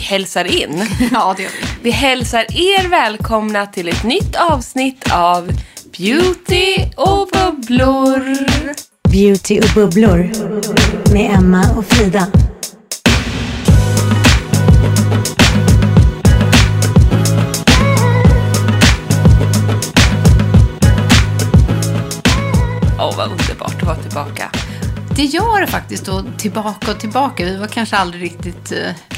hälsar 0.00 0.44
in. 0.44 0.86
Ja, 1.12 1.34
det 1.36 1.42
gör 1.42 1.50
vi. 1.60 1.66
Vi 1.82 1.90
hälsar 1.90 2.40
er 2.40 2.88
välkomna 2.88 3.66
till 3.66 3.88
ett 3.88 4.04
nytt 4.04 4.36
avsnitt 4.36 5.12
av 5.12 5.52
Beauty 5.98 6.76
och 6.96 7.28
bubblor. 7.32 8.36
Beauty 9.12 9.60
och 9.60 9.74
bubblor 9.74 10.30
med 11.12 11.30
Emma 11.34 11.64
och 11.76 11.84
Frida. 11.86 12.26
Åh, 22.98 23.16
vad 23.16 23.30
underbart 23.30 23.74
att 23.74 23.82
vara 23.82 23.96
tillbaka. 23.96 24.50
Det 25.22 25.26
gör 25.26 25.60
det 25.60 25.66
faktiskt 25.66 26.06
då, 26.06 26.24
tillbaka 26.38 26.90
och 26.90 27.00
tillbaka. 27.00 27.44
Vi 27.44 27.56
var 27.56 27.66
kanske 27.66 27.96
aldrig 27.96 28.22
riktigt 28.22 28.72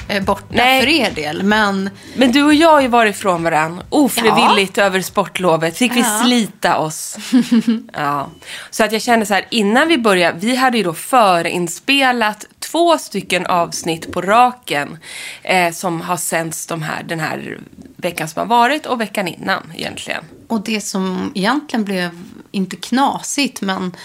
eh, 0.08 0.22
borta 0.22 0.44
Nej. 0.50 0.80
för 0.80 0.88
er 0.88 1.10
del, 1.10 1.42
men 1.42 1.90
Men 2.16 2.32
du 2.32 2.42
och 2.42 2.54
jag 2.54 2.70
har 2.70 2.80
ju 2.80 2.88
varit 2.88 3.16
ifrån 3.16 3.42
varandra 3.42 3.84
ofrivilligt 3.88 4.78
över 4.78 5.00
sportlovet. 5.00 5.76
Fick 5.76 5.96
vi 5.96 6.00
Ja. 6.00 6.20
slita 6.24 6.78
oss. 6.78 7.16
ja. 7.92 8.30
Så 8.70 8.84
att 8.84 8.92
jag 8.92 9.02
kände 9.02 9.26
så 9.26 9.34
här, 9.34 9.46
innan 9.50 9.88
vi 9.88 9.98
började, 9.98 10.38
vi 10.38 10.56
hade 10.56 10.78
ju 10.78 10.84
då 10.84 10.94
förinspelat 10.94 12.46
två 12.58 12.98
stycken 12.98 13.46
avsnitt 13.46 14.12
på 14.12 14.22
raken 14.22 14.98
eh, 15.42 15.72
som 15.72 16.00
har 16.00 16.16
sänds 16.16 16.66
de 16.66 16.82
här, 16.82 17.02
den 17.02 17.20
här 17.20 17.58
veckan 17.96 18.28
som 18.28 18.40
har 18.40 18.46
varit 18.46 18.86
och 18.86 19.00
veckan 19.00 19.28
innan 19.28 19.72
egentligen. 19.76 20.24
Och 20.48 20.60
det 20.64 20.80
som 20.80 21.32
egentligen 21.34 21.84
blev, 21.84 22.10
inte 22.50 22.76
knasigt, 22.76 23.60
men 23.60 23.96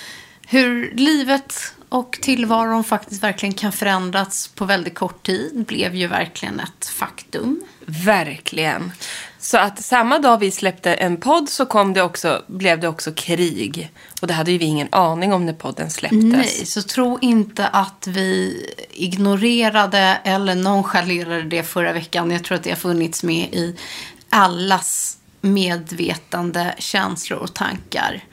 hur 0.48 0.94
livet 0.96 1.74
och 1.90 2.20
tillvaron 2.22 2.84
faktiskt 2.84 3.24
verkligen 3.24 3.54
kan 3.54 3.72
förändras 3.72 4.48
på 4.48 4.66
väldigt 4.66 4.96
kort 4.96 5.26
tid 5.26 5.66
blev 5.68 5.96
ju 5.96 6.08
verkligen 6.08 6.60
ett 6.60 6.86
faktum. 6.86 7.62
Verkligen. 7.86 8.92
Så 9.40 9.58
att 9.58 9.84
samma 9.84 10.20
dag 10.20 10.38
vi 10.38 10.52
släppte 10.52 10.94
en 10.94 11.18
podd 11.18 11.50
så 11.50 11.66
kom 11.66 11.94
det 11.94 12.02
också, 12.02 12.44
blev 12.48 12.80
det 12.80 12.88
också 12.88 13.12
krig. 13.16 13.92
Och 14.22 14.28
det 14.28 14.34
hade 14.34 14.52
ju 14.52 14.58
vi 14.58 14.66
ingen 14.66 14.88
aning 14.92 15.34
om 15.34 15.46
när 15.46 15.54
podden 15.54 15.90
släpptes. 15.90 16.22
Nej, 16.22 16.66
så 16.66 16.82
tro 16.82 17.20
inte 17.22 17.68
att 17.68 18.08
vi 18.08 18.66
ignorerade 18.92 20.20
eller 20.24 20.56
nonchalerade 20.56 21.42
det 21.44 21.64
förra 21.64 21.94
veckan. 21.94 22.32
Jag 22.32 22.44
tror 22.44 22.56
att 22.56 22.64
det 22.64 22.70
har 22.70 22.78
funnits 22.78 23.24
med 23.24 23.54
i 23.54 23.76
allas 24.30 25.18
medvetande 25.42 26.76
känslor 26.78 27.40
och 27.40 27.54
tankar 27.54 28.24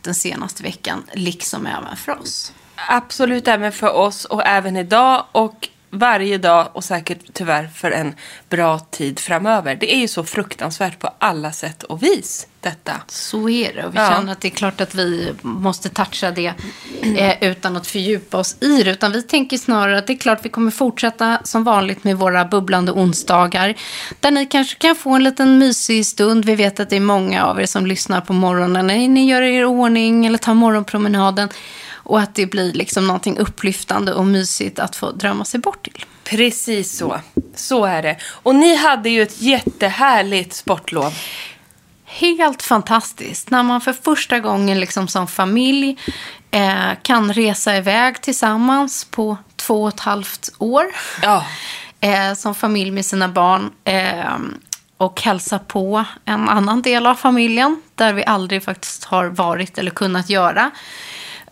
den 0.00 0.14
senaste 0.14 0.62
veckan, 0.62 1.04
liksom 1.12 1.66
även 1.66 1.96
för 1.96 2.20
oss. 2.20 2.52
Absolut 2.88 3.48
även 3.48 3.72
för 3.72 3.92
oss 3.92 4.24
och 4.24 4.46
även 4.46 4.76
idag 4.76 5.24
och 5.32 5.68
varje 5.90 6.38
dag 6.38 6.68
och 6.72 6.84
säkert 6.84 7.18
tyvärr 7.32 7.66
för 7.74 7.90
en 7.90 8.14
bra 8.50 8.78
tid 8.78 9.18
framöver. 9.18 9.74
Det 9.80 9.94
är 9.94 9.98
ju 9.98 10.08
så 10.08 10.24
fruktansvärt 10.24 10.98
på 10.98 11.10
alla 11.18 11.52
sätt 11.52 11.82
och 11.82 12.02
vis 12.02 12.46
detta. 12.60 12.92
Så 13.06 13.48
är 13.48 13.74
det. 13.74 13.84
Och 13.86 13.94
vi 13.94 13.98
Ja. 13.98 14.10
känner 14.10 14.32
att 14.32 14.40
det 14.40 14.48
är 14.48 14.50
klart 14.50 14.80
att 14.80 14.94
vi 14.94 15.32
måste 15.42 15.88
toucha 15.88 16.30
det 16.30 16.52
eh, 17.16 17.50
utan 17.50 17.76
att 17.76 17.86
fördjupa 17.86 18.36
oss 18.38 18.56
i 18.60 18.82
det. 18.82 18.90
Utan 18.90 19.12
vi 19.12 19.22
tänker 19.22 19.58
snarare 19.58 19.98
att 19.98 20.06
det 20.06 20.12
är 20.12 20.16
klart 20.18 20.38
att 20.38 20.44
vi 20.44 20.48
kommer 20.48 20.70
fortsätta 20.70 21.38
som 21.44 21.64
vanligt 21.64 22.04
med 22.04 22.16
våra 22.16 22.44
bubblande 22.44 22.92
onsdagar. 22.92 23.74
Där 24.20 24.30
ni 24.30 24.46
kanske 24.46 24.76
kan 24.78 24.96
få 24.96 25.10
en 25.14 25.24
liten 25.24 25.58
mysig 25.58 26.06
stund. 26.06 26.44
Vi 26.44 26.54
vet 26.54 26.80
att 26.80 26.90
det 26.90 26.96
är 26.96 27.00
många 27.00 27.44
av 27.44 27.60
er 27.60 27.66
som 27.66 27.86
lyssnar 27.86 28.20
på 28.20 28.32
morgonen 28.32 28.86
när 28.86 29.08
ni 29.08 29.30
gör 29.30 29.42
er 29.42 29.62
i 29.62 29.64
ordning 29.64 30.26
eller 30.26 30.38
tar 30.38 30.54
morgonpromenaden. 30.54 31.48
Och 32.04 32.20
att 32.20 32.34
det 32.34 32.46
blir 32.46 32.72
liksom 32.72 33.06
någonting 33.06 33.38
upplyftande 33.38 34.14
och 34.14 34.26
mysigt 34.26 34.78
att 34.78 34.96
få 34.96 35.10
drömma 35.10 35.44
sig 35.44 35.60
bort 35.60 35.84
till. 35.84 36.04
Precis 36.24 36.96
så. 36.96 37.20
Så 37.54 37.84
är 37.84 38.02
det. 38.02 38.16
Och 38.24 38.54
ni 38.54 38.76
hade 38.76 39.10
ju 39.10 39.22
ett 39.22 39.42
jättehärligt 39.42 40.52
sportlov. 40.52 41.14
Helt 42.04 42.62
fantastiskt. 42.62 43.50
När 43.50 43.62
man 43.62 43.80
för 43.80 43.92
första 43.92 44.40
gången 44.40 44.80
liksom 44.80 45.08
som 45.08 45.26
familj 45.26 45.96
eh, 46.50 46.90
kan 47.02 47.32
resa 47.32 47.76
iväg 47.76 48.20
tillsammans 48.20 49.04
på 49.04 49.36
två 49.56 49.82
och 49.82 49.88
ett 49.88 50.00
halvt 50.00 50.50
år. 50.58 50.84
Ja. 51.22 51.44
Eh, 52.00 52.34
som 52.34 52.54
familj 52.54 52.90
med 52.90 53.06
sina 53.06 53.28
barn. 53.28 53.70
Eh, 53.84 54.38
och 54.96 55.20
hälsa 55.20 55.58
på 55.58 56.04
en 56.24 56.48
annan 56.48 56.82
del 56.82 57.06
av 57.06 57.14
familjen. 57.14 57.82
Där 57.94 58.12
vi 58.12 58.24
aldrig 58.24 58.64
faktiskt 58.64 59.04
har 59.04 59.26
varit 59.26 59.78
eller 59.78 59.90
kunnat 59.90 60.30
göra. 60.30 60.70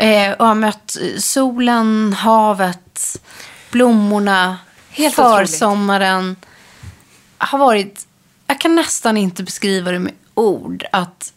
Eh, 0.02 0.32
och 0.32 0.46
har 0.46 0.54
mött 0.54 0.96
solen, 1.18 2.12
havet, 2.12 3.20
blommorna, 3.70 4.58
Helt 4.90 5.18
otroligt. 5.18 5.50
försommaren. 5.50 6.36
Har 7.38 7.58
varit, 7.58 8.06
jag 8.46 8.60
kan 8.60 8.74
nästan 8.74 9.16
inte 9.16 9.42
beskriva 9.42 9.90
det 9.90 9.98
med 9.98 10.12
ord. 10.34 10.84
Att 10.92 11.32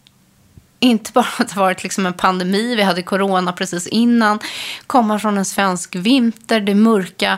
inte 0.80 1.12
bara 1.12 1.28
att 1.40 1.50
det 1.50 1.60
varit 1.60 1.84
liksom 1.84 2.06
en 2.06 2.14
pandemi, 2.14 2.76
vi 2.76 2.84
hade 2.84 3.02
corona 3.02 3.54
precis 3.54 3.88
innan, 3.88 4.40
komma 4.88 5.20
från 5.20 5.38
en 5.38 5.46
svensk 5.46 5.96
vinter, 5.96 6.60
det 6.60 6.76
mörka 6.76 7.38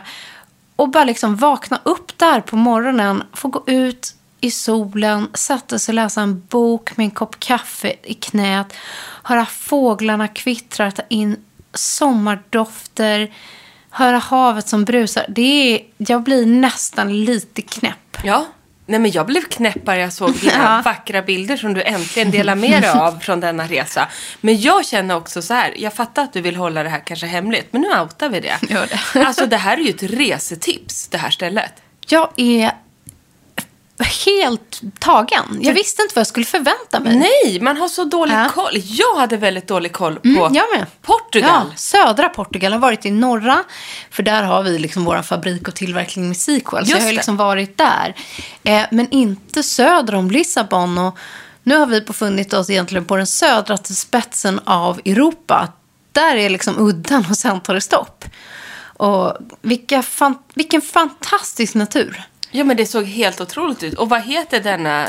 och 0.76 0.88
bara 0.88 1.04
liksom 1.04 1.36
vakna 1.36 1.80
upp 1.82 2.18
där 2.18 2.40
på 2.40 2.56
morgonen, 2.56 3.22
få 3.32 3.48
gå 3.48 3.64
ut 3.66 4.14
i 4.40 4.50
solen, 4.50 5.28
sätta 5.34 5.78
sig 5.78 5.92
och 5.92 5.94
läsa 5.94 6.20
en 6.20 6.40
bok 6.46 6.96
med 6.96 7.04
en 7.04 7.10
kopp 7.10 7.40
kaffe 7.40 7.92
i 8.02 8.14
knät, 8.14 8.74
höra 9.22 9.46
fåglarna 9.46 10.28
kvittra, 10.28 10.90
ta 10.90 11.02
in 11.08 11.36
sommardofter, 11.74 13.32
höra 13.90 14.18
havet 14.18 14.68
som 14.68 14.84
brusar. 14.84 15.24
Det 15.28 15.74
är, 15.74 15.82
jag 15.96 16.22
blir 16.22 16.46
nästan 16.46 17.24
lite 17.24 17.62
knäpp. 17.62 18.18
Ja. 18.24 18.46
Nej 18.86 19.00
men 19.00 19.10
jag 19.10 19.26
blev 19.26 19.40
knäppare 19.40 20.00
jag 20.00 20.12
såg 20.12 20.32
dina 20.34 20.52
Ja. 20.56 20.82
vackra 20.84 21.22
bilder 21.22 21.56
som 21.56 21.74
du 21.74 21.82
äntligen 21.82 22.30
delar 22.30 22.54
med 22.54 22.82
dig 22.82 22.90
av 22.90 23.18
från 23.20 23.40
denna 23.40 23.64
resa. 23.66 24.08
Men 24.40 24.60
jag 24.60 24.86
känner 24.86 25.16
också 25.16 25.42
så 25.42 25.54
här, 25.54 25.74
jag 25.76 25.94
fattar 25.94 26.22
att 26.22 26.32
du 26.32 26.40
vill 26.40 26.56
hålla 26.56 26.82
det 26.82 26.88
här 26.88 27.00
kanske 27.00 27.26
hemligt, 27.26 27.68
men 27.70 27.82
nu 27.82 28.00
outar 28.00 28.28
vi 28.28 28.40
det. 28.40 28.58
Gör 28.68 28.86
det. 29.14 29.26
Alltså 29.26 29.46
det 29.46 29.56
här 29.56 29.76
är 29.76 29.82
ju 29.82 29.90
ett 29.90 30.02
resetips, 30.02 31.08
det 31.08 31.18
här 31.18 31.30
stället. 31.30 31.72
Jag 32.06 32.32
är 32.36 32.72
helt 34.04 34.80
tagen. 34.98 35.58
Jag 35.60 35.74
visste 35.74 36.02
inte 36.02 36.14
vad 36.14 36.20
jag 36.20 36.26
skulle 36.26 36.46
förvänta 36.46 37.00
mig. 37.00 37.16
Nej, 37.16 37.60
man 37.60 37.76
har 37.76 37.88
så 37.88 38.04
dålig 38.04 38.34
Ja. 38.34 38.48
koll. 38.54 38.72
Jag 38.74 39.14
hade 39.16 39.36
väldigt 39.36 39.68
dålig 39.68 39.92
koll 39.92 40.14
på 40.14 40.28
Mm, 40.28 40.54
jag 40.54 40.64
med. 40.76 40.86
Portugal. 41.02 41.66
Ja, 41.70 41.76
södra 41.76 42.28
Portugal. 42.28 42.72
Jag 42.72 42.78
har 42.78 42.82
varit 42.82 43.06
i 43.06 43.10
norra, 43.10 43.64
för 44.10 44.22
där 44.22 44.42
har 44.42 44.62
vi 44.62 44.78
liksom 44.78 45.04
vår 45.04 45.22
fabrik 45.22 45.68
och 45.68 45.74
tillverkning 45.74 46.28
med 46.28 46.36
Sequel. 46.36 46.86
Så 46.86 46.92
jag 46.96 47.00
har 47.02 47.12
liksom 47.12 47.36
varit 47.36 47.78
där. 47.78 48.14
Eh, 48.64 48.82
men 48.90 49.10
inte 49.10 49.62
söder 49.62 50.14
om 50.14 50.30
Lissabon. 50.30 50.98
Och 50.98 51.18
nu 51.62 51.76
har 51.76 51.86
vi 51.86 52.00
befunnit 52.00 52.52
oss 52.52 52.70
egentligen 52.70 53.04
på 53.04 53.16
den 53.16 53.26
södra 53.26 53.76
spetsen 53.76 54.60
av 54.64 55.00
Europa. 55.04 55.68
Där 56.12 56.36
är 56.36 56.48
liksom 56.50 56.74
udden 56.78 57.24
och 57.30 57.36
sen 57.36 57.60
tar 57.60 57.74
det 57.74 57.80
stopp. 57.80 58.24
Och 58.96 59.36
vilka 59.62 60.02
fan, 60.02 60.38
vilken 60.54 60.80
fantastisk 60.80 61.74
natur. 61.74 62.22
Ja, 62.50 62.64
men 62.64 62.76
det 62.76 62.86
såg 62.86 63.04
helt 63.04 63.40
otroligt 63.40 63.82
ut. 63.82 63.94
Och 63.94 64.08
vad 64.08 64.22
heter 64.22 64.60
denna 64.60 65.06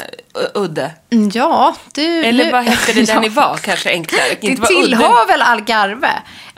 udde? 0.53 0.91
Mm, 1.09 1.31
Ja, 1.33 1.75
du... 1.93 2.25
Eller 2.25 2.45
nu- 2.45 2.51
vad 2.51 2.63
hette 2.63 2.93
det 2.93 3.01
Ja. 3.09 3.19
ni 3.21 3.29
var? 3.29 3.57
Kanske 3.57 3.89
enklare. 3.89 4.21
Det 4.41 4.47
Inte 4.47 4.67
tillhör 4.67 5.27
väl 5.27 5.41
Algarve. 5.41 6.11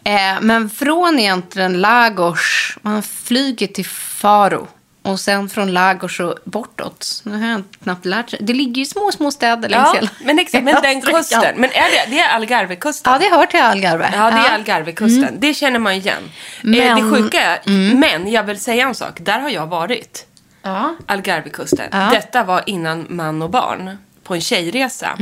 Eh, 0.03 0.41
men 0.41 0.69
från 0.69 1.19
egentligen 1.19 1.81
Lagos, 1.81 2.77
man 2.81 3.03
flyger 3.03 3.67
till 3.67 3.85
Faro. 3.85 4.67
Och 5.03 5.19
sen 5.19 5.49
från 5.49 5.73
Lagos 5.73 6.19
och 6.19 6.35
bortåt. 6.45 7.21
Nu 7.25 7.37
har 7.41 7.47
jag 7.51 7.63
knappt 7.83 8.05
lärt 8.05 8.29
sig. 8.29 8.39
Det 8.41 8.53
ligger 8.53 8.79
ju 8.79 8.85
små, 8.85 9.11
små 9.11 9.31
städer 9.31 9.69
längs 9.69 9.87
Ja, 9.87 9.93
hela 9.95 10.09
men 10.23 10.39
exakt. 10.39 10.63
Men 10.63 10.75
den 10.81 11.01
kusten. 11.01 11.55
Men 11.57 11.69
är 11.69 12.05
det, 12.05 12.11
det 12.15 12.19
är 12.19 12.29
Algarvekusten? 12.35 13.13
Ja, 13.13 13.19
det 13.19 13.35
hör 13.35 13.45
till 13.45 13.59
Algarve. 13.61 14.09
Ja, 14.15 14.31
det 14.31 14.37
är 14.49 14.53
Algarvekusten. 14.55 15.39
Det 15.39 15.53
känner 15.53 15.79
man 15.79 15.93
igen. 15.93 16.23
Eh, 16.23 16.29
Men- 16.61 16.81
Mm. 16.81 17.11
det 17.11 17.17
sjuka 17.17 17.41
är, 17.41 17.59
men 17.95 18.31
jag 18.31 18.43
vill 18.43 18.59
säga 18.59 18.87
en 18.87 18.95
sak. 18.95 19.17
Där 19.19 19.39
har 19.39 19.49
jag 19.49 19.67
varit. 19.67 20.25
Ja. 20.61 20.95
Algarvekusten. 21.05 21.89
Ja. 21.91 22.09
Detta 22.13 22.43
var 22.43 22.63
innan 22.65 23.05
man 23.09 23.41
och 23.41 23.49
barn. 23.49 23.97
På 24.23 24.35
en 24.35 24.41
tjejresa. 24.41 25.17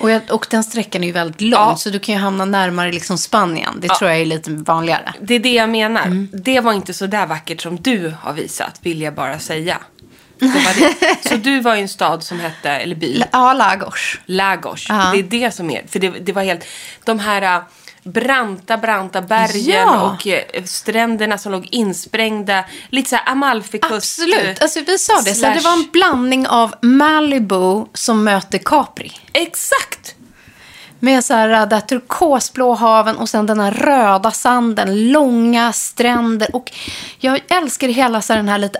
Och, 0.00 0.10
jag, 0.10 0.22
och 0.30 0.46
den 0.50 0.64
sträckan 0.64 1.02
är 1.02 1.06
ju 1.06 1.12
väldigt 1.12 1.40
lång, 1.40 1.60
Ja. 1.60 1.76
så 1.76 1.90
du 1.90 1.98
kan 1.98 2.14
ju 2.14 2.20
hamna 2.20 2.44
närmare 2.44 2.92
liksom 2.92 3.18
Spanien. 3.18 3.74
Det 3.80 3.88
tror 3.88 4.10
jag 4.10 4.20
är 4.20 4.26
lite 4.26 4.50
vanligare. 4.50 5.14
Det 5.20 5.34
är 5.34 5.38
det 5.40 5.52
jag 5.52 5.70
menar. 5.70 6.02
Mm. 6.06 6.28
Det 6.32 6.60
var 6.60 6.72
inte 6.72 6.94
så 6.94 7.06
där 7.06 7.26
vackert 7.26 7.60
som 7.60 7.76
du 7.76 8.14
har 8.22 8.32
visat, 8.32 8.80
vill 8.82 9.00
jag 9.02 9.14
bara 9.14 9.38
säga. 9.38 9.78
Så 11.28 11.36
du 11.36 11.60
var 11.60 11.76
i 11.76 11.80
en 11.80 11.88
stad 11.88 12.22
som 12.22 12.40
hette, 12.40 12.70
eller 12.70 12.96
by, 12.96 13.22
Ja, 13.32 13.52
Lagos. 13.52 14.18
Lagos. 14.26 14.86
Ja. 14.88 15.10
Det 15.12 15.18
är 15.18 15.22
det 15.22 15.54
som 15.54 15.70
är, 15.70 15.82
för 15.88 15.98
det, 15.98 16.10
det 16.10 16.32
var 16.32 16.42
helt, 16.42 16.64
de 17.04 17.18
här 17.18 17.42
äh, 17.42 17.62
branta, 18.12 18.76
branta 18.76 19.22
bergen 19.22 19.74
Ja. 19.88 20.00
och 20.16 20.26
äh, 20.26 20.64
stränderna 20.64 21.38
som 21.38 21.52
låg 21.52 21.68
insprängda. 21.70 22.64
Lite 22.88 23.08
så 23.10 23.16
här 23.16 23.32
Amalfikust. 23.32 23.92
Absolut. 23.92 24.62
Alltså, 24.62 24.80
vi 24.86 24.98
sa 24.98 25.20
det, 25.24 25.34
så 25.34 25.46
här, 25.46 25.54
det 25.54 25.60
slash- 25.60 25.64
var 25.64 25.72
en 25.72 25.88
blandning 25.92 26.46
av 26.46 26.74
Malibu 26.82 27.84
som 27.94 28.24
möter 28.24 28.58
Capri. 28.58 29.12
Exakt! 29.32 30.14
Med 31.00 31.24
så 31.24 31.34
här, 31.34 31.66
det 31.66 31.74
här 31.76 31.80
turkosblå 31.80 32.74
haven 32.74 33.16
och 33.16 33.28
sen 33.28 33.46
den 33.46 33.60
här 33.60 33.70
röda 33.70 34.30
sanden, 34.30 35.10
långa 35.12 35.72
stränder. 35.72 36.56
Och 36.56 36.72
jag 37.18 37.40
älskar 37.48 37.88
hela 37.88 38.22
så 38.22 38.32
här, 38.32 38.38
den 38.38 38.48
här 38.48 38.58
lite 38.58 38.78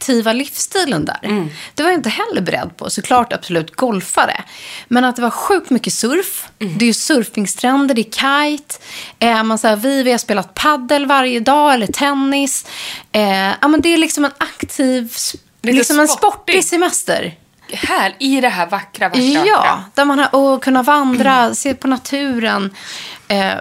aktiva 0.00 0.32
livsstilen 0.32 1.04
där. 1.04 1.18
Mm. 1.22 1.48
Det 1.74 1.82
var 1.82 1.90
jag 1.90 1.98
inte 1.98 2.08
heller 2.08 2.40
beredd 2.40 2.76
på. 2.76 2.90
Såklart 2.90 3.32
absolut 3.32 3.76
golfare. 3.76 4.44
Men 4.88 5.04
att 5.04 5.16
det 5.16 5.22
var 5.22 5.30
sjukt 5.30 5.70
mycket 5.70 5.92
surf. 5.92 6.48
Mm. 6.58 6.78
Det 6.78 6.84
är 6.84 6.86
ju 6.86 6.92
surfingstränder, 6.92 7.94
det 7.94 8.00
är 8.00 8.48
kite. 8.56 8.74
Eh, 9.18 9.42
man, 9.42 9.58
här, 9.62 9.76
vi, 9.76 10.02
vi 10.02 10.10
har 10.10 10.18
spelat 10.18 10.54
paddel 10.54 11.06
varje 11.06 11.40
dag 11.40 11.74
eller 11.74 11.86
tennis. 11.86 12.66
Eh, 13.12 13.48
ja, 13.60 13.68
men 13.68 13.80
det 13.80 13.88
är 13.88 13.96
liksom 13.98 14.24
en 14.24 14.32
aktiv, 14.38 15.16
Lite 15.62 15.78
liksom 15.78 16.00
en 16.00 16.08
sportig. 16.08 16.64
semester. 16.64 17.34
Här, 17.72 18.14
i 18.18 18.40
det 18.40 18.48
här 18.48 18.66
vackra, 18.66 19.08
vackra, 19.08 19.22
Ja, 19.22 19.56
vackra. 19.56 19.84
där 19.94 20.04
man 20.04 20.18
har 20.18 20.34
och 20.34 20.64
kunna 20.64 20.82
vandra, 20.82 21.54
se 21.54 21.74
på 21.74 21.88
naturen, 21.88 22.74
eh, 23.28 23.54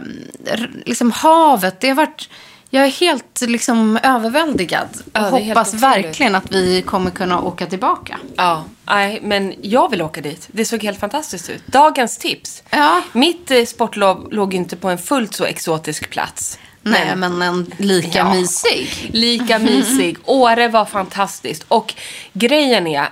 liksom 0.86 1.12
havet. 1.12 1.82
Det 1.82 1.88
har 1.88 1.96
varit, 1.96 2.30
jag 2.70 2.86
är 2.86 2.90
helt 2.90 3.42
liksom 3.42 4.00
överväldigad 4.04 4.88
och 5.14 5.22
hoppas 5.22 5.74
verkligen 5.74 6.36
att 6.36 6.52
vi 6.52 6.82
kommer 6.82 7.12
kunna 7.12 7.42
åka 7.42 7.66
tillbaka. 7.66 8.20
Ja, 8.36 8.64
nej, 8.86 9.20
men 9.24 9.54
jag 9.62 9.90
vill 9.90 10.02
åka 10.02 10.22
dit. 10.22 10.48
Det 10.52 10.66
såg 10.66 10.84
helt 10.84 11.00
fantastiskt 11.00 11.50
ut. 11.50 11.68
Dagens 11.68 12.18
tips. 12.18 12.64
Ja. 12.70 13.02
Mitt 13.14 13.52
eh, 13.52 13.66
sportlov 13.66 14.28
låg 14.32 14.54
inte 14.54 14.76
på 14.76 14.90
en 14.90 14.98
fullt 14.98 15.34
så 15.34 15.46
exotisk 15.46 16.10
plats. 16.10 16.60
Nej, 16.82 17.16
men 17.16 17.42
en 17.42 17.72
lika 17.78 18.18
Ja. 18.18 18.34
mysig. 18.34 19.10
Lika 19.14 19.60
mysig. 19.60 20.18
Åre 20.26 20.68
var 20.68 20.86
fantastiskt. 20.86 21.66
Och 21.68 21.94
grejen 22.34 22.88
är, 22.88 23.10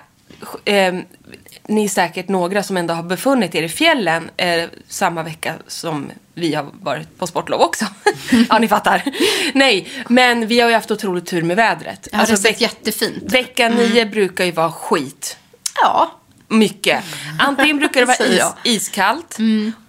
eh, 0.65 0.93
ni 1.67 1.83
är 1.85 1.89
säkert 1.89 2.27
några 2.27 2.63
som 2.63 2.77
ändå 2.77 2.93
har 2.93 3.03
befunnit 3.03 3.55
er 3.55 3.63
i 3.63 3.69
fjällen 3.69 4.29
eh, 4.37 4.63
samma 4.87 5.23
vecka 5.23 5.53
som 5.67 6.11
vi 6.33 6.53
har 6.53 6.65
varit 6.81 7.17
på 7.17 7.27
sportlov 7.27 7.61
också. 7.61 7.85
ja, 8.49 8.59
ni 8.59 8.67
fattar. 8.67 9.03
Nej, 9.53 9.87
men 10.09 10.47
vi 10.47 10.59
har 10.59 10.69
ju 10.69 10.75
haft 10.75 10.91
otroligt 10.91 11.25
tur 11.25 11.41
med 11.41 11.55
vädret. 11.57 12.07
Ja, 12.11 12.17
det 12.17 12.17
har 12.17 12.25
sett 12.37 12.45
veck- 12.45 12.61
jättefint. 12.61 13.33
Vecka 13.33 13.69
nio 13.69 14.05
brukar 14.05 14.45
ju 14.45 14.51
vara 14.51 14.71
skit. 14.71 15.37
Ja. 15.81 16.11
Mycket. 16.49 17.03
Antingen 17.39 17.77
brukar 17.77 17.99
det 17.99 18.05
vara 18.05 18.27
is, 18.27 18.43
iskallt 18.63 19.37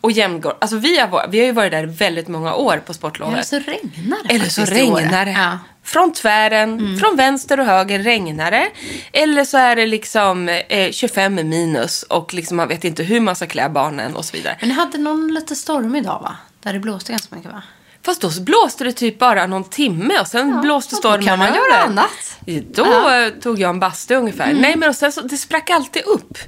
och 0.01 0.13
jämngård. 0.13 0.57
Alltså 0.61 0.77
vi 0.77 0.99
har, 0.99 1.29
vi 1.29 1.39
har 1.39 1.47
ju 1.47 1.53
varit 1.53 1.73
där 1.73 1.87
väldigt 1.87 2.29
många 2.29 2.55
år 2.55 2.83
på 2.87 2.95
sportlovet. 2.95 3.35
Eller 3.35 3.43
så 3.43 3.59
regnar 3.59 4.19
det 4.29 4.35
Eller 4.35 4.49
så 4.49 4.65
regnar 4.65 5.25
det. 5.25 5.31
Ja. 5.33 5.59
Från 5.85 6.13
tvären, 6.13 6.99
från 7.01 7.17
vänster 7.17 7.61
och 7.61 7.67
höger 7.67 7.99
regnar 7.99 8.51
det. 8.51 8.71
Eller 9.13 9.45
så 9.45 9.59
är 9.59 9.77
det 9.77 9.87
liksom 9.87 10.49
eh, 10.49 10.91
25 10.91 11.35
minus 11.35 12.03
och 12.03 12.35
liksom 12.35 12.57
man 12.57 12.69
vet 12.69 12.85
inte 12.85 13.03
hur 13.03 13.21
man 13.21 13.37
ska 13.37 13.47
klä 13.47 13.69
barnen 13.69 14.17
och 14.17 14.25
så 14.25 14.37
vidare. 14.37 14.57
Men 14.61 14.69
ni 14.69 14.75
hade 14.75 14.99
någon 14.99 15.35
lite 15.35 15.57
storm 15.57 15.97
idag, 15.97 16.21
va? 16.23 16.37
Där 16.63 16.73
det 16.73 16.79
blåste 16.79 17.13
ganska 17.13 17.37
mycket, 17.37 17.53
va? 17.53 17.63
Fast 18.09 18.21
då 18.21 18.43
blåste 18.43 18.85
det 18.85 18.93
typ 18.93 19.19
bara 19.19 19.47
någon 19.47 19.65
timme 19.65 20.21
och 20.21 20.27
sen 20.27 20.61
blåste 20.61 20.97
och 20.97 21.03
då 21.03 21.09
stormen 21.09 21.27
kan 21.27 21.39
man 21.39 21.49
över. 21.49 21.59
göra 21.59 21.83
annat. 21.83 22.39
Då 22.75 23.11
eh, 23.11 23.29
tog 23.29 23.61
jag 23.61 23.71
en 23.71 23.81
bastu 23.81 24.15
ungefär. 24.15 24.53
Nej 24.53 24.77
men 24.77 24.89
och 24.89 24.95
sen 24.95 25.13
så, 25.13 25.21
det 25.21 25.37
sprack 25.37 25.71
alltid 25.71 26.03
upp. 26.03 26.39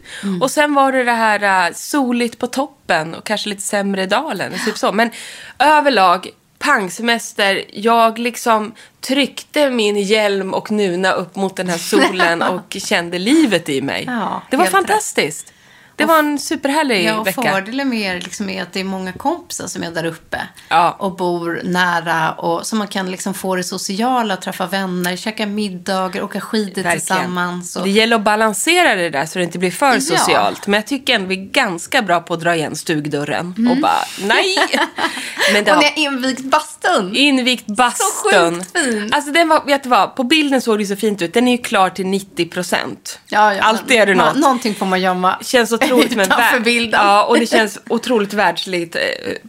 Och 0.41 0.51
sen 0.51 0.75
var 0.75 0.93
det 0.93 1.05
det 1.05 1.13
här 1.13 1.69
uh, 1.69 1.75
soligt 1.75 2.39
på 2.39 2.47
toppen 2.47 3.15
och 3.15 3.25
kanske 3.25 3.49
lite 3.49 3.63
sämre 3.63 4.03
i 4.03 4.07
dalen. 4.07 4.53
Typ 4.65 4.79
så. 4.79 4.93
Men 4.93 5.11
överlag, 5.59 6.29
pangsemester. 6.59 7.65
Jag 7.73 8.19
liksom 8.19 8.73
tryckte 9.01 9.71
min 9.71 9.97
hjälm 9.97 10.55
och 10.55 10.71
nuna 10.71 11.13
upp 11.13 11.37
mot 11.37 11.57
den 11.57 11.69
här 11.69 11.79
solen 11.79 12.43
och 12.55 12.77
kände 12.79 13.19
livet 13.19 13.69
i 13.69 13.83
mig. 13.83 14.05
Ja, 14.07 14.43
det 14.51 14.57
var 14.57 14.65
helt 14.65 14.91
rätt. 14.91 15.53
Det 16.01 16.07
var 16.07 16.19
en 16.19 16.39
superhärlig 16.39 17.05
Ja, 17.05 17.19
och 17.21 17.27
vecka. 17.27 17.43
fördelen 17.43 17.89
med 17.89 18.01
er 18.01 18.21
liksom 18.21 18.51
är 18.51 18.63
att 18.63 18.73
det 18.73 18.81
är 18.81 18.85
många 18.85 19.13
kompisar 19.13 19.67
som 19.67 19.83
är 19.83 19.91
där 19.91 20.05
uppe. 20.05 20.41
Ja. 20.69 20.97
Och 20.99 21.17
bor 21.17 21.61
nära. 21.65 22.33
Och, 22.33 22.67
så 22.67 22.77
man 22.77 22.89
kan 22.89 23.11
liksom 23.11 23.35
få 23.35 23.57
det 23.57 23.65
sociala, 23.65 24.37
träffa 24.37 24.67
vänner, 24.67 25.17
käka 25.17 25.47
middagar, 25.47 26.23
åka 26.23 26.41
skidor 26.41 26.91
tillsammans. 26.91 27.77
Och... 27.77 27.85
Det 27.85 27.91
gäller 27.91 28.17
att 28.17 28.23
balansera 28.23 28.95
det 28.95 29.11
där 29.11 29.27
så 29.27 29.39
det 29.39 29.45
inte 29.45 29.59
blir 29.59 29.71
för 29.71 29.95
Ja. 29.95 30.01
socialt. 30.01 30.67
Men 30.67 30.75
jag 30.75 30.87
tycker 30.87 31.15
ändå 31.15 31.29
vi 31.29 31.35
är 31.35 31.45
ganska 31.51 32.03
bra 32.03 32.21
på 32.21 32.35
att 32.35 32.41
dra 32.41 32.57
igen 32.57 32.77
stugdörren 32.77 33.69
och 33.71 33.77
bara 33.77 34.05
nej. 34.21 34.57
Men 35.53 35.65
det 35.65 35.71
Och 35.71 35.77
har 35.77 35.83
ni 35.83 35.89
har 36.05 36.13
invigt 36.13 36.41
bastun. 36.45 37.17
invigt 37.17 37.67
bastun. 37.67 38.55
sjukt 38.55 38.79
fin. 38.79 39.11
Alltså 39.15 39.33
den 39.33 39.49
var, 39.49 39.65
vet 39.67 39.83
du 39.83 39.89
vad, 39.89 40.17
på 40.17 40.25
bilden 40.25 40.61
såg 40.61 40.79
det 40.79 40.87
så 40.87 40.97
fint 40.97 41.23
ut. 41.23 41.35
Den 41.35 41.49
är 41.49 41.53
ju 41.57 41.59
klar 41.63 41.91
till 41.91 42.07
90 42.07 42.49
procent. 42.49 43.21
Ja, 43.29 43.55
ja, 43.55 43.63
Alltid 43.63 43.97
är 43.97 44.07
det 44.07 44.15
något. 44.15 44.37
Någonting 44.37 44.75
får 44.75 44.87
man 44.87 45.01
gömma. 45.01 45.39
Känns 45.43 45.73
otroligt 45.93 46.17
men 46.17 46.27
Utanför 46.27 46.57
vär- 46.59 46.65
bilden. 46.65 47.01
Ja, 47.07 47.25
och 47.25 47.39
det 47.39 47.47
känns 47.47 47.79
otroligt 47.89 48.33
världsligt 48.33 48.97
eh, 48.97 49.01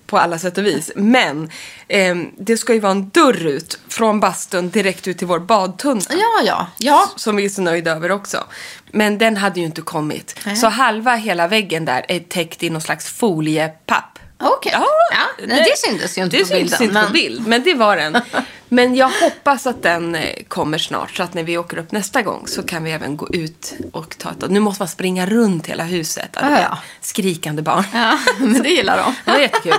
på 0.06 0.18
alla 0.18 0.40
sätt 0.40 0.58
och 0.58 0.66
vis. 0.66 0.92
Men 0.96 1.50
ehm, 1.88 2.32
det 2.38 2.58
ska 2.58 2.74
ju 2.74 2.80
vara 2.80 2.92
en 2.92 3.10
dörr 3.10 3.46
ut 3.46 3.80
från 3.88 4.20
bastun 4.20 4.70
direkt 4.70 5.08
ut 5.08 5.18
till 5.18 5.28
vår 5.28 5.40
badtunna. 5.40 6.02
Ja, 6.10 6.42
ja. 6.46 6.68
Ja, 6.78 7.10
Som 7.16 7.36
vi 7.36 7.46
är 7.46 7.50
så 7.50 7.62
nöjda 7.62 7.92
över 7.92 8.12
också. 8.12 8.44
Men 8.92 9.18
den 9.18 9.38
hade 9.38 9.60
ju 9.60 9.66
inte 9.66 9.82
kommit. 9.82 10.40
Nej. 10.46 10.56
Så 10.56 10.68
halva 10.68 11.16
hela 11.16 11.48
väggen 11.48 11.86
där 11.86 12.06
är 12.08 12.20
täckt 12.20 12.64
i 12.64 12.70
någon 12.70 12.82
slags 12.82 13.10
foliepapp. 13.10 14.20
okej. 14.40 14.72
Ja, 14.76 14.86
Ja, 15.12 15.46
nej, 15.48 15.64
det 15.72 15.78
syntes 15.78 16.18
ju 16.18 16.24
inte 16.24 16.38
det 16.38 16.44
på 16.44 16.50
bilden. 16.54 16.70
syns 16.70 16.82
inte 16.82 16.94
men... 16.94 17.06
på 17.08 17.14
bild, 17.14 17.48
men 17.48 17.64
det 17.64 17.74
var 17.74 17.98
den. 17.98 18.18
Men 18.74 18.96
jag 18.96 19.10
hoppas 19.10 19.68
att 19.68 19.84
den 19.84 20.16
eh, 20.16 20.44
kommer 20.48 20.78
snart, 20.78 21.12
så 21.16 21.24
att 21.24 21.34
när 21.34 21.44
vi 21.44 21.58
åker 21.58 21.78
upp 21.78 21.92
nästa 21.92 22.22
gång 22.22 22.48
så 22.48 22.64
kan 22.64 22.84
vi 22.84 22.92
även 22.92 23.18
gå 23.18 23.30
ut 23.30 23.74
och 23.92 24.18
ta 24.18 24.32
ett... 24.32 24.50
Nu 24.50 24.60
måste 24.60 24.82
man 24.82 24.88
springa 24.88 25.26
runt 25.26 25.68
hela 25.68 25.84
huset. 25.84 26.30
Ja, 26.42 26.62
ja. 26.62 26.78
Skrikande 27.02 27.62
barn. 27.62 27.84
Ja, 27.94 28.18
men 28.40 28.64
det 28.64 28.70
gillar 28.70 28.98
de. 28.98 29.16
Det 29.26 29.32
var 29.32 29.40
jättekul. 29.40 29.74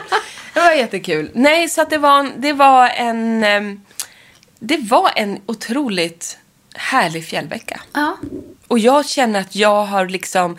Det 0.55 0.61
var 0.61 0.73
jättekul. 0.73 1.31
Nej, 1.35 1.69
så 1.69 1.83
att 1.83 1.91
det 1.91 1.99
var. 1.99 2.31
Det 2.37 2.53
var 2.53 2.89
en, 2.89 3.45
ehm, 3.45 3.81
det 4.59 4.77
var 4.77 5.11
en 5.17 5.41
otroligt 5.47 6.39
härlig 6.75 7.27
fjällvecka. 7.27 7.81
Ja. 7.93 8.17
Och 8.69 8.79
jag 8.79 9.07
känner 9.09 9.41
att 9.41 9.55
jag 9.57 9.85
har 9.85 10.07
liksom 10.09 10.57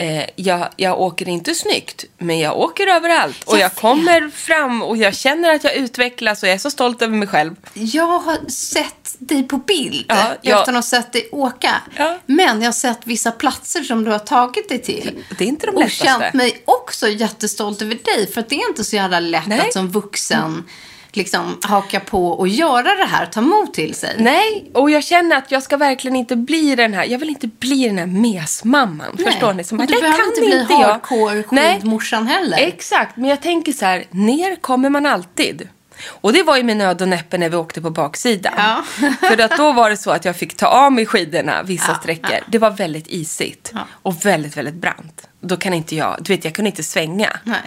Eh, 0.00 0.24
jag, 0.36 0.68
jag 0.76 1.00
åker 1.00 1.28
inte 1.28 1.54
snyggt, 1.54 2.04
men 2.18 2.38
jag 2.38 2.58
åker 2.58 2.86
överallt. 2.86 3.44
Och 3.44 3.58
Jag 3.58 3.74
kommer 3.74 4.30
fram 4.30 4.82
och 4.82 4.96
jag 4.96 5.14
känner 5.14 5.54
att 5.54 5.64
jag 5.64 5.74
utvecklas 5.74 6.42
och 6.42 6.48
jag 6.48 6.54
är 6.54 6.58
så 6.58 6.70
stolt 6.70 7.02
över 7.02 7.16
mig 7.16 7.28
själv. 7.28 7.54
Jag 7.74 8.18
har 8.18 8.50
sett 8.50 9.16
dig 9.18 9.42
på 9.42 9.56
bild 9.56 10.04
Ja, 10.08 10.34
jag- 10.42 10.62
utan 10.62 10.76
att 10.76 10.84
ha 10.84 10.88
sett 10.90 11.12
dig 11.12 11.28
åka. 11.32 11.82
Ja. 11.96 12.18
Men 12.26 12.60
jag 12.60 12.66
har 12.68 12.72
sett 12.72 12.98
vissa 13.04 13.30
platser 13.30 13.82
som 13.82 14.04
du 14.04 14.10
har 14.10 14.18
tagit 14.18 14.68
dig 14.68 14.82
till. 14.82 15.24
Det 15.38 15.44
är 15.44 15.48
inte 15.48 15.66
de 15.66 15.74
och 15.76 15.80
lättaste. 15.82 16.04
känt 16.04 16.34
mig 16.34 16.62
också 16.64 17.08
jättestolt 17.08 17.82
över 17.82 17.98
dig. 18.04 18.32
För 18.32 18.40
att 18.40 18.48
det 18.48 18.54
är 18.56 18.68
inte 18.68 18.84
så 18.84 18.96
jävla 18.96 19.20
lätt 19.20 19.46
Nej. 19.46 19.60
att 19.60 19.72
som 19.72 19.88
vuxen 19.90 20.64
liksom 21.18 21.58
haka 21.62 22.00
på 22.00 22.28
och 22.28 22.48
göra 22.48 22.94
det 22.94 23.04
här, 23.04 23.26
ta 23.26 23.40
mod 23.40 23.72
till 23.74 23.94
sig. 23.94 24.14
Nej, 24.18 24.70
och 24.74 24.90
jag 24.90 25.04
känner 25.04 25.36
att 25.36 25.50
jag 25.52 25.62
ska 25.62 25.76
verkligen 25.76 26.16
inte 26.16 26.36
bli 26.36 26.74
den 26.74 26.94
här, 26.94 27.04
jag 27.04 27.18
vill 27.18 27.28
inte 27.28 27.46
bli 27.46 27.86
den 27.88 27.98
här 27.98 28.06
mesmamman. 28.06 29.06
Nej. 29.18 29.24
Förstår 29.32 29.52
ni? 29.54 29.64
Som 29.64 29.78
och 29.78 29.82
att, 29.84 29.88
du 29.88 29.94
"Det 29.94 30.00
behöver 30.00 30.18
kan 30.18 30.28
inte 30.28 30.40
bli 30.40 30.66
jag." 30.68 30.88
hardcore 30.88 31.42
skidmorsan 31.42 32.26
heller. 32.26 32.58
Exakt, 32.58 33.16
men 33.16 33.30
jag 33.30 33.40
tänker 33.42 33.72
så 33.72 33.84
här, 33.84 34.04
ner 34.10 34.56
kommer 34.56 34.90
man 34.90 35.06
alltid. 35.06 35.68
Och 36.06 36.32
det 36.32 36.42
var 36.42 36.56
ju 36.56 36.62
med 36.62 36.76
nöd 36.76 37.02
och 37.02 37.08
näppe 37.08 37.38
när 37.38 37.48
vi 37.48 37.56
åkte 37.56 37.80
på 37.82 37.90
baksidan. 37.90 38.52
Ja. 38.56 38.84
För 39.28 39.40
att 39.40 39.56
då 39.56 39.72
var 39.72 39.90
det 39.90 39.96
så 39.96 40.10
att 40.10 40.24
jag 40.24 40.36
fick 40.36 40.56
ta 40.56 40.66
av 40.66 40.92
mig 40.92 41.06
skidorna 41.06 41.62
vissa 41.62 41.92
Ja, 41.92 41.98
sträckor. 41.98 42.30
ja. 42.32 42.38
Det 42.46 42.58
var 42.58 42.70
väldigt 42.70 43.06
isigt 43.08 43.72
och 44.02 44.26
väldigt, 44.26 44.56
väldigt 44.56 44.74
brant. 44.74 45.28
Då 45.40 45.56
kan 45.56 45.74
inte 45.74 45.96
jag, 45.96 46.16
du 46.20 46.32
vet 46.32 46.44
jag 46.44 46.54
kunde 46.54 46.70
inte 46.70 46.82
svänga. 46.84 47.30
Nej. 47.44 47.58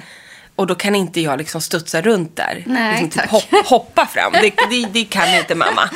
Och 0.62 0.68
då 0.68 0.76
kan 0.76 0.96
inte 0.96 1.22
jag 1.22 1.38
liksom 1.38 1.62
studsa 1.62 2.02
runt 2.02 2.36
där. 2.36 2.64
Nej, 2.68 3.04
liksom 3.04 3.22
tack. 3.22 3.32
hop, 3.32 3.66
hoppa 3.66 4.06
fram. 4.06 4.32
Det, 4.32 4.54
det, 4.70 4.88
det 4.94 5.04
kan 5.04 5.36
inte 5.36 5.56
mamma. 5.56 5.90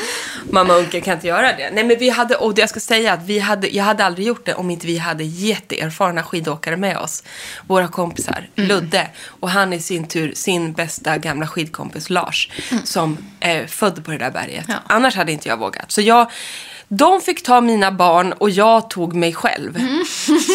Mamma 0.50 0.76
och 0.76 0.92
kan 0.92 1.14
inte 1.14 1.28
göra 1.28 1.54
det. 1.54 1.70
Nej 1.74 1.84
men 1.84 1.98
vi 2.00 2.10
hade, 2.10 2.36
och 2.36 2.60
jag 2.60 2.70
ska 2.70 2.80
säga 2.80 3.14
att 3.14 3.24
vi 3.26 3.40
hade, 3.40 3.68
jag 3.68 3.84
hade 3.84 4.06
aldrig 4.06 4.28
gjort 4.28 4.46
det 4.46 4.54
om 4.54 4.70
inte 4.70 4.88
vi 4.88 4.98
hade 4.98 5.24
jätteerfarna 5.24 6.24
skidåkare 6.24 6.78
med 6.78 6.98
oss. 6.98 7.24
Våra 7.68 7.88
kompisar, 7.88 8.48
Mm. 8.56 8.68
Ludde 8.68 9.08
och 9.28 9.50
han 9.50 9.74
i 9.74 9.80
sin 9.80 10.08
tur 10.08 10.34
sin 10.36 10.74
bästa 10.74 11.18
gamla 11.18 11.48
skidkompis 11.48 12.10
Lars. 12.10 12.50
Som 12.84 13.18
är 13.40 13.68
född 13.68 14.06
på 14.06 14.12
det 14.12 14.18
där 14.18 14.32
berget. 14.32 14.68
Mm. 14.68 14.80
Ja. 14.88 14.96
Annars 14.96 15.16
hade 15.16 15.32
inte 15.32 15.50
jag 15.50 15.58
vågat. 15.58 15.92
Så 15.92 16.02
jag, 16.02 16.32
de 16.88 17.22
fick 17.22 17.44
ta 17.44 17.62
mina 17.62 17.92
barn 17.92 18.34
och 18.34 18.50
jag 18.50 18.90
tog 18.90 19.14
mig 19.16 19.34
själv. 19.34 19.78
Mm. 19.78 20.06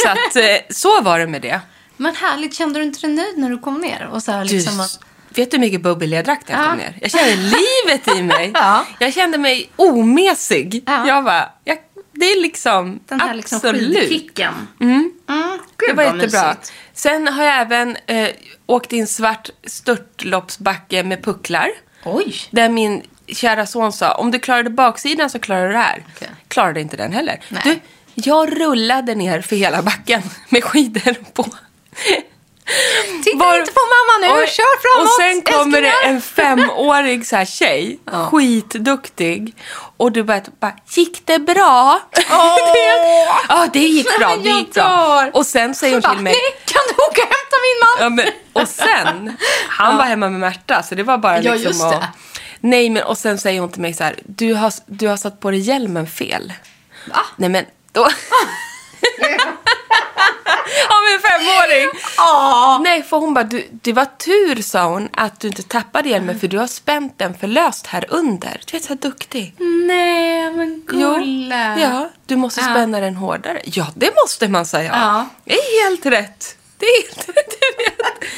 Så 0.03 0.09
att, 0.09 0.37
eh, 0.37 0.57
så 0.71 1.01
var 1.01 1.19
det 1.19 1.27
med 1.27 1.43
det. 1.43 1.61
Men 2.01 2.15
härligt, 2.15 2.55
kände 2.55 2.79
du 2.81 2.85
inte 2.85 3.01
dig 3.01 3.11
nöjd 3.17 3.39
när 3.39 3.51
du 3.51 3.59
kom 3.59 3.79
ner? 3.81 4.09
Och 4.13 4.23
så 4.23 4.33
här 4.33 4.45
Du, 4.45 4.55
liksom 4.55 4.81
att... 4.81 5.01
vet 5.29 5.51
du 5.51 5.57
hur 5.57 5.61
mycket 5.61 5.81
bubbel 5.83 6.13
jag 6.13 6.25
drack 6.25 6.41
när 6.49 6.55
jag 6.57 6.65
Ja. 6.65 6.69
kom 6.69 6.79
ner? 6.79 6.99
Jag 7.01 7.11
kände 7.11 7.37
livet 7.87 8.17
i 8.19 8.23
mig. 8.23 8.51
Ja. 8.55 8.87
Jag 8.99 9.13
kände 9.15 9.39
mig 9.39 9.71
omesig. 9.77 10.83
Ja. 10.87 11.07
Jag 11.09 11.25
bara, 11.25 11.49
jag, 11.65 11.79
det 12.13 12.25
är 12.33 12.41
liksom 12.43 13.01
Den 13.09 13.21
här 13.21 13.35
liksom 13.35 13.61
skidkicken. 13.61 14.55
Mm. 14.81 15.13
det 15.27 15.87
Gud, 15.87 15.97
var 15.97 16.05
vad 16.05 16.17
jättebra. 16.17 16.49
mysigt. 16.49 16.73
Sen 16.95 17.29
har 17.29 17.45
jag 17.45 17.61
även 17.61 17.97
eh, 18.07 18.29
åkt 18.67 18.93
i 18.93 18.99
en 19.01 19.07
svart 19.07 19.51
störtloppsbacke 19.67 21.03
med 21.03 21.25
pucklar. 21.25 21.69
Oj. 22.05 22.35
Där 22.51 22.69
min 22.69 23.03
kära 23.27 23.67
son 23.67 23.93
sa, 23.93 24.15
om 24.15 24.31
du 24.31 24.39
klarade 24.39 24.71
baksidan 24.71 25.31
så 25.31 25.39
klarar 25.39 25.67
du 25.67 25.73
det 25.73 25.79
här. 25.79 26.05
Okej. 26.17 26.29
Klarade 26.49 26.81
inte 26.81 26.97
den 26.97 27.13
heller. 27.13 27.41
Nej. 27.49 27.61
Du, 27.65 27.81
jag 28.15 28.61
rullade 28.61 29.15
ner 29.15 29.41
för 29.41 29.57
hela 29.57 29.83
backen 29.83 30.23
med 30.49 30.65
skidor 30.65 31.15
på. 31.33 31.47
Titta 33.25 33.37
Var- 33.39 33.59
inte 33.59 33.73
på 33.73 33.81
mamma 33.81 34.35
nu, 34.37 34.43
och, 34.43 34.49
kör 34.49 34.81
framåt. 34.81 35.05
Och 35.09 35.11
sen 35.21 35.43
kommer 35.43 35.81
det 35.83 35.89
älsklingar. 35.89 36.15
en 36.15 36.21
femårig 36.21 37.27
så 37.27 37.37
här 37.37 37.45
tjej, 37.45 37.99
skitduktig. 38.31 39.55
Och 39.97 40.13
du 40.13 40.23
bara, 40.23 40.41
bara 40.61 40.73
gick 40.95 41.27
det 41.27 41.39
bra? 41.39 42.01
Ja, 43.49 43.69
det 43.73 43.79
gick 43.79 44.19
bra. 44.19 44.37
Det 44.43 44.49
gick 44.51 44.75
bra. 44.75 45.27
Och 45.33 45.47
sen 45.47 45.75
säger 45.75 45.93
hon 45.95 46.03
till 46.03 46.23
mig, 46.23 46.33
"Nej, 46.33 46.63
Kan 46.65 46.81
du 46.89 46.95
åka 46.95 47.23
och 47.23 47.29
hämta 47.29 47.57
min 47.63 47.79
man? 47.83 47.97
ja, 48.01 48.09
men, 48.11 48.63
och 48.63 48.69
sen, 48.69 49.37
han 49.69 49.97
var 49.97 50.05
hemma 50.05 50.29
med 50.29 50.41
Märta, 50.41 50.83
så 50.83 50.95
det 50.95 51.03
var 51.03 51.19
bara 51.19 51.43
Ja, 51.43 51.53
liksom 51.55 51.69
just 51.73 51.85
att- 51.85 51.91
det. 51.93 52.09
Nej, 52.61 52.91
men 52.91 53.03
och 53.03 53.19
sen 53.19 53.39
säger 53.39 53.61
hon 53.61 53.73
till 53.73 53.81
mig 53.83 53.95
så 53.95 54.05
här, 54.05 54.17
du 54.27 54.55
har, 54.55 54.73
du 54.87 55.09
har 55.09 55.17
satt 55.17 55.41
på 55.41 55.51
dig 55.51 55.61
hjälmen 55.61 56.07
fel. 56.07 56.53
Va? 57.07 57.21
Nej, 57.37 57.49
men 57.49 57.65
då... 57.93 58.09
En 61.15 61.21
femåring. 61.21 61.91
Ja. 62.17 62.81
Nej, 62.85 63.03
för 63.03 63.17
hon 63.17 63.35
bara, 63.35 63.45
du, 63.45 63.69
det 63.73 63.93
var 63.93 64.05
tur, 64.05 64.63
sa 64.63 64.85
hon, 64.85 65.09
att 65.13 65.41
du 65.41 65.49
inte 65.49 65.63
tappade 65.63 66.09
hjälmen 66.09 66.41
för 66.41 66.49
du 66.49 66.59
har 66.59 66.67
spänt 66.67 67.19
den 67.19 67.35
för 67.39 67.47
löst 67.47 67.87
här 67.87 68.05
under. 68.09 68.61
Du 68.67 68.73
vet, 68.77 68.85
så 68.85 68.95
duktig. 68.95 69.55
Nej, 69.87 70.51
men 70.53 70.83
gulle. 70.87 71.79
ja, 71.81 72.09
du 72.27 72.37
måste 72.37 72.61
Ja. 72.61 72.67
spänna 72.67 73.01
den 73.01 73.17
hårdare. 73.17 73.61
Ja, 73.65 73.87
det 73.95 74.11
måste 74.23 74.49
man 74.49 74.67
säga. 74.67 74.91
Ja. 74.95 75.27
Det 75.45 75.55
är 75.55 75.85
helt 75.89 76.07
rätt. 76.07 76.57
Det 76.79 76.87
är 76.87 77.03
helt 77.03 77.29
rätt, 77.29 77.55
du 77.61 77.85
vet. 77.85 78.31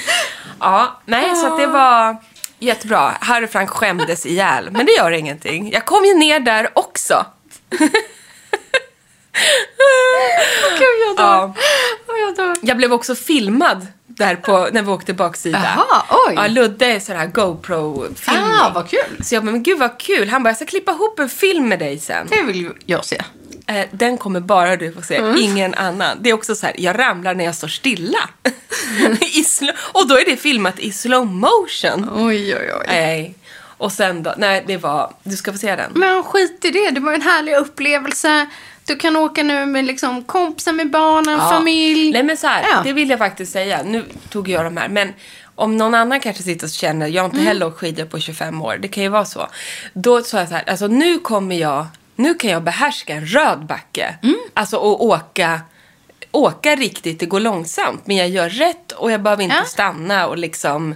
Ja, 0.61 1.00
nej, 1.07 1.37
så 1.37 1.47
att 1.52 1.59
det 1.59 1.67
var 1.67 2.17
jättebra. 2.59 3.12
Harry 3.21 3.47
Frank 3.47 3.71
skämdes 3.71 4.26
ihjäl, 4.26 4.69
men 4.71 4.87
det 4.87 4.93
gör 4.93 5.11
ingenting. 5.11 5.73
Jag 5.73 5.85
kom 5.85 6.05
ju 6.05 6.14
ner 6.14 6.41
där 6.41 6.71
också. 6.79 7.26
Gud, 10.79 10.99
jag 11.09 11.17
dör. 11.17 11.25
Ja. 11.25 11.55
Jag 12.26 12.37
dör. 12.37 12.57
Jag 12.62 12.76
blev 12.76 12.93
också 12.93 13.14
filmad 13.14 13.87
där 14.07 14.37
på, 14.37 14.69
när 14.73 14.83
vi 14.83 14.91
åkte 14.91 15.14
baksida. 15.14 15.62
Jaha, 15.76 16.02
oj. 16.29 16.35
Ja, 16.37 16.47
Ludde 16.47 16.87
är 16.87 17.00
sån 17.00 17.17
här 17.17 17.26
GoPro-filmning. 17.26 18.45
Ah, 18.61 18.71
vad 18.75 18.88
kul. 18.91 19.25
Så 19.25 19.35
jag 19.35 19.45
bara, 19.45 19.52
men 19.52 19.62
gud 19.62 19.79
vad 19.79 19.99
kul. 19.99 20.29
Han 20.29 20.43
bara, 20.43 20.49
jag 20.50 20.57
ska 20.57 20.67
klippa 20.67 20.93
ihop 20.93 21.19
en 21.19 21.29
film 21.29 21.69
med 21.69 21.79
dig 21.79 21.99
sen. 21.99 22.26
Det 22.31 22.43
vill 22.43 22.71
jag 22.87 23.05
se. 23.05 23.19
Eh, 23.67 23.87
den 23.93 24.19
kommer 24.19 24.41
bara 24.41 24.76
du 24.76 24.93
få 24.93 25.02
se, 25.02 25.17
Mm. 25.17 25.37
ingen 25.38 25.75
annan. 25.75 26.19
Det 26.21 26.31
är 26.31 26.35
också 26.35 26.55
så 26.55 26.67
här, 26.67 26.75
jag 26.79 26.99
ramlar 26.99 27.35
när 27.35 27.45
jag 27.45 27.55
står 27.55 27.69
stilla. 27.69 28.29
Sl- 29.45 29.73
och 29.93 30.09
då 30.09 30.19
är 30.19 30.25
det 30.25 30.37
filmat 30.37 30.79
i 30.79 30.93
slow 30.93 31.26
motion. 31.26 32.11
Oj, 32.14 32.57
oj, 32.57 32.73
oj. 32.81 32.85
Nej. 32.88 33.35
Och 33.79 33.93
sen 33.93 34.23
då, 34.23 34.35
nej 34.38 34.64
det 34.67 34.76
var, 34.76 35.12
du 35.23 35.37
ska 35.37 35.52
få 35.52 35.59
se 35.59 35.76
den. 35.76 35.91
Men 35.95 36.23
skit 36.23 36.64
i 36.64 36.71
det. 36.71 36.91
Det 36.91 37.00
var 37.00 37.12
en 37.12 37.23
härlig 37.23 37.55
upplevelse. 37.57 38.47
Du 38.86 38.96
kan 38.96 39.16
åka 39.16 39.42
nu 39.42 39.66
med 39.66 39.84
liksom 39.84 40.22
kompisar 40.24 40.72
med 40.72 40.90
barnen, 40.90 41.38
Ja. 41.38 41.50
familj. 41.50 42.12
Nej 42.12 42.22
men 42.22 42.36
så 42.36 42.46
här, 42.46 42.62
Ja. 42.70 42.80
det 42.84 42.92
vill 42.92 43.10
jag 43.10 43.18
faktiskt 43.18 43.52
säga. 43.52 43.82
Nu 43.82 44.04
tog 44.30 44.48
jag 44.48 44.64
de 44.64 44.76
här, 44.76 44.88
men 44.88 45.12
om 45.54 45.76
någon 45.76 45.94
annan 45.94 46.20
kanske 46.20 46.42
sitter 46.42 46.66
och 46.66 46.70
känner, 46.70 47.06
jag 47.06 47.22
har 47.22 47.28
Mm. 47.28 47.38
inte 47.38 47.48
heller 47.48 47.66
åkt 47.66 47.78
skidor 47.78 48.04
på 48.04 48.20
25 48.20 48.62
år, 48.62 48.76
det 48.80 48.88
kan 48.88 49.02
ju 49.02 49.08
vara 49.08 49.24
så. 49.24 49.48
Då 49.92 50.22
sa 50.22 50.38
jag 50.38 50.48
så 50.48 50.54
här, 50.54 50.64
alltså 50.70 50.86
nu 50.86 51.18
kommer 51.18 51.56
jag, 51.56 51.86
nu 52.16 52.34
kan 52.34 52.50
jag 52.50 52.62
behärska 52.62 53.14
en 53.14 53.26
röd 53.26 53.66
backe. 53.66 54.14
Mm. 54.22 54.36
Alltså 54.54 54.76
och 54.76 55.04
åka, 55.04 55.60
åka 56.32 56.76
riktigt, 56.76 57.20
det 57.20 57.26
går 57.26 57.40
långsamt, 57.40 58.06
men 58.06 58.16
jag 58.16 58.28
gör 58.28 58.48
rätt 58.48 58.92
och 58.92 59.10
jag 59.12 59.22
behöver 59.22 59.42
inte 59.42 59.56
Ja. 59.56 59.64
stanna 59.64 60.26
och 60.26 60.38
liksom, 60.38 60.94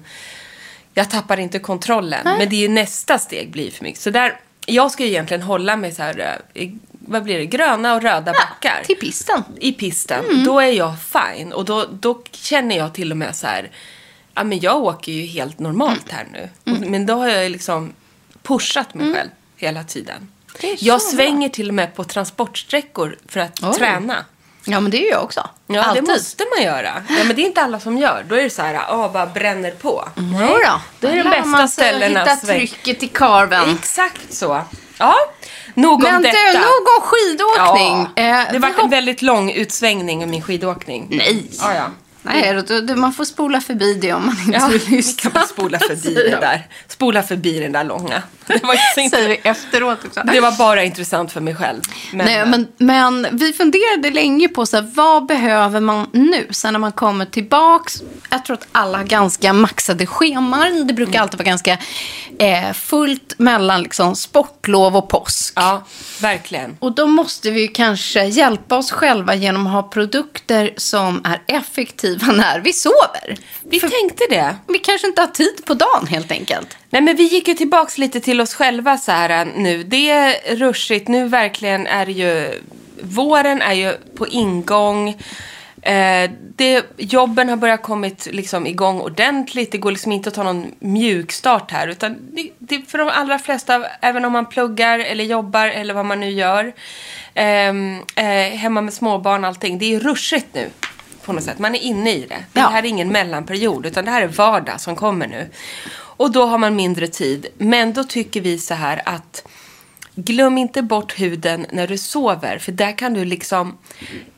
jag 0.95 1.11
tappar 1.11 1.41
inte 1.41 1.59
kontrollen. 1.59 2.21
Men 2.25 2.49
det 2.49 2.57
är 2.57 2.61
ju 2.61 2.69
nästa 2.69 3.19
steg 3.19 3.51
blir 3.51 3.71
för 3.71 3.85
mycket. 3.85 4.01
Så 4.01 4.11
där, 4.11 4.41
jag 4.67 4.91
ska 4.91 5.03
ju 5.03 5.09
egentligen 5.09 5.43
hålla 5.43 5.77
mig 5.77 5.93
så 5.93 6.03
här, 6.03 6.39
eh, 6.55 6.69
vad 7.07 7.23
blir 7.23 7.39
det, 7.39 7.47
gröna 7.47 7.95
och 7.95 8.03
röda 8.03 8.33
backar 8.33 8.83
Till 8.85 8.97
pisten. 8.97 9.45
i 9.61 9.73
pisten, 9.73 10.45
då 10.45 10.61
är 10.61 10.73
jag 10.73 10.95
fine. 11.01 11.53
Och 11.53 11.65
då, 11.65 11.87
då 11.93 12.23
känner 12.33 12.77
jag 12.77 12.95
till 12.95 13.11
och 13.11 13.17
med 13.17 13.37
så 13.37 13.47
här, 13.47 13.71
ja 14.35 14.45
men 14.45 14.61
jag 14.61 14.77
åker 14.83 15.13
ju 15.13 15.27
helt 15.27 15.59
normalt 15.59 16.13
här 16.13 16.27
nu. 16.33 16.49
Och, 16.73 16.81
men 16.81 17.07
då 17.07 17.15
har 17.15 17.29
jag 17.29 17.51
liksom 17.51 17.93
pushat 18.43 18.95
mig 18.95 19.15
själv 19.15 19.31
hela 19.57 19.85
tiden. 19.85 20.29
Jag 20.79 20.99
bra. 21.01 21.09
svänger 21.11 21.49
till 21.49 21.69
och 21.69 21.75
med 21.75 21.95
på 21.95 22.05
transportsträckor 22.05 23.19
för 23.29 23.41
att 23.41 23.63
Oj. 23.63 23.73
träna. 23.79 24.25
Ja, 24.69 24.81
men 24.81 24.91
det 24.91 25.07
är 25.09 25.11
jag 25.11 25.25
också. 25.25 25.49
Ja, 25.67 25.83
Alltid. 25.83 26.05
det 26.05 26.13
måste 26.13 26.45
man 26.57 26.65
göra. 26.65 27.05
Ja, 27.09 27.25
men 27.25 27.37
det 27.37 27.43
är 27.43 27.47
inte 27.47 27.63
alla 27.63 27.81
som 27.81 27.99
gör. 27.99 28.25
Då 28.29 28.35
är 28.35 28.43
det 28.43 28.51
så 28.51 28.63
här, 28.63 28.75
ja, 28.75 29.11
bara 29.13 29.27
bränner 29.27 29.71
på. 29.71 30.09
Nej 30.15 30.49
då. 30.65 30.81
Då 31.01 31.09
är 31.09 31.17
det 31.17 31.23
lär 31.23 31.31
bästa 31.31 31.69
ställena 31.69 32.21
Hitta 32.21 32.37
trycket 32.37 33.03
i 33.03 33.09
karven. 33.09 33.75
Exakt 33.79 34.33
så. 34.35 34.63
Ja, 34.99 35.15
nog 35.77 36.03
Men 36.03 36.17
om 36.17 36.23
du, 36.23 36.29
detta. 36.29 36.59
nog 36.59 36.87
om 36.97 37.03
skidåkning. 37.03 38.09
Ja, 38.15 38.23
Eh, 38.47 38.53
det 38.53 38.59
var 38.59 38.73
en 38.83 38.91
väldigt 38.91 39.23
lång 39.23 39.51
utsvängning 39.51 40.23
i 40.23 40.27
min 40.27 40.43
skidåkning. 40.43 41.07
Nej. 41.11 41.47
Ja, 41.61 41.75
ja. 41.75 41.85
Nej, 42.27 42.63
då, 42.69 42.81
då, 42.81 42.97
man 42.97 43.13
får 43.13 43.25
spola 43.25 43.61
förbi 43.61 43.95
det 43.95 44.13
om 44.13 44.27
man 44.27 44.37
inte 44.47 44.59
Ja, 44.61 44.67
vill 44.67 44.81
vi 44.89 44.97
lyssna. 44.97 45.31
kan 45.31 45.47
spola 45.47 45.79
förbi 45.79 46.15
det 46.15 46.39
där. 46.41 46.67
Spola 46.89 47.23
förbi 47.23 47.61
den 47.61 47.73
där 47.73 47.85
långa. 47.85 48.23
Det 48.47 48.63
var, 48.65 48.75
inte 49.03 49.17
Säger 49.17 49.29
vi 49.29 49.35
efteråt 49.43 49.99
också. 50.05 50.21
det 50.33 50.41
var 50.41 50.53
bara 50.59 50.85
intressant 50.85 51.33
för 51.33 51.41
mig 51.41 51.55
själv. 51.55 51.81
Men, 52.13 52.27
Nej, 52.27 52.47
men, 52.47 52.67
men 52.79 53.27
vi 53.39 53.53
funderade 53.53 54.11
länge 54.11 54.49
på 54.49 54.67
så 54.67 54.77
här, 54.77 54.91
vad 54.95 55.27
behöver 55.27 55.81
man 55.81 56.07
nu 56.13 56.47
sen 56.51 56.73
när 56.73 56.79
man 56.81 56.93
kommer 56.93 57.25
tillbaks. 57.25 58.03
Jag 58.31 58.45
tror 58.45 58.55
att 58.57 58.67
alla 58.73 58.99
har 58.99 59.05
ganska 59.05 59.53
maxade 59.53 60.07
scheman. 60.07 60.87
Det 60.87 60.95
brukar 60.95 61.13
Mm. 61.13 61.23
alltid 61.23 61.39
vara 61.39 61.47
ganska 61.47 61.79
eh, 62.39 62.73
fullt 62.73 63.35
mellan 63.39 63.83
liksom, 63.83 64.17
sportlov 64.17 64.97
och 64.97 65.09
påsk. 65.09 65.53
Ja, 65.57 65.85
verkligen. 66.21 66.77
Och 66.81 66.93
då 66.95 67.07
måste 67.07 67.51
vi 67.51 67.69
kanske 67.69 68.25
hjälpa 68.25 68.77
oss 68.77 68.91
själva 68.91 69.35
genom 69.35 69.67
att 69.67 69.73
ha 69.73 69.83
produkter 69.83 70.71
som 70.77 71.21
är 71.25 71.43
effektiva 71.47 72.16
när 72.23 72.61
vi 72.61 72.73
sover. 72.73 73.37
Vi 73.65 73.81
tänkte 73.81 74.25
det. 74.31 74.57
Vi 74.69 74.79
kanske 74.79 75.07
inte 75.07 75.21
har 75.21 75.29
tid 75.29 75.65
på 75.65 75.75
dagen 75.75 76.07
helt 76.07 76.33
enkelt. 76.33 76.77
Nej, 76.91 77.03
men 77.03 77.17
vi 77.17 77.23
gick 77.23 77.49
ju 77.49 77.55
tillbaks 77.55 77.99
lite 77.99 78.21
till 78.21 78.41
oss 78.41 78.55
själva 78.55 78.99
så 78.99 79.13
här 79.13 79.31
äh, 79.31 79.53
nu. 79.57 79.83
Det 79.83 80.11
är 80.11 80.57
rushigt. 80.57 81.09
Nu 81.09 81.29
verkligen 81.29 81.87
är 81.87 82.07
det 82.07 82.13
ju... 82.13 82.61
Våren 83.03 83.63
är 83.63 83.73
ju 83.73 83.93
på 84.17 84.27
ingång. 84.27 85.09
Eh, 85.87 86.31
det, 86.57 86.85
jobben 86.97 87.49
har 87.49 87.57
börjat 87.57 87.83
kommit 87.83 88.29
liksom 88.33 88.67
igång 88.67 89.01
ordentligt. 89.01 89.73
Det 89.73 89.79
går 89.79 89.91
liksom 89.91 90.13
inte 90.13 90.29
att 90.29 90.35
ta 90.35 90.43
någon 90.43 90.75
mjukstart 90.79 91.71
här. 91.71 91.89
Utan 91.89 92.17
det, 92.33 92.51
det, 92.59 92.91
för 92.91 92.99
de 92.99 93.09
allra 93.09 93.39
flesta, 93.39 93.87
även 94.01 94.25
om 94.25 94.33
man 94.33 94.47
pluggar 94.47 94.99
eller 94.99 95.25
jobbar 95.25 95.67
eller 95.67 95.95
vad 95.95 96.05
man 96.05 96.21
nu 96.21 96.31
gör. 96.31 96.73
ehm, 97.35 97.99
eh, 98.17 98.57
hemma 98.59 98.81
med 98.81 98.95
småbarn 98.95 99.45
och 99.45 99.49
allting. 99.49 99.79
Det 99.79 99.95
är 99.95 100.01
ruschigt 100.01 100.47
nu. 100.53 100.71
På 101.27 101.33
något 101.33 101.45
sätt. 101.45 101.59
Man 101.59 101.75
är 101.75 101.79
inne 101.79 102.13
i 102.13 102.27
det. 102.29 102.45
Det 102.53 102.61
här 102.61 102.83
är 102.83 102.87
ingen 102.87 103.13
mellanperiod. 103.13 103.87
Utan 103.87 104.05
det 104.05 104.11
här 104.11 104.23
är 104.23 104.29
vardag 104.29 104.81
som 104.81 104.97
kommer 104.97 105.27
nu. 105.27 105.51
Och 105.93 106.33
då 106.33 106.47
har 106.47 106.59
man 106.59 106.77
mindre 106.77 107.07
tid. 107.09 107.47
Men 107.59 107.93
då 107.93 108.05
tycker 108.05 108.41
vi 108.41 108.59
så 108.59 108.75
här 108.75 109.03
att 109.05 109.47
Glöm 110.19 110.59
inte 110.59 110.83
bort 110.83 111.21
huden 111.21 111.67
när 111.73 111.87
du 111.87 111.99
sover. 111.99 112.59
För 112.59 112.73
där 112.73 112.99
kan 112.99 113.15
du 113.15 113.25
liksom... 113.25 113.79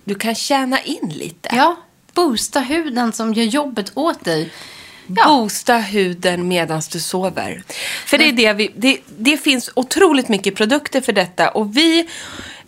Du 0.05 0.15
kan 0.15 0.35
tjäna 0.35 0.81
in 0.81 1.09
lite. 1.09 1.49
Ja, 1.53 1.77
boosta 2.13 2.61
huden 2.61 3.13
som 3.13 3.35
gör 3.35 3.45
jobbet 3.45 3.93
åt 3.95 4.25
dig. 4.25 4.51
Ja. 5.07 5.25
Boosta 5.27 5.77
huden 5.77 6.49
medan 6.49 6.83
du 6.93 7.01
sover. 7.01 7.63
För 8.07 8.19
det 8.19 8.29
är 8.29 8.33
det 8.33 8.53
vi... 8.53 8.73
Det, 8.77 9.01
det 9.19 9.37
finns 9.37 9.71
otroligt 9.75 10.29
mycket 10.29 10.55
produkter 10.55 11.01
för 11.01 11.13
detta. 11.13 11.49
Och 11.49 11.77
vi 11.77 12.09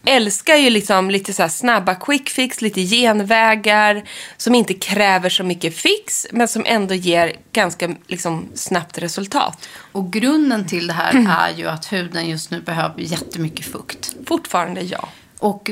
älskar 0.04 0.56
ju 0.56 0.70
liksom 0.70 1.10
lite 1.10 1.32
så 1.32 1.48
snabba 1.48 1.94
quick 1.94 2.28
fix, 2.28 2.62
lite 2.62 2.80
genvägar 2.80 4.02
som 4.36 4.54
inte 4.54 4.74
kräver 4.74 5.28
så 5.28 5.44
mycket 5.44 5.76
fix 5.76 6.26
men 6.30 6.48
som 6.48 6.62
ändå 6.66 6.94
ger 6.94 7.32
ganska 7.52 7.94
liksom, 8.06 8.48
snabbt 8.54 8.98
resultat. 8.98 9.68
Och 9.92 10.12
grunden 10.12 10.66
till 10.66 10.86
det 10.86 10.92
här 10.92 11.12
är 11.50 11.56
ju 11.56 11.68
att 11.68 11.92
huden 11.92 12.28
just 12.28 12.50
nu 12.50 12.60
behöver 12.60 13.00
jättemycket 13.00 13.66
fukt. 13.66 14.14
Fortfarande 14.26 14.80
ja. 14.80 15.08
Och 15.40 15.70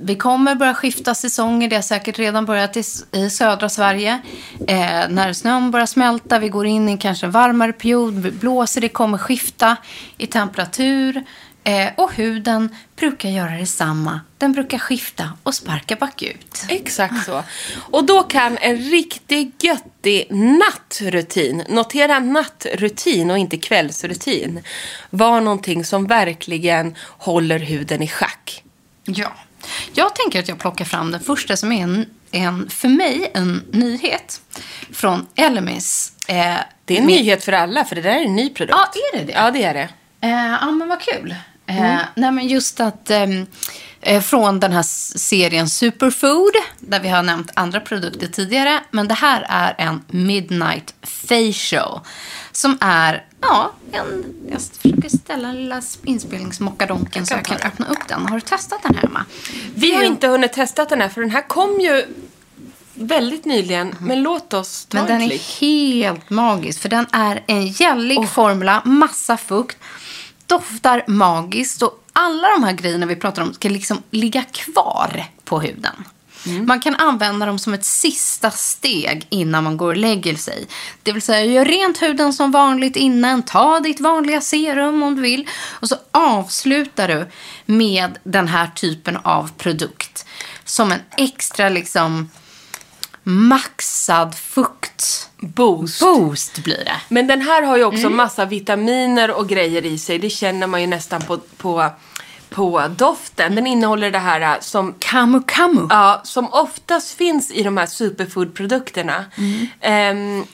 vi 0.00 0.16
kommer 0.16 0.54
börja 0.54 0.74
skifta 0.74 1.14
säsonger. 1.14 1.68
Det 1.68 1.76
har 1.76 1.82
säkert 1.82 2.18
redan 2.18 2.46
börjat 2.46 2.76
i, 2.76 2.82
i 3.12 3.30
södra 3.30 3.68
Sverige. 3.68 4.20
Eh, 4.68 5.08
när 5.08 5.32
snön 5.32 5.70
börjar 5.70 5.86
smälta, 5.86 6.38
vi 6.38 6.48
går 6.48 6.66
in 6.66 6.88
i 6.88 6.98
kanske 6.98 7.26
en 7.26 7.32
varmare 7.32 7.72
period. 7.72 8.32
Blåser, 8.32 8.80
det 8.80 8.88
kommer 8.88 9.18
skifta 9.18 9.76
i 10.18 10.26
temperatur. 10.26 11.24
Eh, 11.64 11.88
och 11.96 12.14
huden 12.14 12.76
brukar 12.96 13.28
göra 13.28 13.50
detsamma. 13.50 14.20
Den 14.38 14.52
brukar 14.52 14.78
skifta 14.78 15.32
och 15.42 15.54
sparka 15.54 15.96
bakut. 15.96 16.64
Exakt 16.68 17.24
så. 17.26 17.42
Och 17.76 18.04
då 18.04 18.22
kan 18.22 18.58
en 18.58 18.76
riktigt 18.76 19.64
göttig 19.64 20.26
nattrutin, 20.30 21.64
notera 21.68 22.18
nattrutin 22.18 23.30
och 23.30 23.38
inte 23.38 23.56
kvällsrutin, 23.56 24.62
vara 25.10 25.40
någonting 25.40 25.84
som 25.84 26.06
verkligen 26.06 26.94
håller 27.08 27.58
huden 27.58 28.02
i 28.02 28.08
schack. 28.08 28.62
Ja. 29.04 29.32
Jag 29.94 30.14
tänker 30.14 30.38
att 30.40 30.48
jag 30.48 30.58
plockar 30.58 30.84
fram 30.84 31.10
den 31.10 31.20
första 31.20 31.56
som 31.56 31.72
är 31.72 31.82
en, 31.82 32.06
en 32.30 32.70
för 32.70 32.88
mig 32.88 33.30
en 33.34 33.62
nyhet. 33.72 34.40
Från 34.92 35.26
Elemis. 35.34 36.12
Eh, 36.26 36.34
Det 36.84 36.94
är 36.94 36.98
en 37.00 37.06
med- 37.06 37.14
nyhet 37.16 37.44
för 37.44 37.52
alla, 37.52 37.84
för 37.84 37.96
det 37.96 38.02
där 38.02 38.10
är 38.16 38.24
en 38.24 38.36
ny 38.36 38.48
produkt. 38.50 38.78
Ja, 38.78 38.92
är 39.14 39.18
det 39.18 39.24
det? 39.24 39.32
Ja, 39.32 39.50
det 39.50 39.62
är 39.64 39.74
det. 39.74 39.88
Eh, 40.20 40.30
ja, 40.60 40.70
men 40.70 40.88
vad 40.88 41.00
kul. 41.00 41.34
Eh, 41.70 42.00
nej, 42.14 42.30
men 42.32 42.48
just 42.48 42.80
att 42.80 43.10
ehm, 43.10 43.46
eh, 44.00 44.22
från 44.22 44.60
den 44.60 44.72
här 44.72 44.82
serien 45.18 45.68
Superfood, 45.68 46.52
där 46.78 47.00
vi 47.00 47.08
har 47.08 47.22
nämnt 47.22 47.50
andra 47.54 47.80
produkter 47.80 48.26
tidigare. 48.26 48.80
Men 48.90 49.08
det 49.08 49.14
här 49.14 49.46
är 49.48 49.74
en 49.78 50.04
Midnight 50.06 50.94
Facial. 51.02 52.00
Som 52.52 52.78
är, 52.80 53.24
ja, 53.40 53.72
en... 53.92 54.24
Jag 54.50 54.62
försöker 54.62 55.08
ställa 55.08 55.48
den 55.48 55.56
lilla 55.56 55.82
inspelningsmockadonken 56.04 57.26
så 57.26 57.34
jag 57.34 57.44
kan 57.44 57.56
öppna 57.56 57.86
upp 57.86 58.08
den. 58.08 58.26
Har 58.26 58.34
du 58.34 58.40
testat 58.40 58.82
den 58.82 58.94
här, 58.94 59.04
Emma? 59.04 59.24
Vi 59.74 59.94
har 59.94 60.02
inte 60.02 60.28
hunnit 60.28 60.52
testa 60.52 60.84
den 60.84 61.00
här, 61.00 61.08
för 61.08 61.20
den 61.20 61.30
här 61.30 61.48
kom 61.48 61.80
ju 61.80 62.06
väldigt 62.94 63.44
nyligen. 63.44 63.94
Men 64.00 64.22
låt 64.22 64.54
oss 64.54 64.84
ta 64.84 64.98
Men 64.98 65.06
den 65.06 65.16
en 65.16 65.22
är 65.22 65.28
klick. 65.28 65.56
helt 65.60 66.30
magisk. 66.30 66.80
För 66.80 66.88
den 66.88 67.06
är 67.12 67.44
en 67.46 67.66
gällig 67.66 68.28
formula, 68.28 68.82
massa 68.84 69.36
fukt, 69.36 69.78
doftar 70.50 71.04
magiskt. 71.06 71.82
Och 71.82 72.04
alla 72.12 72.48
de 72.48 72.64
här 72.64 72.72
grejerna 72.72 73.06
vi 73.06 73.16
pratar 73.16 73.42
om 73.42 73.54
ska 73.54 73.68
liksom 73.68 74.02
ligga 74.10 74.42
kvar 74.42 75.24
på 75.44 75.60
huden. 75.60 76.04
Man 76.66 76.80
kan 76.80 76.94
använda 76.96 77.46
dem 77.46 77.58
som 77.58 77.74
ett 77.74 77.84
sista 77.84 78.50
steg 78.50 79.26
innan 79.28 79.64
man 79.64 79.76
går 79.76 79.88
och 79.88 79.96
lägger 79.96 80.34
sig. 80.34 80.66
Det 81.02 81.12
vill 81.12 81.22
säga, 81.22 81.44
gör 81.44 81.64
rent 81.64 82.02
huden 82.02 82.32
som 82.32 82.50
vanligt 82.50 82.96
innan. 82.96 83.42
Ta 83.42 83.80
ditt 83.80 84.00
vanliga 84.00 84.40
serum 84.40 85.02
om 85.02 85.16
du 85.16 85.22
vill. 85.22 85.48
Och 85.70 85.88
så 85.88 85.96
avslutar 86.10 87.08
du 87.08 87.26
med 87.66 88.18
den 88.24 88.48
här 88.48 88.66
typen 88.66 89.16
av 89.16 89.50
produkt. 89.56 90.26
Som 90.64 90.92
en 90.92 91.00
extra 91.16 91.68
liksom 91.68 92.30
maxad 93.30 94.34
fukt. 94.34 95.30
Boost. 95.40 96.00
Boost 96.00 96.58
blir 96.58 96.84
det. 96.84 96.96
Men 97.08 97.26
den 97.26 97.40
här 97.40 97.62
har 97.62 97.76
ju 97.76 97.84
också 97.84 98.10
massa 98.10 98.44
vitaminer 98.44 99.30
och 99.30 99.48
grejer 99.48 99.86
i 99.86 99.98
sig. 99.98 100.18
Det 100.18 100.30
känner 100.30 100.66
man 100.66 100.80
ju 100.80 100.86
nästan 100.86 101.22
på, 101.22 101.38
på, 101.56 101.90
på 102.50 102.88
doften. 102.96 103.54
Den 103.54 103.66
innehåller 103.66 104.10
det 104.10 104.18
här 104.18 104.40
äh, 104.40 104.60
som 104.60 104.94
Kamu 104.98 105.42
kamu. 105.46 105.86
Ja, 105.90 106.20
som 106.24 106.52
oftast 106.52 107.16
finns 107.16 107.50
i 107.50 107.62
de 107.62 107.76
här 107.76 107.86
superfood-produkterna. 107.86 109.24
Ehm, 109.80 110.44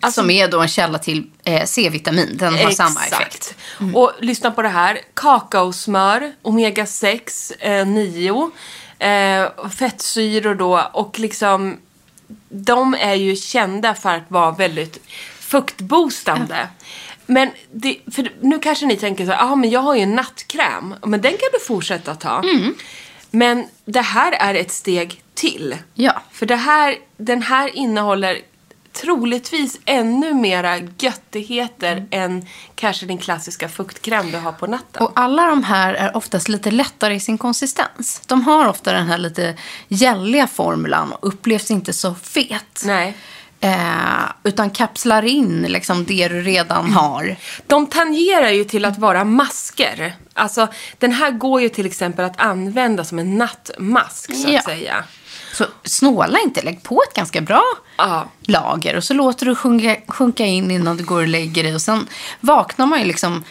alltså, 0.00 0.20
som 0.20 0.30
är 0.30 0.48
då 0.48 0.60
en 0.60 0.68
källa 0.68 0.98
till 0.98 1.30
eh, 1.44 1.64
C-vitamin. 1.64 2.36
Den 2.36 2.54
har 2.54 2.70
samma 2.70 3.04
effekt. 3.04 3.54
Och 3.94 4.12
lyssna 4.20 4.50
på 4.50 4.62
det 4.62 4.68
här. 4.68 4.98
Kakaosmör, 5.14 6.32
omega 6.42 6.86
6, 6.86 7.50
eh, 7.50 7.86
9, 7.86 8.50
eh, 8.98 9.68
fettsyror 9.70 10.54
då 10.54 10.90
och 10.92 11.18
liksom 11.18 11.78
de 12.48 12.94
är 12.94 13.14
ju 13.14 13.36
kända 13.36 13.94
för 13.94 14.14
att 14.14 14.30
vara 14.30 14.50
väldigt 14.50 15.00
fuktboostande. 15.40 16.68
Men 17.26 17.50
det, 17.72 17.98
för 18.14 18.32
nu 18.40 18.58
kanske 18.58 18.86
ni 18.86 18.96
tänker 18.96 19.26
så 19.26 19.32
här, 19.32 19.52
ah, 19.52 19.56
men 19.56 19.70
jag 19.70 19.80
har 19.80 19.94
ju 19.94 20.02
en 20.02 20.14
nattkräm. 20.14 20.94
Men 21.02 21.20
den 21.20 21.32
kan 21.32 21.48
du 21.52 21.60
fortsätta 21.60 22.14
ta. 22.14 22.38
Mm. 22.38 22.74
Men 23.30 23.66
det 23.84 24.00
här 24.00 24.32
är 24.32 24.54
ett 24.54 24.70
steg 24.70 25.22
till. 25.34 25.76
Ja. 25.94 26.22
För 26.32 26.46
det 26.46 26.56
här, 26.56 26.96
den 27.16 27.42
här 27.42 27.76
innehåller 27.76 28.40
troligtvis 29.02 29.78
ännu 29.84 30.34
mera 30.34 30.78
göttigheter 30.78 31.92
Mm. 31.96 32.08
än 32.10 32.46
kanske 32.74 33.06
din 33.06 33.18
klassiska 33.18 33.68
fuktkräm 33.68 34.30
du 34.30 34.38
har 34.38 34.52
på 34.52 34.66
natten. 34.66 35.02
Och 35.02 35.12
alla 35.14 35.46
de 35.46 35.64
här 35.64 35.94
är 35.94 36.16
oftast 36.16 36.48
lite 36.48 36.70
lättare 36.70 37.14
i 37.14 37.20
sin 37.20 37.38
konsistens. 37.38 38.22
De 38.26 38.42
har 38.42 38.68
ofta 38.68 38.92
den 38.92 39.06
här 39.06 39.18
lite 39.18 39.54
gälliga 39.88 40.46
formulan 40.46 41.12
och 41.12 41.28
upplevs 41.28 41.70
inte 41.70 41.92
så 41.92 42.14
fet. 42.14 42.82
Nej. 42.84 43.16
Eh, 43.60 44.24
utan 44.42 44.70
kapslar 44.70 45.22
in 45.24 45.62
liksom 45.68 46.04
det 46.04 46.28
du 46.28 46.40
redan 46.42 46.92
har. 46.92 47.36
De 47.66 47.86
tangerar 47.86 48.50
ju 48.50 48.64
till 48.64 48.84
att 48.84 48.98
vara 48.98 49.24
masker. 49.24 50.16
Alltså, 50.34 50.68
den 50.98 51.12
här 51.12 51.30
går 51.30 51.60
ju 51.62 51.68
till 51.68 51.86
exempel 51.86 52.24
att 52.24 52.40
använda 52.40 53.04
som 53.04 53.18
en 53.18 53.38
nattmask, 53.38 54.34
så 54.36 54.46
att 54.46 54.52
Ja. 54.52 54.62
säga. 54.62 55.04
Så 55.54 55.64
snåla 55.84 56.38
inte, 56.44 56.62
lägg 56.62 56.82
på 56.82 57.02
ett 57.08 57.14
ganska 57.16 57.40
bra 57.40 57.62
Ja. 57.98 58.28
lager 58.40 58.96
och 58.96 59.04
så 59.04 59.14
låter 59.14 59.46
du 59.46 59.54
sjunka, 59.54 59.96
sjunka 60.08 60.44
in 60.46 60.70
innan 60.70 60.96
du 60.96 61.04
går 61.04 61.20
och 61.20 61.28
lägger 61.28 61.62
dig. 61.62 61.74
Och 61.74 61.80
sen 61.80 62.06
vaknar 62.40 62.86
man 62.86 62.98
ju 63.00 63.04
liksom 63.04 63.44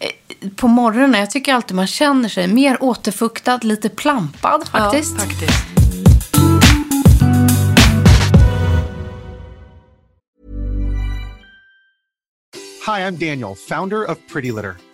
eh, 0.00 0.48
på 0.56 0.68
morgonen. 0.68 1.20
Jag 1.20 1.30
tycker 1.30 1.54
alltid 1.54 1.76
man 1.76 1.86
känner 1.86 2.28
sig 2.28 2.48
mer 2.48 2.82
återfuktad, 2.82 3.58
lite 3.62 3.88
plampad 3.88 4.68
faktiskt. 4.68 5.14
Ja, 5.18 5.24
faktiskt. 5.24 5.54
Hi, 12.86 13.00
I'm 13.06 13.16
Daniel, 13.16 13.54
founder 13.54 14.04
of 14.10 14.18
Pretty 14.32 14.52
Litter. 14.52 14.76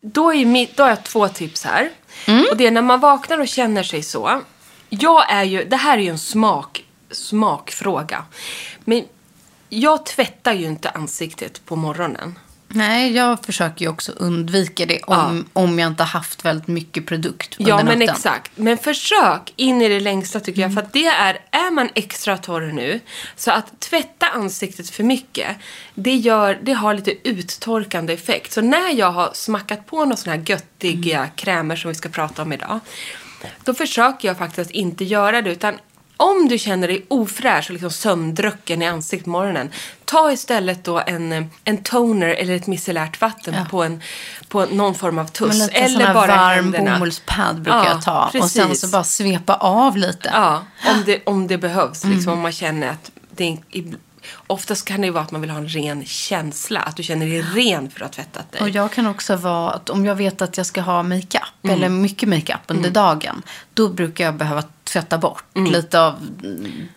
Då, 0.00 0.32
är 0.32 0.44
mi- 0.44 0.70
då 0.76 0.82
har 0.82 0.90
jag 0.90 1.04
två 1.04 1.28
tips 1.28 1.64
här. 1.64 1.90
Och 2.50 2.56
det 2.56 2.66
är 2.66 2.70
när 2.70 2.82
man 2.82 3.00
vaknar 3.00 3.38
och 3.38 3.48
känner 3.48 3.82
sig 3.82 4.02
så. 4.02 4.42
Jag 4.88 5.30
är 5.32 5.44
ju, 5.44 5.64
det 5.64 5.76
här 5.76 5.98
är 5.98 6.02
ju 6.02 6.08
en 6.10 6.18
smak, 6.18 6.84
smakfråga. 7.10 8.24
Men 8.84 9.04
jag 9.68 10.06
tvättar 10.06 10.52
ju 10.52 10.66
inte 10.66 10.90
ansiktet 10.90 11.64
på 11.64 11.76
morgonen. 11.76 12.38
Nej, 12.70 13.12
jag 13.12 13.44
försöker 13.44 13.84
ju 13.84 13.88
också 13.90 14.12
undvika 14.12 14.86
det 14.86 15.02
om, 15.02 15.48
om 15.52 15.78
jag 15.78 15.86
inte 15.86 16.02
har 16.02 16.08
haft 16.08 16.44
väldigt 16.44 16.68
mycket 16.68 17.06
produkt 17.06 17.56
under 17.58 17.70
Ja, 17.70 17.76
men 17.76 17.86
natten. 17.86 18.02
exakt. 18.14 18.52
Men 18.54 18.78
försök 18.78 19.52
in 19.56 19.82
i 19.82 19.88
det 19.88 20.00
längsta 20.00 20.40
tycker 20.40 20.62
Mm. 20.62 20.70
jag. 20.70 20.74
För 20.82 20.86
att 20.86 20.92
det 20.92 21.06
är, 21.06 21.38
är 21.50 21.70
man 21.70 21.88
extra 21.94 22.36
torr 22.36 22.72
nu, 22.72 23.00
så 23.36 23.50
att 23.50 23.80
tvätta 23.80 24.26
ansiktet 24.28 24.90
för 24.90 25.02
mycket, 25.04 25.56
det, 25.94 26.14
gör, 26.16 26.58
det 26.62 26.72
har 26.72 26.94
lite 26.94 27.28
uttorkande 27.28 28.12
effekt. 28.12 28.52
Så 28.52 28.60
när 28.60 28.92
jag 28.94 29.10
har 29.12 29.30
smackat 29.34 29.86
på 29.86 30.04
några 30.04 30.16
sådana 30.16 30.38
här 30.38 30.44
göttiga 30.50 31.18
Mm. 31.18 31.30
krämer 31.36 31.76
som 31.76 31.88
vi 31.88 31.94
ska 31.94 32.08
prata 32.08 32.42
om 32.42 32.52
idag, 32.52 32.80
då 33.64 33.74
försöker 33.74 34.28
jag 34.28 34.38
faktiskt 34.38 34.70
inte 34.70 35.04
göra 35.04 35.42
det. 35.42 35.50
Utan 35.50 35.74
om 36.18 36.48
du 36.48 36.58
känner 36.58 36.88
dig 36.88 37.06
ofräsch 37.08 37.66
och 37.66 37.70
liksom 37.70 37.90
sömndrucken 37.90 38.82
i 38.82 38.86
ansiktet 38.86 39.24
på 39.24 39.30
morgonen, 39.30 39.70
ta 40.04 40.32
istället 40.32 40.84
då 40.84 41.02
en, 41.06 41.50
en 41.64 41.76
toner 41.76 42.28
eller 42.28 42.54
ett 42.56 42.66
micellärt 42.66 43.20
vatten 43.20 43.54
på, 43.70 43.82
en, 43.82 44.02
på 44.48 44.66
någon 44.66 44.94
form 44.94 45.18
av 45.18 45.26
tuss. 45.26 45.68
Eller 45.68 46.14
bara 46.14 46.26
varm 46.26 46.64
händerna. 46.64 46.92
bomullspad 46.92 47.62
brukar 47.62 47.78
Ja, 47.78 47.90
jag 47.90 48.02
ta. 48.02 48.24
Och 48.26 48.50
sen 48.50 48.66
precis. 48.66 48.80
så 48.80 48.88
bara 48.88 49.04
svepa 49.04 49.54
av 49.54 49.96
lite. 49.96 50.30
Ja, 50.32 50.64
om 50.86 51.02
det, 51.06 51.22
om 51.26 51.46
det 51.46 51.58
behövs. 51.58 52.04
Mm. 52.04 52.16
Liksom, 52.16 52.32
om 52.32 52.40
man 52.40 52.52
känner 52.52 52.88
att 52.88 53.10
det 53.30 53.56
Oftast 54.46 54.84
kan 54.84 55.00
det 55.00 55.06
ju 55.06 55.12
vara 55.12 55.24
att 55.24 55.30
man 55.30 55.40
vill 55.40 55.50
ha 55.50 55.58
en 55.58 55.68
ren 55.68 56.04
känsla. 56.04 56.80
Att 56.80 56.96
du 56.96 57.02
känner 57.02 57.26
dig 57.26 57.42
ren 57.42 57.90
för 57.90 58.04
att 58.04 58.16
ha 58.16 58.24
tvättat 58.24 58.52
dig. 58.52 58.60
Och 58.60 58.68
jag 58.68 58.92
kan 58.92 59.06
också 59.06 59.36
vara 59.36 59.70
att 59.70 59.90
om 59.90 60.04
jag 60.04 60.14
vet 60.14 60.42
att 60.42 60.56
jag 60.56 60.66
ska 60.66 60.80
ha 60.80 61.02
makeup 61.02 61.37
Mm. 61.62 61.76
eller 61.76 61.88
mycket 61.88 62.28
makeup 62.28 62.60
under 62.66 62.90
dagen. 62.90 63.42
Då 63.74 63.88
brukar 63.88 64.24
jag 64.24 64.34
behöva 64.34 64.62
tvätta 64.84 65.18
bort 65.18 65.44
lite 65.54 66.00
av 66.00 66.14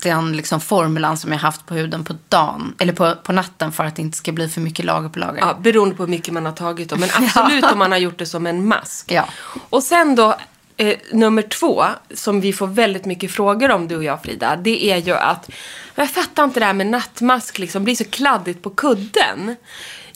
den 0.03 0.37
liksom 0.37 0.61
formulan 0.61 1.17
som 1.17 1.31
jag 1.31 1.39
haft 1.39 1.65
på 1.65 1.73
huden 1.73 2.03
på 2.03 2.15
dagen. 2.29 2.75
Eller 2.79 2.93
på, 2.93 3.15
på 3.23 3.31
natten 3.31 3.71
för 3.71 3.85
att 3.85 3.95
det 3.95 4.01
inte 4.01 4.17
ska 4.17 4.31
bli 4.31 4.49
för 4.49 4.61
mycket 4.61 4.85
lager 4.85 5.09
på 5.09 5.19
lager. 5.19 5.39
Ja, 5.39 5.57
beroende 5.61 5.95
på 5.95 6.03
hur 6.03 6.09
mycket 6.09 6.33
man 6.33 6.45
har 6.45 6.53
tagit 6.53 6.89
då. 6.89 6.95
Men 6.95 7.09
absolut 7.15 7.63
om 7.63 7.79
man 7.79 7.91
har 7.91 7.99
gjort 7.99 8.17
det 8.17 8.25
som 8.25 8.47
en 8.47 8.67
mask. 8.67 9.11
Ja. 9.11 9.25
Och 9.69 9.83
sen 9.83 10.15
då, 10.15 10.35
eh, 10.77 10.97
nummer 11.11 11.41
två, 11.41 11.85
som 12.13 12.41
vi 12.41 12.53
får 12.53 12.67
väldigt 12.67 13.05
mycket 13.05 13.31
frågor 13.31 13.71
om 13.71 13.87
du 13.87 13.95
och 13.95 14.03
jag 14.03 14.23
Frida. 14.23 14.55
Det 14.55 14.85
är 14.85 14.97
ju 14.97 15.13
att, 15.13 15.49
jag 15.95 16.09
fattar 16.09 16.43
inte 16.43 16.59
det 16.59 16.65
här 16.65 16.73
med 16.73 16.87
nattmask 16.87 17.59
liksom, 17.59 17.83
blir 17.83 17.95
så 17.95 18.05
kladdigt 18.05 18.61
på 18.61 18.69
kudden. 18.69 19.55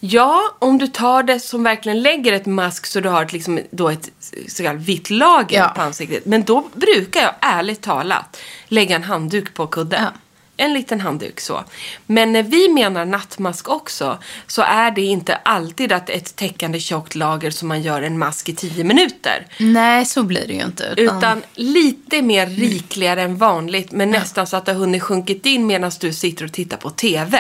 Ja, 0.10 0.42
om 0.60 0.78
du 0.78 0.88
tar 0.88 1.24
det 1.24 1.40
som 1.40 1.64
verkligen 1.64 2.02
lägger 2.02 2.34
ett 2.34 2.46
mask 2.46 2.86
så 2.86 3.00
du 3.00 3.10
har 3.10 3.24
ett, 3.26 3.34
liksom, 3.34 3.60
då 3.72 3.90
ett 3.90 4.10
så 4.48 4.64
kallat 4.64 4.82
vitt 4.82 5.10
lager 5.10 5.58
Ja. 5.60 5.72
på 5.76 5.82
ansiktet. 5.82 6.26
Men 6.26 6.44
då 6.44 6.68
brukar 6.74 7.22
jag 7.22 7.32
ärligt 7.42 7.82
talat 7.82 8.38
lägga 8.68 8.96
en 8.96 9.04
handduk 9.04 9.54
på 9.54 9.68
kudden. 9.68 10.04
Ja. 10.04 10.10
En 10.58 10.74
liten 10.74 11.02
handduk 11.02 11.40
så. 11.40 11.64
Men 12.06 12.32
när 12.34 12.44
vi 12.44 12.70
menar 12.70 13.06
nattmask 13.06 13.70
också 13.70 14.18
så 14.48 14.62
är 14.62 14.92
det 14.92 15.02
inte 15.02 15.36
alltid 15.36 15.92
att 15.92 16.10
ett 16.10 16.36
täckande 16.36 16.80
tjockt 16.80 17.16
lager 17.16 17.52
som 17.52 17.68
man 17.68 17.82
gör 17.82 18.02
en 18.02 18.18
mask 18.20 18.50
i 18.50 18.56
tio 18.56 18.84
minuter. 18.84 19.48
Nej, 19.60 20.06
så 20.06 20.24
blir 20.24 20.48
det 20.48 20.54
ju 20.54 20.62
inte. 20.62 20.94
Utan, 20.98 21.18
Utan 21.18 21.44
lite 21.54 22.22
mer 22.22 22.48
rikligare 22.48 23.22
än 23.22 23.38
vanligt 23.38 23.92
men 23.92 24.12
nästan 24.12 24.48
så 24.48 24.58
att 24.58 24.66
det 24.66 24.72
har 24.72 24.80
hunnit 24.80 25.04
sjunkit 25.04 25.46
in 25.46 25.68
medan 25.68 25.92
du 26.00 26.14
sitter 26.14 26.46
och 26.46 26.52
tittar 26.52 26.78
på 26.78 26.90
TV. 26.90 27.40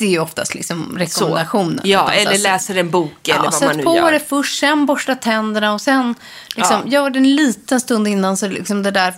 Det 0.00 0.06
är 0.06 0.10
ju 0.10 0.18
oftast 0.18 0.54
liksom 0.54 0.86
Så. 0.90 0.96
rekommendationen. 0.98 1.80
Ja, 1.84 2.12
Utan 2.12 2.24
så 2.24 2.30
eller 2.30 2.42
läser 2.42 2.76
en 2.76 2.90
bok 2.90 3.28
eller 3.28 3.36
Ja, 3.38 3.42
vad 3.42 3.54
sätt 3.54 3.68
man 3.68 3.76
nu 3.76 3.82
på 3.82 3.96
gör. 3.96 4.12
det 4.12 4.20
först, 4.28 4.58
sen 4.60 4.86
borsta 4.86 5.14
tänderna 5.14 5.72
och 5.72 5.80
sen 5.80 6.14
liksom, 6.56 6.76
Ja. 6.84 6.92
gör 6.92 7.10
det 7.10 7.18
en 7.18 7.34
liten 7.36 7.80
stund 7.80 8.08
innan 8.08 8.36
så 8.36 8.48
liksom 8.48 8.82
det 8.82 8.90
där 8.90 9.14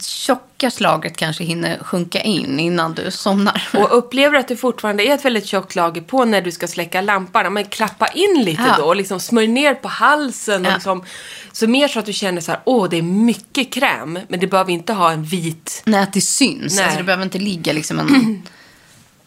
tjocka 0.00 0.70
slaget 0.70 1.16
kanske 1.16 1.44
hinner 1.44 1.78
sjunka 1.78 2.20
in 2.20 2.60
innan 2.60 2.94
du 2.94 3.10
somnar. 3.10 3.68
Och 3.74 3.98
upplever 3.98 4.38
att 4.38 4.48
det 4.48 4.56
fortfarande 4.56 5.06
är 5.06 5.14
ett 5.14 5.24
väldigt 5.24 5.46
tjockt 5.46 5.74
lager 5.74 6.00
på 6.00 6.24
när 6.24 6.40
du 6.42 6.52
ska 6.52 6.68
släcka 6.68 7.00
lampan, 7.00 7.52
men 7.52 7.64
klappa 7.64 8.06
in 8.08 8.42
lite 8.44 8.62
Ja. 8.68 8.74
då 8.78 8.84
och 8.84 8.96
liksom 8.96 9.20
smörj 9.20 9.46
ner 9.48 9.74
på 9.74 9.88
halsen. 9.88 10.66
Och 10.66 10.70
Ja. 10.70 10.74
liksom, 10.74 11.04
så 11.52 11.66
mer 11.66 11.88
så 11.88 11.98
att 11.98 12.06
du 12.06 12.12
känner 12.12 12.40
så 12.40 12.50
här, 12.52 12.60
åh 12.64 12.88
det 12.90 12.96
är 12.98 13.02
mycket 13.02 13.72
kräm, 13.72 14.18
men 14.28 14.40
det 14.40 14.46
behöver 14.46 14.72
inte 14.72 14.92
ha 14.92 15.12
en 15.12 15.24
vit 15.24 15.82
Nej, 15.84 16.00
att 16.00 16.12
det 16.12 16.20
syns. 16.20 16.76
Nej. 16.76 16.84
Alltså, 16.84 16.98
det 16.98 17.04
behöver 17.04 17.24
inte 17.24 17.38
ligga 17.38 17.72
liksom 17.72 17.98
en, 17.98 18.42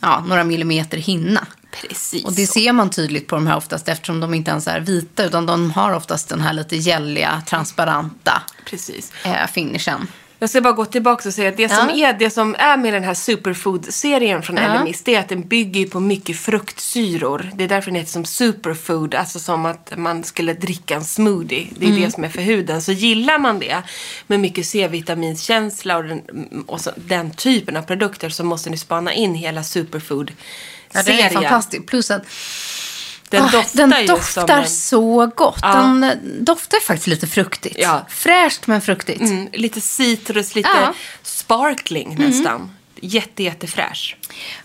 ja, 0.03 0.23
några 0.27 0.43
millimeter 0.43 0.97
hinna. 0.97 1.47
Precis. 1.81 2.25
Och 2.25 2.33
det 2.33 2.47
ser 2.47 2.73
man 2.73 2.89
tydligt 2.89 3.27
på 3.27 3.35
de 3.35 3.47
här 3.47 3.57
oftast 3.57 3.89
eftersom 3.89 4.19
de 4.19 4.33
inte 4.33 4.51
ens 4.51 4.67
är 4.67 4.79
vita 4.79 5.23
utan 5.23 5.45
de 5.45 5.71
har 5.71 5.93
oftast 5.93 6.29
den 6.29 6.41
här 6.41 6.53
lite 6.53 6.75
gälliga, 6.75 7.41
transparenta 7.47 8.43
Precis. 8.65 9.11
eh, 9.23 9.47
finishen. 9.53 10.07
Jag 10.43 10.49
ska 10.49 10.61
bara 10.61 10.73
gå 10.73 10.85
tillbaka 10.85 11.29
och 11.29 11.33
säga 11.33 11.49
att 11.49 11.57
det, 11.57 11.69
som, 11.69 11.89
Ja. 11.95 12.09
är, 12.09 12.13
det 12.13 12.29
som 12.29 12.55
är 12.59 12.77
med 12.77 12.93
den 12.93 13.03
här 13.03 13.13
superfood-serien 13.13 14.41
från 14.43 14.57
Ja. 14.57 14.81
LMIS, 14.81 15.01
det 15.03 15.15
är 15.15 15.19
att 15.19 15.29
den 15.29 15.47
bygger 15.47 15.85
på 15.87 15.99
mycket 15.99 16.37
fruktsyror. 16.37 17.51
Det 17.55 17.63
är 17.63 17.67
därför 17.67 17.91
den 17.91 17.99
heter 17.99 18.11
som 18.11 18.25
superfood, 18.25 19.15
alltså 19.15 19.39
som 19.39 19.65
att 19.65 19.93
man 19.97 20.23
skulle 20.23 20.53
dricka 20.53 20.95
en 20.95 21.03
smoothie. 21.03 21.67
Det 21.77 21.85
är 21.85 21.89
Mm. 21.89 22.01
det 22.01 22.11
som 22.11 22.23
är 22.23 22.29
för 22.29 22.41
huden. 22.41 22.81
Så 22.81 22.91
gillar 22.91 23.39
man 23.39 23.59
det 23.59 23.83
med 24.27 24.39
mycket 24.39 24.65
C-vitaminskänsla 24.65 25.97
och, 25.97 26.03
den, 26.03 26.21
och 26.67 26.81
så, 26.81 26.91
den 26.95 27.31
typen 27.31 27.77
av 27.77 27.81
produkter 27.81 28.29
så 28.29 28.43
måste 28.43 28.69
ni 28.69 28.77
spana 28.77 29.13
in 29.13 29.35
hela 29.35 29.59
Ja, 29.59 29.63
superfood-serien. 29.63 31.17
den 31.17 31.19
är 31.25 31.29
fantastisk. 31.29 31.85
Plus 31.85 32.11
att 32.11 32.23
Den 33.33 33.43
Ah, 33.43 33.51
doftar 33.51 33.87
den 33.87 34.07
doftar 34.07 34.61
en, 34.61 34.69
så 34.69 35.31
gott. 35.35 35.59
Ja. 35.61 35.73
Den 35.75 36.03
eh, 36.03 36.17
doftar 36.39 36.79
faktiskt 36.79 37.07
lite 37.07 37.27
fruktigt. 37.27 37.75
Ja. 37.79 38.05
Fräscht 38.09 38.67
men 38.67 38.81
fruktigt. 38.81 39.21
mm, 39.21 39.47
lite 39.53 39.81
citrus, 39.81 40.55
lite 40.55 40.69
Ja. 40.73 40.93
sparkling 41.23 42.15
nästan. 42.19 42.71
Jätte, 43.05 43.43
jättefräsch. 43.43 44.17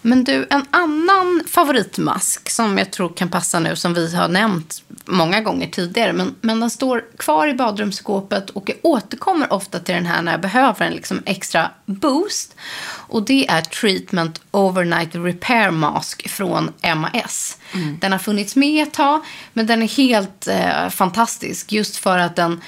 Men 0.03 0.24
du, 0.24 0.46
en 0.51 0.64
annan 0.70 1.42
favoritmask 1.46 2.51
som 2.51 2.79
jag 2.79 2.90
tror 2.90 3.09
kan 3.09 3.29
passa 3.29 3.61
nu, 3.61 3.77
som 3.77 3.94
vi 3.94 4.14
har 4.16 4.29
nämnt 4.29 4.83
många 5.05 5.40
gånger 5.40 5.68
tidigare, 5.68 6.12
men, 6.12 6.35
men 6.40 6.61
den 6.61 6.70
står 6.70 7.05
kvar 7.16 7.48
i 7.48 7.55
badrumsskåpet 7.55 8.51
och 8.51 8.70
jag 8.70 8.77
återkommer 8.83 9.53
ofta 9.53 9.79
till 9.79 9.94
den 9.94 10.07
här 10.07 10.22
när 10.22 10.33
jag 10.33 10.40
behöver 10.40 10.87
en 10.87 10.92
liksom 10.92 11.22
extra 11.27 11.70
boost. 11.87 12.57
Och 12.90 13.22
det 13.22 13.48
är 13.48 13.61
Treatment 13.62 14.40
Overnight 14.51 15.14
Repair 15.14 15.70
Mask 15.70 16.29
från 16.29 16.72
MAS. 16.96 17.59
Den 18.01 18.12
har 18.12 18.18
funnits 18.18 18.57
med 18.57 18.83
ett 18.83 18.94
tag, 18.94 19.24
men 19.53 19.66
den 19.66 19.83
är 19.83 19.88
helt 19.88 20.46
eh, 20.46 20.88
fantastisk 20.88 21.72
just 21.72 21.96
för 21.96 22.18
att 22.18 22.37
den 22.37 22.61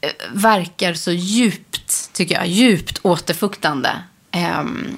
eh, 0.00 0.10
verkar 0.32 0.94
så 0.94 1.12
djupt, 1.12 2.12
tycker 2.12 2.34
jag, 2.34 2.46
djupt 2.46 2.98
återfuktande. 3.02 3.90
Ehm, 4.34 4.96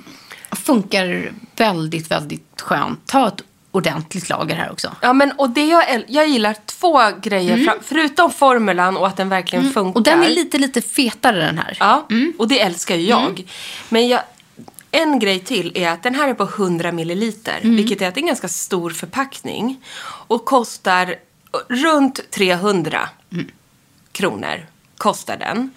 funkar 0.64 1.32
väldigt, 1.56 2.10
väldigt 2.10 2.60
skönt. 2.60 3.06
Ta 3.06 3.28
ett 3.28 3.42
ordentligt 3.70 4.28
lager 4.28 4.54
här 4.56 4.72
också. 4.72 4.92
Ja, 5.02 5.12
men 5.12 5.32
och 5.32 5.50
det 5.50 5.66
jag, 5.66 6.04
jag 6.08 6.28
gillar 6.28 6.56
två 6.66 7.00
grejer, 7.22 7.56
fra- 7.56 7.78
förutom 7.82 8.30
formulan 8.30 8.96
och 8.96 9.06
att 9.06 9.16
den 9.16 9.28
verkligen 9.28 9.64
funkar. 9.72 9.80
Mm. 9.80 9.94
Och 9.94 10.02
den 10.02 10.22
är 10.22 10.28
lite, 10.28 10.58
lite 10.58 10.82
fetare 10.82 11.36
den 11.46 11.58
här. 11.58 11.76
Ja, 11.80 12.06
och 12.38 12.48
det 12.48 12.60
älskar 12.60 12.96
ju 12.96 13.06
jag. 13.06 13.44
Men 13.88 14.08
jag, 14.08 14.20
en 14.90 15.18
grej 15.18 15.38
till 15.40 15.72
är 15.74 15.90
att 15.90 16.02
den 16.02 16.14
här 16.14 16.28
är 16.28 16.34
på 16.34 16.42
100 16.44 16.92
milliliter, 16.92 17.58
vilket 17.62 18.02
är 18.02 18.08
att 18.08 18.14
det 18.14 18.18
är 18.18 18.22
en 18.22 18.26
ganska 18.26 18.48
stor 18.48 18.90
förpackning. 18.90 19.84
Och 20.04 20.44
kostar 20.44 21.14
runt 21.68 22.30
300 22.30 23.08
kronor, 24.12 24.66
kostar 24.96 25.36
den. 25.36 25.70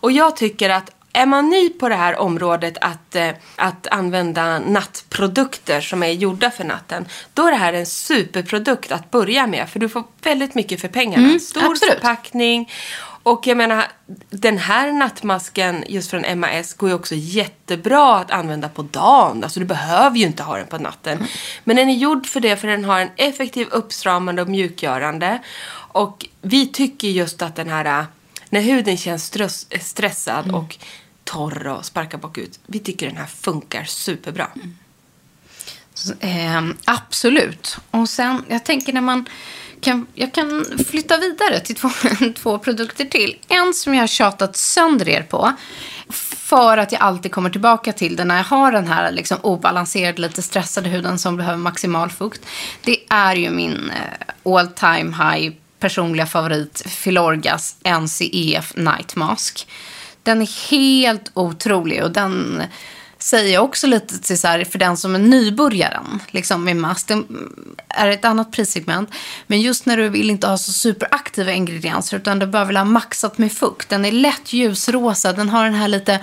Och 0.00 0.12
jag 0.12 0.36
tycker 0.36 0.70
att 0.70 0.90
är 1.12 1.26
man 1.26 1.48
ny 1.48 1.68
på 1.68 1.88
det 1.88 1.94
här 1.94 2.18
området 2.18 2.78
att, 2.80 3.16
eh, 3.16 3.30
att 3.56 3.86
använda 3.86 4.58
nattprodukter 4.58 5.80
som 5.80 6.02
är 6.02 6.10
gjorda 6.10 6.50
för 6.50 6.64
natten, 6.64 7.06
då 7.34 7.46
är 7.46 7.50
det 7.50 7.56
här 7.56 7.72
en 7.72 7.86
superprodukt 7.86 8.92
att 8.92 9.10
börja 9.10 9.46
med. 9.46 9.68
För 9.70 9.80
du 9.80 9.88
får 9.88 10.04
väldigt 10.22 10.54
mycket 10.54 10.80
för 10.80 10.88
pengarna. 10.88 11.38
Stor 11.38 11.70
absolut. 11.70 11.94
förpackning. 11.94 12.70
Och 13.22 13.46
jag 13.46 13.56
menar, 13.56 13.84
den 14.30 14.58
här 14.58 14.92
nattmasken 14.92 15.84
just 15.88 16.10
från 16.10 16.40
MAS 16.40 16.74
går 16.74 16.88
ju 16.88 16.94
också 16.94 17.14
jättebra 17.14 18.16
att 18.16 18.30
använda 18.30 18.68
på 18.68 18.82
dagen. 18.82 19.44
Alltså 19.44 19.60
du 19.60 19.66
behöver 19.66 20.16
ju 20.16 20.26
inte 20.26 20.42
ha 20.42 20.56
den 20.56 20.66
på 20.66 20.78
natten. 20.78 21.26
Men 21.64 21.76
den 21.76 21.88
är 21.88 21.94
gjord 21.94 22.26
för 22.26 22.40
det, 22.40 22.56
för 22.56 22.68
den 22.68 22.84
har 22.84 23.00
en 23.00 23.10
effektiv 23.16 23.68
uppstramande 23.70 24.42
och 24.42 24.48
mjukgörande. 24.48 25.38
Och 25.92 26.26
vi 26.42 26.66
tycker 26.66 27.08
just 27.08 27.42
att 27.42 27.56
den 27.56 27.68
här, 27.68 28.06
när 28.48 28.60
huden 28.60 28.96
känns 28.96 29.24
stress, 29.24 29.66
stressad 29.80 30.54
och 30.54 30.78
torr 31.24 31.66
och 31.66 31.84
sparkar 31.84 32.18
bakut. 32.18 32.60
Vi 32.66 32.78
tycker 32.78 33.06
den 33.06 33.16
här 33.16 33.26
funkar 33.26 33.84
superbra. 33.84 34.50
Eh, 36.20 36.62
absolut. 36.84 37.76
Och 37.90 38.08
sen, 38.08 38.44
jag 38.48 38.64
tänker 38.64 38.92
när 38.92 39.00
man 39.00 39.28
kan, 39.80 40.06
jag 40.14 40.34
kan 40.34 40.66
flytta 40.88 41.18
vidare 41.18 41.60
till 41.60 41.76
två, 41.76 41.90
två 42.36 42.58
produkter 42.58 43.04
till. 43.04 43.38
En 43.48 43.74
som 43.74 43.94
jag 43.94 44.02
har 44.02 44.06
tjatat 44.06 44.56
sönder 44.56 45.08
er 45.08 45.22
på. 45.22 45.52
För 46.50 46.78
att 46.78 46.92
jag 46.92 47.00
alltid 47.00 47.32
kommer 47.32 47.50
tillbaka 47.50 47.92
till 47.92 48.16
det 48.16 48.24
när 48.24 48.36
jag 48.36 48.44
har 48.44 48.72
den 48.72 48.86
här 48.86 49.12
liksom 49.12 49.38
obalanserade, 49.42 50.22
lite 50.22 50.42
stressade 50.42 50.88
huden 50.88 51.18
som 51.18 51.36
behöver 51.36 51.58
maximal 51.58 52.10
fukt. 52.10 52.40
Det 52.84 52.98
är 53.08 53.36
ju 53.36 53.50
min 53.50 53.90
eh, 53.90 54.52
all 54.54 54.68
time 54.68 55.16
high 55.16 55.52
personliga 55.78 56.26
favorit 56.26 56.82
Filorgas 56.86 57.76
NCEF 58.00 58.76
Night 58.76 59.16
Mask. 59.16 59.66
Den 60.22 60.42
är 60.42 60.70
helt 60.70 61.30
otrolig 61.34 62.04
och 62.04 62.10
den 62.10 62.62
säger 63.22 63.54
jag 63.54 63.64
också 63.64 63.86
lite 63.86 64.18
till 64.18 64.38
så 64.38 64.48
här, 64.48 64.64
för 64.64 64.78
den 64.78 64.96
som 64.96 65.14
är 65.14 65.18
nybörjaren 65.18 66.20
liksom 66.30 66.64
med 66.64 66.76
mask. 66.76 67.08
Det 67.08 67.22
är 67.88 68.08
ett 68.08 68.24
annat 68.24 68.52
prissegment. 68.52 69.10
Men 69.46 69.60
just 69.60 69.86
när 69.86 69.96
du 69.96 70.08
vill 70.08 70.30
inte 70.30 70.46
ha 70.46 70.58
så 70.58 70.72
superaktiva 70.72 71.52
ingredienser 71.52 72.16
utan 72.16 72.38
du 72.38 72.46
bara 72.46 72.64
vill 72.64 72.76
ha 72.76 72.84
maxat 72.84 73.38
med 73.38 73.52
fukt. 73.52 73.88
Den 73.88 74.04
är 74.04 74.12
lätt 74.12 74.52
ljusrosa. 74.52 75.32
Den 75.32 75.48
har 75.48 75.64
den 75.64 75.74
här 75.74 75.88
lite 75.88 76.20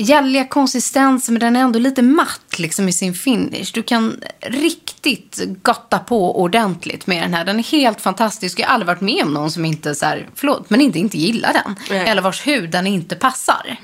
gälliga 0.00 0.44
konsistensen 0.44 1.34
men 1.34 1.40
den 1.40 1.56
är 1.56 1.60
ändå 1.60 1.78
lite 1.78 2.02
matt 2.02 2.58
liksom 2.58 2.88
i 2.88 2.92
sin 2.92 3.14
finish. 3.14 3.70
Du 3.74 3.82
kan 3.82 4.20
riktigt 4.40 5.40
gotta 5.62 5.98
på 5.98 6.40
ordentligt 6.40 7.06
med 7.06 7.22
den 7.22 7.34
här. 7.34 7.44
Den 7.44 7.58
är 7.58 7.62
helt 7.62 8.00
fantastisk. 8.00 8.58
Jag 8.58 8.66
har 8.66 8.74
aldrig 8.74 8.86
varit 8.86 9.00
med 9.00 9.24
om 9.24 9.34
någon 9.34 9.50
som 9.50 9.64
inte, 9.64 9.94
så 9.94 10.06
här, 10.06 10.28
förlåt, 10.34 10.70
men 10.70 10.80
inte, 10.80 10.98
inte 10.98 11.18
gillar 11.18 11.52
den. 11.52 11.76
Nej. 11.90 12.08
Eller 12.08 12.22
vars 12.22 12.46
hud 12.46 12.70
den 12.70 12.86
inte 12.86 13.16
passar. 13.16 13.76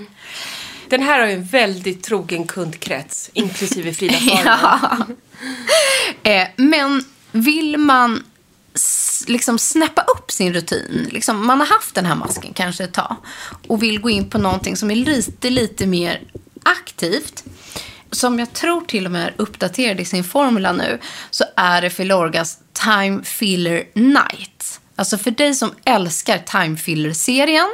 Den 0.88 1.02
här 1.02 1.20
har 1.20 1.26
ju 1.26 1.32
en 1.32 1.44
väldigt 1.44 2.02
trogen 2.02 2.46
kundkrets, 2.46 3.30
inklusive 3.32 3.94
Frida. 3.94 4.16
Ja. 4.44 4.98
Eh, 6.22 6.48
men 6.56 7.04
vill 7.32 7.76
man 7.76 8.22
liksom 9.26 9.58
snäppa 9.58 10.02
upp 10.02 10.30
sin 10.30 10.54
rutin, 10.54 11.08
liksom, 11.12 11.46
man 11.46 11.60
har 11.60 11.66
haft 11.66 11.94
den 11.94 12.06
här 12.06 12.14
masken 12.14 12.52
kanske 12.54 12.84
ett 12.84 12.92
tag 12.92 13.16
och 13.68 13.82
vill 13.82 14.00
gå 14.00 14.10
in 14.10 14.30
på 14.30 14.38
någonting 14.38 14.76
som 14.76 14.90
är 14.90 14.94
lite, 14.96 15.50
lite 15.50 15.86
mer 15.86 16.22
aktivt, 16.62 17.44
som 18.10 18.38
jag 18.38 18.52
tror 18.52 18.80
till 18.80 19.06
och 19.06 19.12
med 19.12 19.26
är 19.26 19.34
uppdaterad 19.36 20.00
i 20.00 20.04
sin 20.04 20.24
formula 20.24 20.72
nu, 20.72 20.98
så 21.30 21.44
är 21.56 21.82
det 21.82 21.90
Filorgas 21.90 22.58
Time 22.72 23.22
Filler 23.24 23.84
Night. 23.94 24.80
Alltså 24.96 25.18
för 25.18 25.30
dig 25.30 25.54
som 25.54 25.74
älskar 25.84 26.38
Time 26.38 26.76
Filler-serien, 26.76 27.68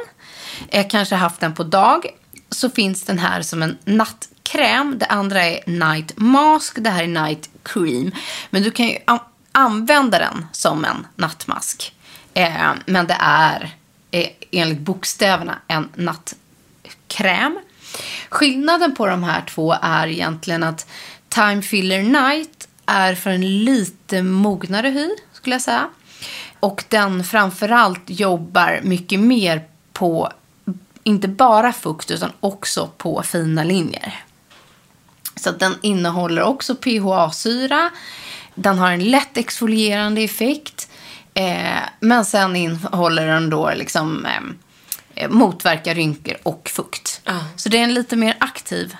eh, 0.69 0.87
kanske 0.89 1.15
haft 1.15 1.39
den 1.39 1.53
på 1.53 1.63
dag, 1.63 2.05
så 2.49 2.69
finns 2.69 3.03
den 3.03 3.19
här 3.19 3.41
som 3.41 3.63
en 3.63 3.77
nattkräm. 3.85 4.99
Det 4.99 5.05
andra 5.05 5.43
är 5.43 5.69
night 5.69 6.17
mask, 6.17 6.77
det 6.83 6.89
här 6.89 7.03
är 7.03 7.07
night 7.07 7.49
cream. 7.63 8.11
Men 8.49 8.63
du 8.63 8.71
kan 8.71 8.87
ju 8.87 8.97
använda 9.53 10.19
den 10.19 10.45
som 10.51 10.85
en 10.85 11.07
nattmask. 11.15 11.95
Eh, 12.33 12.71
men 12.85 13.07
det 13.07 13.17
är 13.19 13.75
eh, 14.11 14.29
enligt 14.51 14.79
bokstäverna 14.79 15.55
en 15.67 15.89
nattkräm. 15.95 17.59
Skillnaden 18.29 18.95
på 18.95 19.07
de 19.07 19.23
här 19.23 19.43
två 19.49 19.75
är 19.81 20.07
egentligen 20.07 20.63
att 20.63 20.87
Time 21.29 21.61
Filler 21.61 22.03
Night 22.03 22.67
är 22.85 23.15
för 23.15 23.29
en 23.29 23.65
lite 23.65 24.23
mognare 24.23 24.89
hy, 24.89 25.09
skulle 25.33 25.55
jag 25.55 25.61
säga. 25.61 25.89
Och 26.59 26.83
den 26.89 27.23
framförallt 27.23 28.01
jobbar 28.05 28.79
mycket 28.83 29.19
mer 29.19 29.63
på 29.93 30.31
inte 31.03 31.27
bara 31.27 31.73
fukt 31.73 32.11
utan 32.11 32.31
också 32.39 32.89
på 32.97 33.23
fina 33.23 33.63
linjer. 33.63 34.23
Så 35.35 35.49
att 35.49 35.59
den 35.59 35.75
innehåller 35.81 36.43
också 36.43 36.75
PHA-syra. 36.75 37.89
Den 38.55 38.77
har 38.77 38.91
en 38.91 39.03
lätt 39.03 39.37
exfolierande 39.37 40.21
effekt. 40.21 40.89
Eh, 41.33 41.79
men 41.99 42.25
sen 42.25 42.55
innehåller 42.55 43.27
den 43.27 43.49
då 43.49 43.71
liksom 43.75 44.25
eh, 45.15 45.29
motverkar 45.29 45.95
rynkor 45.95 46.37
och 46.43 46.69
fukt. 46.73 47.21
Ja. 47.25 47.39
Så 47.55 47.69
det 47.69 47.77
är 47.77 47.83
en 47.83 47.93
lite 47.93 48.15
mer 48.15 48.37
aktiv 48.39 48.95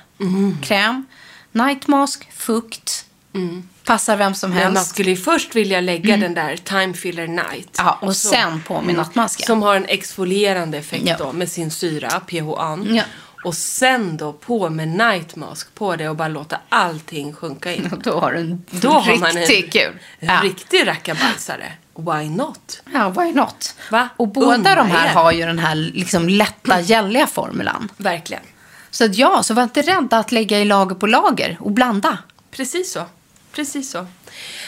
kräm. 0.62 1.06
Night 1.52 1.88
mask, 1.88 2.32
fukt. 2.34 3.06
Passar 3.86 4.18
vem 4.18 4.36
som 4.36 4.50
Men 4.50 4.64
man 4.64 4.76
helst. 4.76 4.90
skulle 4.92 5.10
ju 5.10 5.16
först 5.18 5.56
vilja 5.56 5.82
lägga 5.82 6.18
den 6.18 6.34
där 6.34 6.58
Time 6.58 6.94
Filler 6.94 7.28
Night. 7.28 7.76
Ja, 7.78 7.98
och 8.02 8.16
Så- 8.16 8.30
sen 8.30 8.62
på 8.62 8.82
med 8.82 8.96
nattmasken. 8.96 9.46
Som 9.46 9.62
har 9.62 9.76
en 9.76 9.86
exfolierande 9.86 10.78
effekt 10.78 11.04
Ja. 11.08 11.16
då 11.20 11.32
med 11.34 11.50
sin 11.50 11.72
syra, 11.72 12.10
PHA. 12.10 12.80
Ja. 12.86 13.04
Och 13.44 13.56
sen 13.56 14.18
då 14.18 14.34
på 14.34 14.70
med 14.70 14.88
Night 14.88 15.36
Mask 15.36 15.76
på 15.76 15.96
det 15.96 16.10
och 16.10 16.16
bara 16.16 16.28
låta 16.28 16.58
allting 16.70 17.34
sjunka 17.34 17.74
in. 17.74 18.02
Då 18.04 18.20
har 18.20 18.32
du 18.32 18.40
en 18.40 18.64
Då 18.72 18.90
har 18.90 19.18
man 19.18 19.38
en 19.38 19.48
kul. 19.70 20.00
Ja. 20.20 20.40
riktig 20.44 20.88
rackabajsare. 20.88 21.72
Why 21.96 22.30
not? 22.30 22.82
Ja, 22.94 23.10
why 23.10 23.32
not? 23.32 23.76
Va? 23.92 24.10
Och 24.18 24.28
båda 24.28 24.56
Unna 24.56 24.76
de 24.76 24.90
här 24.92 25.08
er. 25.08 25.14
har 25.14 25.32
ju 25.32 25.46
den 25.46 25.60
här 25.60 25.76
liksom 25.76 26.30
lätta, 26.30 26.80
gälliga 26.80 27.28
formulan. 27.28 27.92
Verkligen. 27.98 28.44
Så 28.92 29.06
att 29.06 29.16
ja, 29.16 29.44
så 29.44 29.54
var 29.54 29.64
inte 29.64 29.82
rädda 29.82 30.18
att 30.18 30.32
lägga 30.32 30.60
i 30.60 30.66
lager 30.66 30.96
på 30.96 31.08
lager 31.08 31.58
och 31.60 31.72
blanda. 31.72 32.18
Precis 32.52 32.92
så. 32.94 33.04
Precis 33.52 33.92
så. 33.92 34.08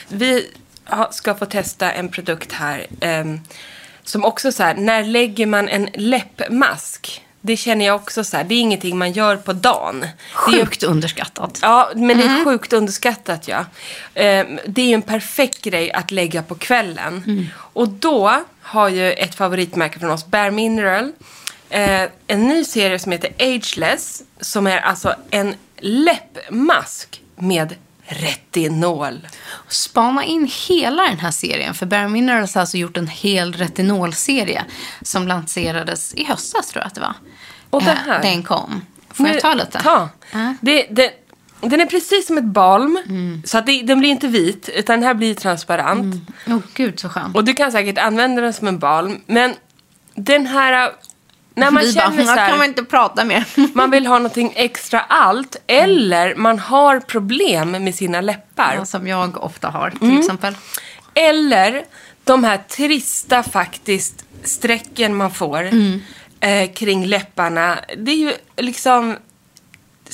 Vi 0.08 0.52
ska 1.12 1.36
få 1.36 1.46
testa 1.46 1.92
en 1.92 2.10
produkt 2.10 2.52
här. 2.52 2.88
ehm, 3.02 3.40
som 4.04 4.26
också 4.26 4.52
så 4.52 4.64
här, 4.64 4.76
när 4.76 5.04
lägger 5.04 5.46
man 5.46 5.68
en 5.70 5.90
läppmask? 5.94 7.25
Det 7.48 7.58
känner 7.58 7.86
jag 7.86 7.96
också 7.96 8.24
så 8.24 8.38
här, 8.38 8.44
det 8.44 8.56
är 8.56 8.60
ingenting 8.60 8.98
man 8.98 9.12
gör 9.12 9.36
på 9.38 9.54
dagen. 9.54 10.04
Är 10.04 10.08
ju- 10.52 10.58
Sjukt 10.66 10.84
underskattat. 10.84 11.60
Ja, 11.62 11.92
men 11.96 12.18
det 12.18 12.24
är 12.24 12.46
sjukt 12.46 12.74
underskattat 12.74 13.48
ja. 13.48 13.66
Ehm, 14.14 14.60
det 14.68 14.82
är 14.82 14.86
ju 14.88 14.94
en 14.94 15.02
perfekt 15.02 15.62
grej 15.62 15.92
att 15.92 16.12
lägga 16.12 16.44
på 16.44 16.56
kvällen. 16.56 17.48
Och 17.58 17.90
då 17.90 18.44
har 18.62 18.90
ju 18.90 19.12
ett 19.14 19.36
favoritmärke 19.36 20.00
från 20.00 20.12
oss, 20.12 20.26
Bare 20.26 20.52
Mineral, 20.52 21.12
eh, 21.70 22.02
en 22.28 22.48
ny 22.48 22.64
serie 22.66 23.00
som 23.00 23.12
heter 23.12 23.32
Ageless. 23.40 24.24
Som 24.42 24.68
är 24.68 24.78
alltså 24.78 25.16
en 25.30 25.56
läppmask 25.80 27.22
med 27.36 27.76
retinol. 28.08 29.28
Spana 29.68 30.24
in 30.24 30.52
hela 30.68 31.04
den 31.04 31.20
här 31.20 31.32
serien. 31.32 31.74
För 31.74 31.86
Bare 31.86 32.08
Minerals 32.08 32.54
har 32.56 32.62
alltså 32.62 32.78
gjort 32.78 32.98
en 32.98 33.08
hel 33.08 33.54
retinolserie 33.54 34.66
som 35.02 35.28
lanserades 35.28 36.14
i 36.14 36.24
höstas 36.24 36.68
tror 36.70 36.82
jag 36.82 36.88
att 36.88 36.96
det 36.96 37.02
var. 37.02 37.14
Och 37.76 37.84
den 37.84 37.98
Eh, 37.98 38.04
här? 38.04 38.22
Den 38.22 38.44
kom. 38.44 38.82
Får 39.14 39.28
jag 39.28 39.42
ta 39.42 39.54
lite? 39.54 39.80
Ta. 39.80 40.10
Ja. 40.32 40.54
Det, 40.62 40.88
det, 40.92 41.12
den 41.62 41.82
är 41.82 41.86
precis 41.86 42.28
som 42.28 42.38
ett 42.38 42.44
balm. 42.44 43.00
Mm. 43.08 43.42
Så 43.46 43.58
att 43.58 43.66
det, 43.66 43.82
den 43.82 44.00
blir 44.00 44.10
inte 44.10 44.28
vit, 44.28 44.70
utan 44.70 45.00
den 45.00 45.08
här 45.08 45.14
blir 45.14 45.34
transparent. 45.36 46.16
Åh 46.48 46.58
gud 46.74 47.00
så 47.00 47.10
skönt. 47.10 47.36
Och 47.36 47.44
du 47.44 47.54
kan 47.54 47.72
säkert 47.72 47.98
använda 47.98 48.42
den 48.42 48.54
som 48.54 48.68
en 48.68 48.80
balm. 48.80 49.22
Men 49.28 49.54
den 50.16 50.48
här... 50.48 50.92
När 51.58 51.72
man 51.72 51.84
Vi 51.84 51.94
känner 51.94 52.08
bara, 52.18 52.26
så 52.26 52.34
"Nu 52.34 52.40
här, 52.40 52.50
kan 52.50 52.58
man 52.58 52.68
inte 52.68 52.84
prata 52.84 53.24
mer. 53.26 53.46
man 53.74 53.92
vill 53.92 54.06
ha 54.08 54.16
någonting 54.18 54.54
extra 54.56 55.00
allt. 55.00 55.56
Eller 55.68 56.36
man 56.36 56.60
har 56.60 57.00
problem 57.00 57.72
med 57.72 57.96
sina 57.96 58.22
läppar. 58.22 58.76
Ja, 58.78 58.86
som 58.86 59.08
jag 59.08 59.44
ofta 59.44 59.70
har 59.70 59.90
till 59.90 60.02
Mm. 60.04 60.20
exempel. 60.20 60.56
Eller 61.14 61.86
de 62.24 62.44
här 62.44 62.58
trista 62.58 63.44
faktiskt 63.44 64.26
strecken 64.44 65.16
man 65.16 65.32
får 65.32 65.62
Mm. 65.62 66.02
Eh, 66.40 66.72
kring 66.74 67.06
läpparna. 67.06 67.80
Det 67.98 68.12
är 68.12 68.16
ju 68.16 68.34
liksom... 68.58 69.16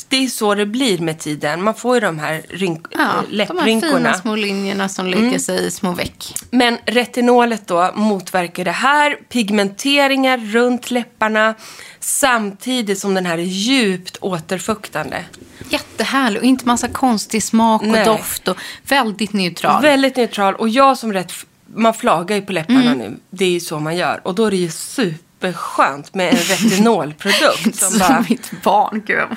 Det 0.08 0.18
är 0.24 0.28
så 0.28 0.56
det 0.56 0.66
blir 0.66 0.98
med 1.00 1.20
tiden. 1.20 1.64
Man 1.64 1.76
får 1.76 1.96
ju 1.96 2.00
de 2.02 2.20
här 2.20 2.42
rynk- 2.50 2.86
Ja, 2.92 2.98
de 2.98 3.04
här 3.04 3.24
läpprynkorna. 3.30 3.98
fina 3.98 4.14
små 4.14 4.36
linjerna 4.36 4.90
som 4.90 5.06
leker 5.08 5.24
Mm. 5.24 5.40
sig 5.40 5.66
i 5.68 5.72
små 5.72 5.92
veck. 5.92 6.34
Men 6.52 6.78
retinolet 6.86 7.68
då 7.68 7.92
motverkar 7.96 8.66
det 8.66 8.72
här, 8.72 9.16
pigmenteringar 9.30 10.38
runt 10.38 10.92
läpparna 10.92 11.56
samtidigt 12.00 13.00
som 13.00 13.14
den 13.14 13.26
här 13.26 13.38
är 13.38 13.42
djupt 13.44 14.18
återfuktande. 14.22 15.26
Jättehärlig 15.70 16.40
och 16.40 16.46
inte 16.46 16.68
massa 16.68 16.88
konstig 16.88 17.44
smak 17.44 17.82
och 17.82 17.88
Nej. 17.88 18.06
doft 18.06 18.48
och 18.48 18.58
väldigt 18.88 19.34
neutral. 19.34 19.82
Väldigt 19.82 20.16
neutral 20.16 20.56
och 20.56 20.70
jag 20.70 20.98
som 20.98 21.14
rätt, 21.14 21.34
man 21.76 21.94
flagar 21.94 22.36
ju 22.36 22.42
på 22.42 22.54
läpparna 22.54 22.82
Mm. 22.82 22.98
nu, 22.98 23.18
det 23.30 23.46
är 23.46 23.50
ju 23.52 23.60
så 23.60 23.80
man 23.80 23.96
gör. 23.98 24.22
Och 24.24 24.36
då 24.36 24.46
är 24.46 24.52
det 24.52 24.58
ju 24.58 24.72
superskönt 25.42 26.14
med 26.14 26.34
en 26.34 26.38
retinolprodukt 26.38 27.76
som 27.76 27.90
som 27.90 28.00
bara... 28.00 28.26
mitt 28.30 28.52
barn, 28.64 29.04
gud. 29.06 29.28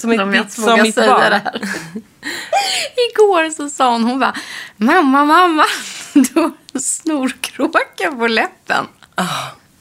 Som 0.00 0.12
ett 0.12 0.20
Om 0.20 0.34
jag 0.34 0.46
vågar 0.58 0.92
säga 0.92 1.06
barn. 1.06 1.30
det 1.30 1.42
här. 1.44 1.60
Igår 3.10 3.50
så 3.50 3.68
sa 3.68 3.92
hon, 3.92 4.04
hon 4.04 4.18
bara, 4.20 4.34
mamma, 4.76 5.24
mamma, 5.24 5.64
du 6.12 6.40
har 6.40 6.52
en 6.74 6.80
snorkråka 6.80 8.10
på 8.18 8.26
läppen. 8.26 8.86
Ah. 9.14 9.24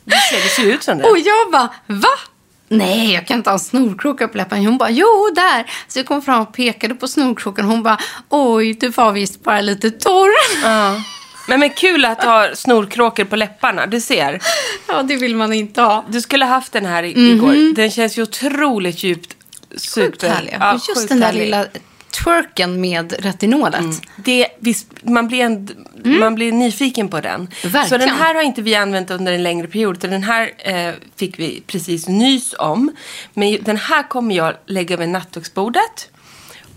Du 0.03 0.15
ser, 0.31 0.43
det 0.43 0.49
ser 0.49 0.75
ut 0.75 0.83
som 0.83 0.97
det. 0.97 1.03
Och 1.03 1.17
jag 1.17 1.51
bara, 1.51 1.69
va? 1.87 2.09
Nej, 2.67 3.13
jag 3.13 3.27
kan 3.27 3.37
inte 3.37 3.49
ha 3.49 3.53
en 3.53 3.59
snorkråka 3.59 4.27
på 4.27 4.37
läppen. 4.37 4.65
Hon 4.65 4.77
bara, 4.77 4.89
jo, 4.89 5.29
där. 5.35 5.71
Så 5.87 5.99
jag 5.99 6.05
kom 6.05 6.21
fram 6.21 6.41
och 6.41 6.53
pekade 6.53 6.95
på 6.95 7.07
snorkråkan. 7.07 7.65
Hon 7.65 7.83
bara, 7.83 7.97
oj, 8.29 8.73
du 8.73 8.89
var 8.89 9.11
visst 9.11 9.43
bara 9.43 9.61
lite 9.61 9.91
torr. 9.91 10.29
Ja. 10.63 10.95
Men, 11.49 11.59
men 11.59 11.69
kul 11.69 12.05
att 12.05 12.23
ha 12.23 12.49
snorkråkor 12.55 13.23
på 13.23 13.35
läpparna. 13.35 13.85
Du 13.85 14.01
ser. 14.01 14.39
Ja, 14.87 15.03
det 15.03 15.15
vill 15.15 15.35
man 15.35 15.53
inte 15.53 15.81
ha. 15.81 16.05
Du 16.09 16.21
skulle 16.21 16.45
haft 16.45 16.71
den 16.71 16.85
här 16.85 17.03
i- 17.03 17.31
igår. 17.31 17.73
Den 17.75 17.91
känns 17.91 18.17
ju 18.17 18.21
otroligt 18.23 19.03
djupt. 19.03 19.35
Sjukt 19.95 20.23
härlig. 20.23 20.55
Ja, 20.59 20.69
och 20.69 20.73
just 20.73 20.95
sjukt 20.99 21.09
den 21.09 21.19
där 21.19 21.25
härlig. 21.25 21.41
lilla 21.41 21.65
twerken 22.23 22.81
med 22.81 23.13
retinolet. 23.19 24.01
Det, 24.25 24.47
visst, 24.59 24.87
man, 25.03 25.27
blir 25.27 25.39
en, 25.39 25.69
man 26.19 26.35
blir 26.35 26.51
nyfiken 26.51 27.07
på 27.09 27.21
den. 27.21 27.47
Så 27.61 27.67
Verkligen. 27.69 27.99
den 28.07 28.09
här 28.17 28.35
har 28.35 28.41
inte 28.41 28.61
vi 28.61 28.75
använt 28.75 29.11
under 29.11 29.33
en 29.33 29.43
längre 29.43 29.67
period. 29.67 29.97
utan 29.97 30.09
Den 30.11 30.23
här 30.23 30.51
eh, 30.57 30.93
fick 31.15 31.39
vi 31.39 31.63
precis 31.67 32.07
nys 32.07 32.55
om. 32.59 32.91
Men 33.33 33.49
ju- 33.49 33.57
den 33.57 33.77
här 33.77 34.03
kommer 34.09 34.35
jag 34.35 34.53
lägga 34.65 34.93
över 34.95 35.07
nattduksbordet. 35.07 36.09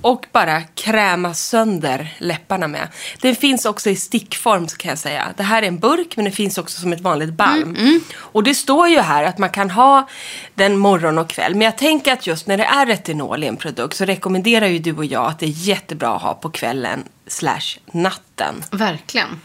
Och 0.03 0.27
bara 0.33 0.63
kräma 0.63 1.35
sönder 1.35 2.15
läpparna 2.19 2.69
med. 2.69 2.89
Den 3.21 3.37
finns 3.37 3.65
också 3.65 3.91
i 3.91 3.97
stickform 3.97 4.67
kan 4.67 4.89
jag 4.89 4.99
säga. 4.99 5.35
Det 5.37 5.43
här 5.43 5.63
är 5.63 5.67
en 5.67 5.79
burk 5.79 6.17
men 6.17 6.25
det 6.25 6.31
finns 6.31 6.59
också 6.59 6.81
som 6.81 6.93
ett 6.93 7.01
vanligt 7.01 7.33
balm. 7.33 7.77
Och 8.17 8.43
det 8.43 8.55
står 8.55 8.89
ju 8.89 9.01
här 9.01 9.25
att 9.25 9.39
man 9.39 9.51
kan 9.51 9.71
ha 9.71 10.09
den 10.55 10.79
morgon 10.79 11.19
och 11.19 11.29
kväll. 11.29 11.55
Men 11.55 11.63
jag 11.63 11.79
tänker 11.79 12.13
att 12.13 12.27
just 12.27 12.47
när 12.47 12.57
det 12.57 12.65
är 12.65 12.87
retinol 12.87 13.45
i 13.45 13.47
en 13.47 13.57
produkt 13.57 13.97
så 13.97 14.05
rekommenderar 14.05 14.67
ju 14.67 14.79
du 14.79 14.97
och 14.97 15.05
jag 15.05 15.27
att 15.27 15.39
det 15.39 15.47
är 15.47 15.69
jättebra 15.69 16.17
att 16.17 16.23
ha 16.23 16.35
på 16.35 16.51
kvällen 16.51 17.05
slash 17.27 17.79
natten. 17.93 18.55
Verkligen. 18.71 19.41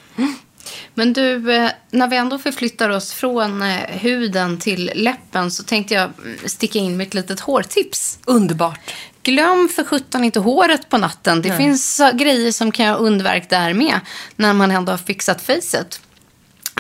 Men 0.94 1.14
du, 1.14 1.56
eh, 1.56 1.70
när 1.92 2.08
vi 2.08 2.18
ändå 2.18 2.40
förflyttar 2.40 2.90
oss 2.90 3.14
från 3.14 3.62
eh, 3.62 3.78
huden 3.90 4.60
till 4.60 4.92
läppen 4.96 5.52
så 5.52 5.64
tänkte 5.64 5.94
jag 5.94 6.10
mm, 6.24 6.38
sticka 6.46 6.80
in 6.80 6.98
med 6.98 7.08
ett 7.08 7.14
litet 7.14 7.40
hårtips. 7.40 8.20
Underbart. 8.26 8.94
Glöm 9.28 9.70
för 9.70 9.84
sjutton 9.84 10.24
inte 10.24 10.40
håret 10.40 10.90
på 10.90 10.98
natten. 10.98 11.42
Det 11.42 11.58
finns 11.58 11.96
så 11.96 12.12
grejer 12.12 12.52
som 12.52 12.72
kan 12.72 12.86
göra 12.86 12.96
underverk 12.96 13.50
där 13.50 13.74
med. 13.74 14.00
När 14.36 14.54
man 14.54 14.72
ändå 14.72 14.92
har 14.92 14.98
fixat 14.98 15.42
facet. 15.42 16.02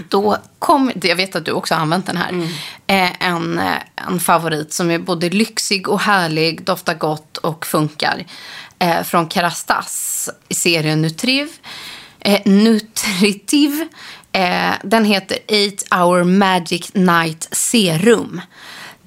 Då 0.09 0.37
kom, 0.59 0.91
jag 1.01 1.15
vet 1.15 1.35
att 1.35 1.45
du 1.45 1.51
också 1.51 1.73
har 1.73 1.81
använt 1.81 2.05
den 2.05 2.17
här. 2.17 2.31
Eh, 2.87 3.27
en, 3.27 3.59
eh, 3.59 3.73
en 4.07 4.19
favorit 4.19 4.73
som 4.73 4.91
är 4.91 4.99
både 4.99 5.29
lyxig 5.29 5.89
och 5.89 5.99
härlig, 5.99 6.63
doftar 6.63 6.93
gott 6.93 7.37
och 7.37 7.65
funkar. 7.65 8.25
Eh, 8.79 9.03
från 9.03 9.29
Kerastas 9.29 10.29
i 10.49 10.55
serien 10.55 11.01
Nutriv. 11.01 11.47
Nutritiv. 12.45 13.87
Den 14.83 15.05
heter 15.05 15.37
8 15.89 15.97
hour 15.97 16.23
magic 16.23 16.93
night 16.93 17.47
serum. 17.51 18.41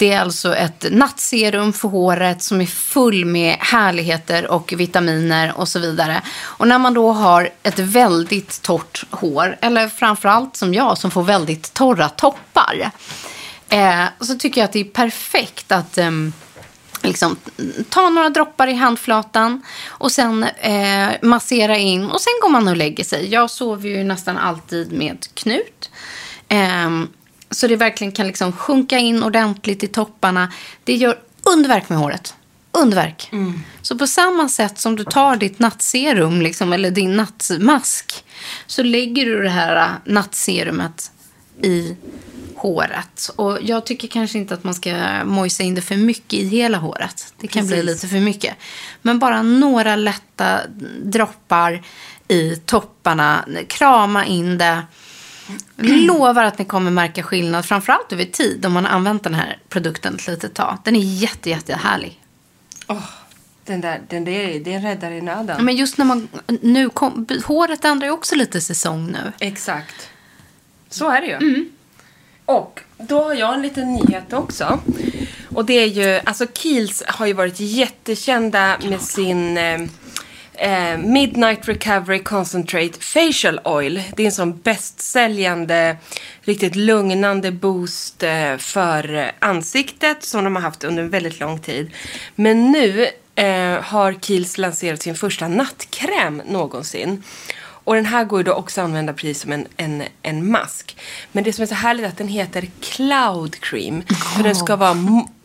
Det 0.00 0.12
är 0.12 0.20
alltså 0.20 0.56
ett 0.56 0.86
nattserum 0.90 1.72
för 1.72 1.88
håret 1.88 2.42
som 2.42 2.60
är 2.60 2.66
full 2.66 3.24
med 3.24 3.56
härligheter 3.60 4.50
och 4.50 4.72
vitaminer 4.76 5.52
och 5.56 5.68
så 5.68 5.78
vidare. 5.78 6.22
Och 6.42 6.68
när 6.68 6.78
man 6.78 6.94
då 6.94 7.12
har 7.12 7.50
ett 7.62 7.78
väldigt 7.78 8.62
torrt 8.62 9.04
hår, 9.10 9.56
eller 9.60 9.88
framförallt 9.88 10.56
som 10.56 10.74
jag 10.74 10.98
som 10.98 11.10
får 11.10 11.22
väldigt 11.22 11.74
torra 11.74 12.08
toppar, 12.08 12.90
eh, 13.68 14.04
så 14.20 14.34
tycker 14.34 14.60
jag 14.60 14.66
att 14.66 14.72
det 14.72 14.80
är 14.80 14.84
perfekt 14.84 15.72
att 15.72 15.98
eh, 15.98 16.10
liksom, 17.02 17.36
ta 17.88 18.08
några 18.08 18.30
droppar 18.30 18.66
i 18.66 18.74
handflatan 18.74 19.62
och 19.88 20.12
sen 20.12 20.44
eh, 20.44 21.08
massera 21.22 21.76
in 21.76 22.10
och 22.10 22.20
sen 22.20 22.32
går 22.42 22.48
man 22.48 22.68
och 22.68 22.76
lägger 22.76 23.04
sig. 23.04 23.28
Jag 23.28 23.50
sover 23.50 23.88
ju 23.88 24.04
nästan 24.04 24.38
alltid 24.38 24.92
med 24.92 25.26
knut. 25.34 25.90
Eh, 26.48 26.90
så 27.50 27.66
det 27.66 27.76
verkligen 27.76 28.12
kan 28.12 28.26
liksom 28.26 28.52
sjunka 28.52 28.98
in 28.98 29.22
ordentligt 29.22 29.82
i 29.82 29.86
topparna. 29.86 30.52
Det 30.84 30.94
gör 30.94 31.18
underverk 31.42 31.88
med 31.88 31.98
håret. 31.98 32.34
Underverk. 32.72 33.30
Så 33.82 33.98
på 33.98 34.06
samma 34.06 34.48
sätt 34.48 34.78
som 34.78 34.96
du 34.96 35.04
tar 35.04 35.36
ditt 35.36 35.58
nattserum, 35.58 36.42
liksom, 36.42 36.72
eller 36.72 36.90
din 36.90 37.16
nattmask, 37.16 38.24
så 38.66 38.82
lägger 38.82 39.26
du 39.26 39.42
det 39.42 39.50
här 39.50 39.76
äh, 39.76 39.90
nattserumet 40.04 41.12
i 41.62 41.96
håret. 42.56 43.30
Och 43.36 43.58
jag 43.62 43.86
tycker 43.86 44.08
kanske 44.08 44.38
inte 44.38 44.54
att 44.54 44.64
man 44.64 44.74
ska 44.74 45.24
mojsa 45.24 45.62
in 45.62 45.74
det 45.74 45.82
för 45.82 45.96
mycket 45.96 46.32
i 46.32 46.44
hela 46.46 46.78
håret. 46.78 47.34
Det 47.40 47.46
kan 47.46 47.66
bli 47.66 47.76
Precis. 47.76 47.90
lite 47.94 48.08
för 48.08 48.20
mycket. 48.20 48.54
Men 49.02 49.18
bara 49.18 49.42
några 49.42 49.96
lätta 49.96 50.60
droppar 51.02 51.82
i 52.28 52.56
topparna. 52.56 53.44
Krama 53.68 54.26
in 54.26 54.58
det. 54.58 54.82
Lovar 55.76 56.44
att 56.44 56.58
ni 56.58 56.64
kommer 56.64 56.90
märka 56.90 57.22
skillnad, 57.22 57.64
framförallt 57.64 58.12
över 58.12 58.24
tid, 58.24 58.66
om 58.66 58.72
man 58.72 58.84
har 58.84 58.92
använt 58.92 59.22
den 59.22 59.34
här 59.34 59.58
produkten 59.68 60.14
ett 60.14 60.26
litet 60.26 60.54
tag. 60.54 60.78
Den 60.84 60.96
är 60.96 61.00
jätte, 61.00 61.50
jätte 61.50 61.74
härlig. 61.74 62.20
Den 63.64 63.80
där, 63.80 64.00
den 64.08 64.24
där, 64.24 64.68
en 64.68 64.82
räddare 64.82 65.16
i 65.16 65.20
nöden. 65.20 65.64
Men 65.64 65.76
just 65.76 65.98
när 65.98 66.04
man, 66.04 66.28
nu 66.62 66.88
kom, 66.88 67.26
håret 67.44 67.84
ändrar 67.84 68.06
ju 68.06 68.12
också 68.12 68.34
lite 68.34 68.60
säsong 68.60 69.06
nu. 69.06 69.32
Exakt. 69.38 70.08
Så 70.88 71.10
är 71.10 71.20
det 71.20 71.26
ju. 71.26 71.70
Och 72.44 72.80
då 72.98 73.24
har 73.24 73.34
jag 73.34 73.54
en 73.54 73.62
liten 73.62 73.92
nyhet 73.92 74.32
också. 74.32 74.80
Och 75.54 75.64
det 75.64 75.72
är 75.72 75.86
ju, 75.86 76.20
alltså 76.24 76.44
Kiehl's 76.44 77.02
har 77.06 77.26
ju 77.26 77.32
varit 77.32 77.60
jättekända 77.60 78.76
med 78.88 79.00
sin 79.00 79.58
eh, 80.60 80.98
Midnight 80.98 81.68
Recovery 81.68 82.22
Concentrate 82.22 83.00
Facial 83.00 83.60
Oil. 83.64 84.02
Det 84.16 84.22
är 84.22 84.26
en 84.26 84.32
sån 84.32 84.58
bästsäljande, 84.58 85.96
riktigt 86.42 86.76
lugnande 86.76 87.52
boost 87.52 88.22
eh, 88.22 88.56
för 88.56 89.14
eh, 89.14 89.26
ansiktet 89.38 90.24
som 90.24 90.44
de 90.44 90.56
har 90.56 90.62
haft 90.62 90.84
under 90.84 91.02
en 91.02 91.10
väldigt 91.10 91.40
lång 91.40 91.58
tid. 91.60 91.90
Men 92.34 92.72
nu 92.72 93.06
eh, 93.34 93.82
har 93.82 94.12
Kiehl's 94.12 94.60
lanserat 94.60 95.02
sin 95.02 95.14
första 95.14 95.48
nattkräm 95.48 96.42
någonsin. 96.46 97.22
Och 97.90 97.96
den 97.96 98.07
här 98.07 98.24
går 98.24 98.40
ju 98.40 98.44
då 98.44 98.53
också 98.53 98.81
att 98.81 98.85
använda 98.85 99.12
precis 99.12 99.40
som 99.40 99.53
en, 99.53 99.66
en, 99.76 100.03
en 100.22 100.50
mask. 100.50 100.96
Men 101.33 101.44
det 101.44 101.53
som 101.53 101.62
är 101.62 101.66
så 101.66 101.74
härligt 101.74 102.05
är 102.05 102.09
att 102.09 102.18
den 102.18 102.29
heter 102.29 102.68
Cloud 102.81 103.61
Cream. 103.61 104.03
För 104.37 104.42
den 104.42 104.55
ska 104.57 104.76
vara 104.76 104.96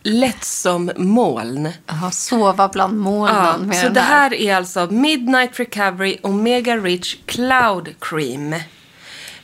lätt 0.04 0.44
som 0.44 0.92
moln. 0.98 1.70
Ja, 1.88 2.12
sova 2.12 2.68
bland 2.68 2.98
molnen 2.98 3.72
Ja, 3.74 3.82
så 3.82 3.90
det 3.90 4.02
här. 4.02 4.34
är 4.34 4.56
alltså 4.56 4.88
Midnight 4.92 5.60
Recovery 5.60 6.18
Omega 6.22 6.78
Rich 6.78 7.18
Cloud 7.26 7.96
Cream. 8.00 8.56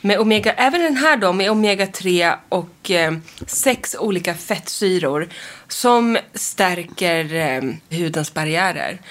Med 0.01 0.19
omega, 0.19 0.53
även 0.53 0.81
den 0.81 0.97
här 0.97 1.17
då 1.17 1.33
med 1.33 1.51
omega 1.51 1.87
3 1.87 2.33
och 2.49 2.91
eh, 2.91 3.13
sex 3.47 3.95
olika 3.99 4.33
fettsyror 4.33 5.27
som 5.67 6.17
stärker 6.33 7.35
eh, 7.35 7.97
hudens 7.99 8.33
barriärer. 8.33 9.01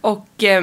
Och 0.00 0.44
eh, 0.44 0.62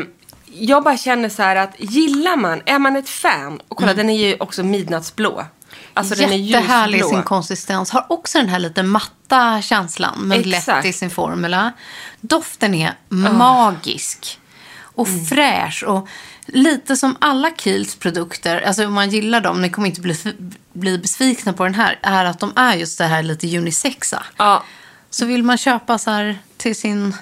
jag 0.54 0.84
bara 0.84 0.98
känner 0.98 1.30
så 1.30 1.44
här 1.44 1.56
att 1.56 1.74
gillar 1.78 2.36
man, 2.36 2.62
är 2.66 2.80
man 2.80 2.96
ett 2.96 3.10
fan, 3.10 3.60
och 3.68 3.78
kolla 3.78 3.94
den 3.94 4.10
är 4.10 4.28
ju 4.28 4.38
också 4.40 4.64
midnattsblå. 4.64 5.46
Alltså 5.94 6.16
den 6.16 6.32
är 6.32 6.38
Jättehärlig 6.38 7.00
i 7.00 7.04
sin 7.04 7.24
konsistens. 7.24 7.92
Har 7.92 8.06
också 8.10 8.38
den 8.38 8.50
här 8.50 8.60
lite 8.60 8.84
matta 8.84 9.62
känslan, 9.62 10.14
men 10.22 10.40
Exakt. 10.40 10.68
lätt 10.68 10.86
i 10.86 10.94
sin 10.94 11.10
formula. 11.10 11.72
Doften 12.22 12.74
är 12.74 12.94
magisk 13.10 14.40
och 14.80 15.08
Mm. 15.08 15.26
fräsch. 15.26 15.84
Och 15.88 16.08
lite 16.46 16.96
som 16.98 17.16
alla 17.22 17.50
Kiehl's 17.50 18.00
produkter, 18.00 18.62
alltså 18.62 18.86
om 18.86 18.94
man 18.94 19.10
gillar 19.10 19.42
dem, 19.42 19.62
ni 19.62 19.70
kommer 19.70 19.88
inte 19.88 20.02
bli, 20.02 20.16
bli 20.74 20.98
besvikna 20.98 21.54
på 21.54 21.64
den 21.64 21.74
här, 21.76 22.00
är 22.02 22.26
att 22.26 22.40
de 22.40 22.54
är 22.56 22.76
just 22.76 22.98
det 22.98 23.06
här 23.06 23.24
lite 23.24 23.58
unisexa. 23.58 24.24
Ja, 24.38 24.64
Så 25.10 25.26
vill 25.26 25.44
man 25.44 25.58
köpa 25.58 25.98
så 25.98 26.12
här 26.12 26.40
till 26.58 26.76
sin 26.76 27.16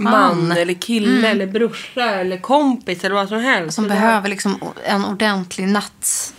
man, 0.00 0.48
man, 0.48 0.56
eller 0.56 0.74
kille 0.74 1.28
eller 1.28 1.46
brorsa 1.46 2.10
eller 2.14 2.36
kompis 2.38 3.04
eller 3.04 3.14
vad 3.14 3.28
som 3.28 3.40
helst. 3.40 3.74
som 3.74 3.88
behöver 3.88 4.28
liksom 4.28 4.58
en 4.84 5.04
ordentlig 5.04 5.68
natt... 5.68 6.34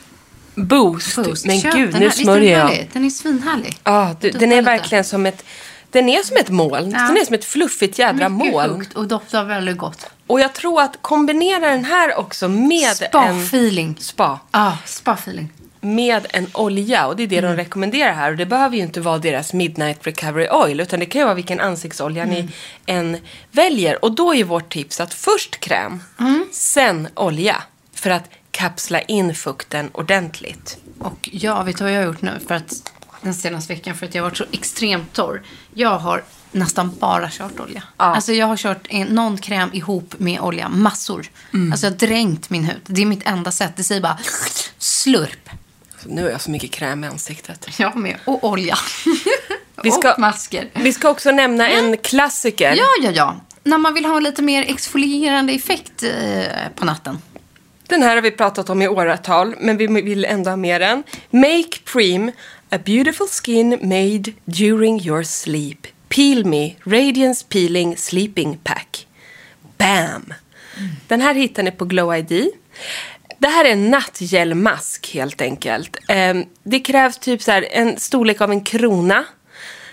Boost. 0.56 1.16
Boost. 1.16 1.46
Men 1.46 1.62
Köp 1.62 1.74
gud, 1.74 1.92
den 1.92 2.00
nu 2.00 2.06
här. 2.10 2.20
Är 2.20 2.24
smörjer 2.24 2.58
den 2.58 2.60
jag. 2.60 2.68
härlig? 2.68 2.90
Den 2.94 3.06
är 3.06 3.10
svinhärlig. 3.10 3.78
Ja, 3.84 4.16
du, 4.22 4.30
den 4.30 4.52
är 4.52 4.56
lite. 4.56 4.62
verkligen 4.72 5.04
som 5.04 5.26
ett... 5.26 5.46
Den 5.90 6.10
är 6.10 6.24
som 6.24 6.38
ett 6.38 6.50
moln. 6.50 6.92
Ja. 6.92 7.00
Den 7.00 7.18
är 7.18 7.26
som 7.26 7.36
ett 7.36 7.46
fluffigt 7.46 8.00
jädra 8.00 8.30
Mycket 8.30 8.54
moln. 8.54 8.80
sjukt 8.80 8.94
och 8.94 9.08
doftar 9.08 9.44
väldigt 9.44 9.78
gott. 9.78 10.06
Och 10.28 10.40
jag 10.40 10.54
tror 10.54 10.82
att 10.82 10.98
kombinera 11.02 11.70
den 11.70 11.86
här 11.86 12.20
också 12.20 12.48
med 12.48 12.90
en... 12.90 12.96
Spa-feeling. 12.96 13.96
Spa. 14.00 14.40
Ja, 14.52 14.78
spa-feeling. 14.86 15.50
Med 15.82 16.28
en 16.30 16.48
olja. 16.54 17.08
Och 17.08 17.16
det 17.16 17.24
är 17.24 17.28
det 17.28 17.38
Mm. 17.38 17.52
de 17.52 17.58
rekommenderar 17.64 18.14
här. 18.14 18.32
Och 18.32 18.38
det 18.38 18.46
behöver 18.46 18.76
ju 18.78 18.82
inte 18.84 19.02
vara 19.02 19.18
deras 19.18 19.54
Midnight 19.54 20.08
Recovery 20.08 20.48
Oil. 20.52 20.80
Utan 20.80 21.00
det 21.00 21.06
kan 21.06 21.20
ju 21.20 21.26
vara 21.26 21.36
vilken 21.36 21.60
ansiktsolja 21.60 22.24
Mm. 22.24 22.36
ni 22.36 22.50
än 22.86 23.18
väljer. 23.52 24.06
Och 24.06 24.12
då 24.12 24.36
är 24.36 24.44
vårt 24.44 24.70
tips 24.74 25.00
att 25.00 25.14
först 25.14 25.60
kräm, 25.60 26.04
Mm. 26.20 26.46
sen 26.52 27.08
olja. 27.16 27.64
För 27.94 28.10
att 28.10 28.30
kapsla 28.52 29.02
in 29.02 29.36
fukten 29.36 29.90
ordentligt. 29.94 30.78
Och 31.00 31.30
jag 31.32 31.64
vet 31.64 31.78
du 31.78 31.84
vad 31.84 31.94
jag 31.94 32.00
har 32.00 32.06
gjort 32.06 32.22
nu 32.22 32.40
för 32.48 32.56
att 32.56 32.92
den 33.22 33.34
senaste 33.34 33.74
veckan 33.74 33.96
för 33.98 34.06
att 34.06 34.16
jag 34.16 34.24
har 34.24 34.30
varit 34.30 34.38
så 34.38 34.46
extremt 34.52 35.14
torr. 35.14 35.42
Jag 35.74 36.00
har 36.00 36.24
nästan 36.52 36.96
bara 37.00 37.30
kört 37.32 37.60
olja. 37.60 37.84
Ja. 37.98 38.06
Alltså 38.06 38.34
jag 38.34 38.48
har 38.48 38.58
kört 38.58 38.88
en, 38.90 39.08
någon 39.08 39.38
kräm 39.38 39.70
ihop 39.74 40.14
med 40.18 40.40
olja, 40.40 40.70
massor. 40.70 41.28
Mm. 41.54 41.72
Alltså 41.72 41.86
jag 41.86 41.92
har 41.92 41.98
dränkt 41.98 42.50
min 42.50 42.64
hud. 42.64 42.82
Det 42.86 43.02
är 43.02 43.06
mitt 43.06 43.28
enda 43.28 43.52
sätt. 43.52 43.72
Det 43.76 43.84
säger 43.84 44.02
bara 44.02 44.20
slurp. 44.78 45.50
Nu 46.06 46.24
har 46.24 46.30
jag 46.30 46.42
så 46.42 46.52
mycket 46.52 46.72
kräm 46.72 47.04
i 47.04 47.08
ansiktet. 47.08 47.68
Jag 47.80 47.96
med. 47.96 48.18
Och 48.26 48.44
olja. 48.44 48.78
Vi 49.84 49.92
ska- 49.92 50.14
Och 50.14 50.20
masker. 50.20 50.70
Vi 50.74 50.94
ska 50.94 51.10
också 51.10 51.32
nämna 51.32 51.70
en 51.70 51.98
klassiker. 51.98 52.74
Ja, 52.78 52.86
ja, 53.02 53.12
ja. 53.12 53.36
När 53.64 53.78
man 53.78 53.94
vill 53.94 54.06
ha 54.06 54.20
lite 54.20 54.42
mer 54.42 54.66
exfolierande 54.68 55.54
effekt 55.54 56.04
eh, 56.04 56.10
på 56.76 56.86
natten. 56.86 57.18
Den 57.88 58.02
här 58.02 58.16
har 58.16 58.22
vi 58.22 58.32
pratat 58.32 58.70
om 58.70 58.82
i 58.82 58.88
åratal, 58.88 59.56
men 59.60 59.78
vi 59.78 59.88
vill 59.88 60.26
ändå 60.26 60.50
ha 60.50 60.58
med 60.58 60.82
den. 60.82 61.04
Make 61.30 61.78
Preem, 61.94 62.32
a 62.70 62.78
beautiful 62.86 63.28
skin 63.28 63.70
made 63.70 64.32
during 64.46 65.02
your 65.02 65.24
sleep. 65.24 65.88
Peel 66.10 66.46
Me, 66.46 66.76
Radiance 66.86 67.46
Peeling 67.50 67.98
Sleeping 67.98 68.58
Pack. 68.64 69.08
Bam! 69.78 70.34
Den 71.08 71.22
här 71.22 71.34
hittar 71.34 71.64
ni 71.64 71.72
på 71.72 71.86
Glow 71.86 72.16
ID. 72.16 72.50
Det 73.42 73.48
här 73.48 73.66
är 73.66 73.72
en 73.72 73.90
nattgelmask 73.90 75.14
helt 75.14 75.42
enkelt. 75.42 75.98
Ehm, 76.08 76.46
det 76.64 76.80
krävs 76.80 77.18
typ 77.18 77.42
så 77.42 77.52
här 77.52 77.68
en 77.72 78.00
storlek 78.00 78.42
av 78.42 78.52
en 78.52 78.62
krona. 78.62 79.26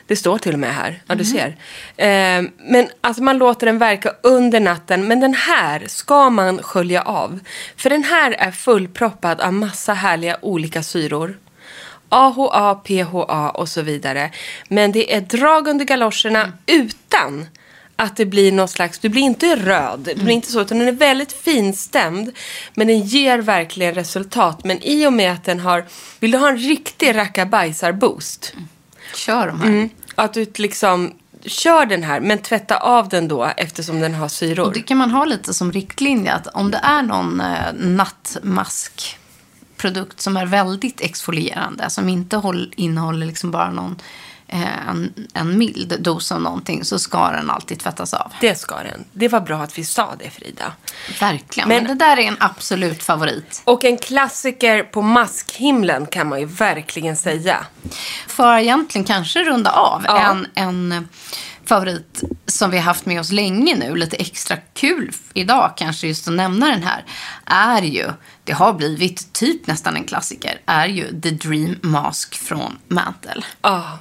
Det 0.07 0.16
står 0.16 0.38
till 0.38 0.53
och 0.53 0.59
med 0.59 0.74
här. 0.74 1.03
Ja, 1.07 1.14
du 1.14 1.24
ser. 1.24 1.57
Ehm, 1.96 2.51
men 2.59 2.88
alltså 3.01 3.22
man 3.22 3.38
låter 3.38 3.66
den 3.66 3.78
verka 3.78 4.12
under 4.22 4.61
natten. 4.61 5.09
Men 5.09 5.20
den 5.20 5.34
här 5.34 5.84
ska 5.86 6.30
man 6.30 6.62
skölja 6.62 7.03
av. 7.03 7.40
För 7.76 7.90
den 7.90 8.05
här 8.05 8.32
är 8.32 8.51
fullproppad 8.51 9.40
av 9.40 9.53
massa 9.53 9.94
härliga 9.94 10.38
olika 10.42 10.82
syror. 10.82 11.38
AHA, 12.09 12.74
PHA 12.74 13.51
och 13.51 13.68
så 13.68 13.82
vidare. 13.82 14.30
Men 14.68 14.92
det 14.92 15.14
är 15.14 15.20
drag 15.20 15.68
under 15.68 15.84
galoscherna 15.84 16.53
utan 16.66 17.46
att 17.99 18.16
det 18.16 18.26
blir 18.26 18.53
någon 18.53 18.68
slags, 18.68 18.99
du 18.99 19.09
blir 19.09 19.22
inte 19.22 19.57
röd, 19.57 20.01
det 20.01 20.14
blir 20.14 20.34
inte 20.34 20.53
så, 20.53 20.61
utan 20.61 20.78
den 20.78 20.88
är 20.88 20.92
väldigt 20.92 21.32
finstämd. 21.32 22.30
Men 22.74 22.86
den 22.86 23.01
ger 23.01 23.38
verkligen 23.38 23.94
resultat. 23.94 24.64
Men 24.64 24.82
i 24.82 25.07
och 25.07 25.12
med 25.12 25.32
att 25.32 25.44
den 25.44 25.61
har, 25.61 25.84
vill 26.20 26.30
du 26.30 26.38
ha 26.38 26.49
en 26.49 26.59
riktig 26.59 27.14
rackabajsar-boost? 27.14 28.53
Kör 29.14 29.46
de 29.46 29.61
här. 29.61 29.68
Mm. 29.68 29.90
Att 30.14 30.34
du 30.34 30.46
liksom 30.55 31.12
kör 31.44 31.86
den 31.86 32.03
här, 32.03 32.20
men 32.20 32.38
tvätta 32.38 32.76
av 32.76 33.09
den 33.09 33.28
då 33.28 33.44
eftersom 33.57 34.01
den 34.01 34.14
har 34.14 34.28
syror. 34.28 34.66
Och 34.66 34.72
det 34.72 34.82
kan 34.82 34.96
man 34.96 35.11
ha 35.11 35.24
lite 35.24 35.55
som 35.55 35.72
riktlinje. 35.72 36.32
Att 36.32 36.46
om 36.46 36.70
det 36.70 36.80
är 36.82 37.03
någon 37.03 37.40
eh, 37.40 37.72
nattmaskprodukt 37.72 40.20
som 40.20 40.36
är 40.36 40.46
väldigt 40.46 41.01
exfolierande. 41.01 41.90
Som 41.90 42.09
inte 42.09 42.36
håll, 42.36 42.72
innehåller 42.76 43.26
liksom 43.26 43.51
bara 43.51 43.70
någon, 43.70 43.96
en, 44.49 45.12
en 45.34 45.59
mild 45.59 45.96
dos 46.01 46.32
av 46.32 46.40
någonting. 46.40 46.84
Så 46.84 46.99
ska 46.99 47.30
den 47.30 47.51
alltid 47.51 47.80
tvättas 47.80 48.14
av. 48.14 48.32
Det 48.40 48.55
ska 48.59 48.76
den. 48.76 49.05
Det 49.12 49.28
var 49.28 49.40
bra 49.40 49.62
att 49.62 49.78
vi 49.78 49.84
sa 49.84 50.14
det, 50.18 50.30
Frida. 50.30 50.72
Verkligen. 51.20 51.68
Men- 51.68 51.84
Men, 51.84 51.99
det 51.99 52.05
där 52.05 52.16
är 52.16 52.22
en 52.28 52.36
absolut 52.40 53.03
favorit. 53.03 53.62
Och 53.64 53.84
en 53.84 53.99
klassiker 53.99 54.82
på 54.82 55.03
maskhimlen 55.03 56.07
kan 56.07 56.28
man 56.28 56.40
ju 56.40 56.46
verkligen 56.46 57.16
säga. 57.16 57.66
För 58.26 58.57
egentligen 58.59 59.05
kanske 59.05 59.44
runda 59.44 59.70
av. 59.70 60.03
Ja. 60.07 60.18
En, 60.30 60.46
en 60.55 61.09
favorit 61.64 62.22
som 62.46 62.70
vi 62.70 62.76
har 62.76 62.84
haft 62.84 63.07
med 63.07 63.20
oss 63.20 63.30
länge 63.32 63.76
nu. 63.76 63.96
Lite 63.96 64.16
extra 64.16 64.57
kul 64.57 65.12
idag 65.34 65.72
kanske 65.76 66.07
just 66.09 66.28
att 66.28 66.34
nämna 66.34 66.66
den 66.66 66.82
här. 66.82 67.05
Är 67.44 67.82
ju, 67.82 68.07
det 68.44 68.53
har 68.53 68.72
blivit 68.72 69.32
typ 69.32 69.66
nästan 69.66 69.96
en 69.96 70.05
klassiker. 70.05 70.61
Är 70.66 70.86
ju 70.86 71.20
The 71.20 71.30
Dream 71.30 71.76
Mask 71.82 72.34
från 72.34 72.78
Mantle. 72.88 73.42
Ja. 73.62 73.99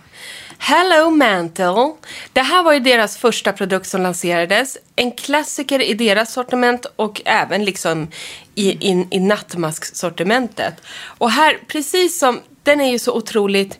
Hello 0.59 1.09
Mantle. 1.09 1.93
Det 2.33 2.41
här 2.41 2.63
var 2.63 2.73
ju 2.73 2.79
deras 2.79 3.17
första 3.17 3.53
produkt 3.53 3.87
som 3.87 4.01
lanserades. 4.01 4.77
En 4.95 5.11
klassiker 5.11 5.81
i 5.81 5.93
deras 5.93 6.33
sortiment 6.33 6.85
och 6.95 7.21
även 7.25 7.65
liksom 7.65 8.07
i, 8.55 8.69
i, 8.69 9.07
i 9.11 9.19
nattmasksortimentet. 9.19 10.73
Och 11.17 11.31
här, 11.31 11.59
precis 11.67 12.19
som, 12.19 12.39
den 12.63 12.81
är 12.81 12.91
ju 12.91 12.99
så 12.99 13.13
otroligt 13.13 13.79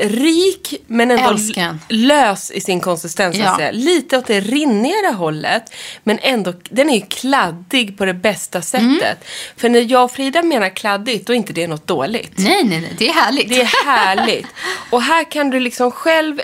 rik 0.00 0.74
men 0.86 1.10
ändå 1.10 1.30
Älskar 1.30 1.62
den. 1.62 1.80
lös 1.88 2.50
i 2.50 2.60
sin 2.60 2.80
konsistens. 2.80 3.36
Ja. 3.36 3.56
säga. 3.56 3.70
Lite 3.72 4.18
åt 4.18 4.26
det 4.26 4.40
rinnigare 4.40 5.12
hållet. 5.12 5.62
Men 6.04 6.18
ändå, 6.22 6.52
den 6.70 6.90
är 6.90 6.94
ju 6.94 7.06
kladdig 7.06 7.98
på 7.98 8.04
det 8.04 8.14
bästa 8.14 8.62
sättet. 8.62 9.02
Mm. 9.02 9.16
För 9.56 9.68
när 9.68 9.92
jag 9.92 10.04
och 10.04 10.12
Frida 10.12 10.42
menar 10.42 10.68
kladdigt, 10.68 11.26
då 11.26 11.32
är 11.32 11.36
inte 11.36 11.52
det 11.52 11.66
något 11.66 11.86
dåligt. 11.86 12.32
Nej, 12.38 12.64
nej, 12.64 12.80
nej. 12.80 12.94
Det 12.98 13.08
är 13.08 13.12
härligt. 13.12 13.48
Det 13.48 13.60
är 13.60 13.84
härligt. 13.84 14.46
Och 14.90 15.02
här 15.02 15.30
kan 15.30 15.50
du 15.50 15.60
liksom 15.60 15.90
själv 15.90 16.40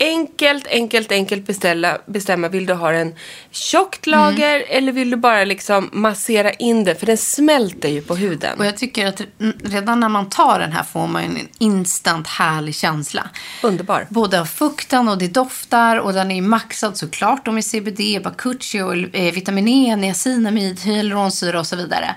enkelt, 0.00 0.66
enkelt, 0.66 1.12
enkelt 1.12 1.46
beställa, 1.46 1.98
bestämma. 2.06 2.48
Vill 2.48 2.66
du 2.66 2.74
ha 2.74 2.92
en 2.92 3.14
tjockt 3.50 4.06
lager 4.06 4.56
Mm. 4.56 4.66
eller 4.68 4.92
vill 4.92 5.10
du 5.10 5.16
bara 5.16 5.44
liksom 5.44 5.90
massera 5.92 6.50
in 6.52 6.84
det? 6.84 6.94
För 6.94 7.06
den 7.06 7.16
smälter 7.16 7.88
ju 7.88 8.02
på 8.02 8.16
huden. 8.16 8.58
Och 8.58 8.66
jag 8.66 8.76
tycker 8.76 9.06
att 9.06 9.20
mm, 9.40 9.56
redan 9.64 10.00
när 10.00 10.08
man 10.08 10.28
tar 10.28 10.58
den 10.58 10.72
här 10.72 10.82
får 10.82 11.06
man 11.06 11.22
en 11.22 11.48
instant 11.58 12.26
härlig 12.26 12.74
känsla. 12.74 13.28
Underbar. 13.62 14.06
Både 14.10 14.40
av 14.40 14.44
fukten 14.44 15.08
och 15.08 15.18
det 15.18 15.28
doftar 15.28 15.96
och 15.96 16.12
den 16.12 16.30
är 16.30 16.42
maxad 16.42 16.96
såklart 16.96 17.46
med 17.46 17.64
CBD, 17.64 18.22
bakuchi 18.24 18.80
och 18.82 18.94
eh, 19.16 19.32
vitamin 19.34 19.68
E, 19.68 19.96
niacinamid, 19.96 20.80
hyaluronsyra 20.80 21.60
och 21.60 21.66
så 21.66 21.76
vidare. 21.76 22.14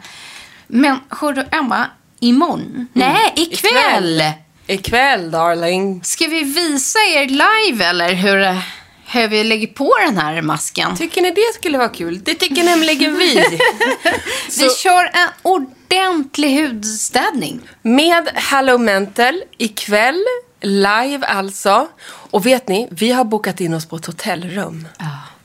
Men 0.67 0.99
hördu 1.09 1.45
Emma, 1.51 1.85
imorgon? 2.19 2.87
Nej, 2.93 3.33
ikväll! 3.35 3.71
Ikväll, 3.71 4.23
darling. 5.31 6.03
Ska 6.03 6.27
vi 6.27 6.43
visa 6.43 6.99
er 6.99 7.27
live 7.27 7.85
eller 7.85 8.13
hur, 8.13 8.61
hur 9.05 9.27
vi 9.27 9.43
lägger 9.43 9.67
på 9.67 9.93
den 10.05 10.17
här 10.17 10.41
masken? 10.41 10.97
Tycker 10.97 11.21
ni 11.21 11.31
det 11.31 11.53
skulle 11.55 11.77
vara 11.77 11.89
kul? 11.89 12.23
Det 12.23 12.35
tycker 12.35 12.63
nämligen 12.63 13.17
vi. 13.17 13.35
Vi 14.59 14.69
kör 14.83 15.03
en 15.03 15.29
ordentlig 15.41 16.61
hudstädning. 16.61 17.61
Med 17.81 18.29
Hello 18.35 18.77
Mental 18.77 19.43
ikväll, 19.57 20.23
live 20.61 21.25
alltså. 21.25 21.87
Och 22.05 22.45
vet 22.45 22.67
ni, 22.67 22.87
vi 22.91 23.11
har 23.11 23.23
bokat 23.23 23.61
in 23.61 23.73
oss 23.73 23.85
på 23.85 23.95
ett 23.95 24.05
hotellrum. 24.05 24.87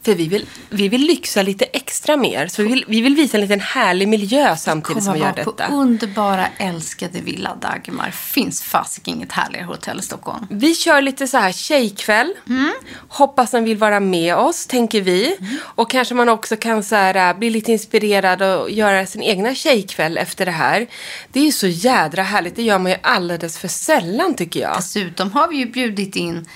För 0.09 0.15
vi 0.15 0.29
vill, 0.29 0.47
vi 0.71 0.89
vill 0.89 1.01
lyxa 1.01 1.43
lite 1.43 1.65
extra 1.65 2.17
mer. 2.17 2.47
Så 2.47 2.63
vi 2.63 2.69
vill, 2.69 2.85
vi 2.89 3.01
vill 3.01 3.15
visa 3.15 3.37
en 3.37 3.41
liten 3.41 3.61
härlig 3.61 4.09
miljö 4.09 4.57
samtidigt 4.57 5.05
som 5.05 5.13
vi 5.13 5.19
gör 5.19 5.33
vara 5.33 5.45
på 5.45 5.51
detta. 5.51 5.73
underbara, 5.73 6.47
älskade 6.59 7.21
Villa 7.21 7.55
Dagmar. 7.55 8.11
Finns 8.11 8.63
fasiken 8.63 9.15
inget 9.15 9.33
härligare 9.33 9.67
hotell 9.67 9.99
i 9.99 10.03
Stockholm. 10.03 10.47
Vi 10.51 10.75
kör 10.75 11.03
lite 11.03 11.27
så 11.27 11.39
här 11.39 11.53
tjejkväll. 11.53 12.35
Mm. 12.49 12.73
Hoppas 13.09 13.51
den 13.51 13.65
vill 13.65 13.77
vara 13.77 14.01
med 14.01 14.37
oss, 14.37 14.67
tänker 14.67 15.01
vi. 15.01 15.37
Och 15.61 15.91
kanske 15.91 16.15
man 16.15 16.29
också 16.29 16.57
kan 16.57 16.83
så 16.83 16.97
här, 16.97 17.31
äh, 17.31 17.39
bli 17.39 17.51
lite 17.51 17.73
inspirerad 17.73 18.43
och 18.43 18.71
göra 18.71 19.07
sin 19.07 19.23
egna 19.23 19.55
tjejkväll 19.55 20.19
efter 20.19 20.47
det 20.47 20.53
här. 20.53 20.87
Det 21.33 21.41
är 21.41 21.45
ju 21.45 21.53
så 21.53 21.67
jädra 21.67 22.23
härligt. 22.23 22.57
Det 22.57 22.63
gör 22.63 22.79
man 22.79 22.93
ju 22.93 22.99
alldeles 23.03 23.59
för 23.59 23.69
sällan, 23.69 24.35
tycker 24.35 24.61
jag. 24.61 24.77
Dessutom 24.77 25.33
har 25.33 25.49
vi 25.49 25.57
ju 25.57 25.67
bjudit 25.67 26.17
in 26.17 26.47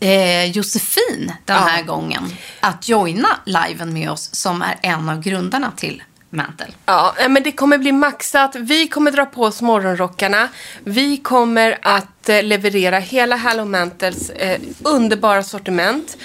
eh, 0.00 0.44
Josefin 0.44 1.32
den 1.44 1.56
här 1.56 1.82
gången 1.82 2.22
att 2.60 2.88
joina 2.88 3.28
liven 3.44 3.92
med 3.92 4.10
oss 4.10 4.34
som 4.34 4.62
är 4.62 4.78
en 4.82 5.08
av 5.08 5.20
grundarna 5.20 5.72
till 5.76 6.02
Mantle. 6.30 6.66
Ja, 6.86 7.14
eh, 7.18 7.28
men 7.28 7.42
det 7.42 7.52
kommer 7.52 7.78
bli 7.78 7.92
maxat. 7.92 8.56
Vi 8.56 8.88
kommer 8.88 9.10
dra 9.10 9.26
på 9.26 9.42
oss 9.42 9.62
morgonrockarna. 9.62 10.48
Vi 10.84 11.16
kommer 11.16 11.78
att 11.82 12.28
eh, 12.28 12.42
leverera 12.42 12.98
hela 12.98 13.36
Hello 13.36 13.64
Mantles 13.64 14.30
eh, 14.30 14.60
underbara 14.82 15.42
sortiment. 15.42 16.16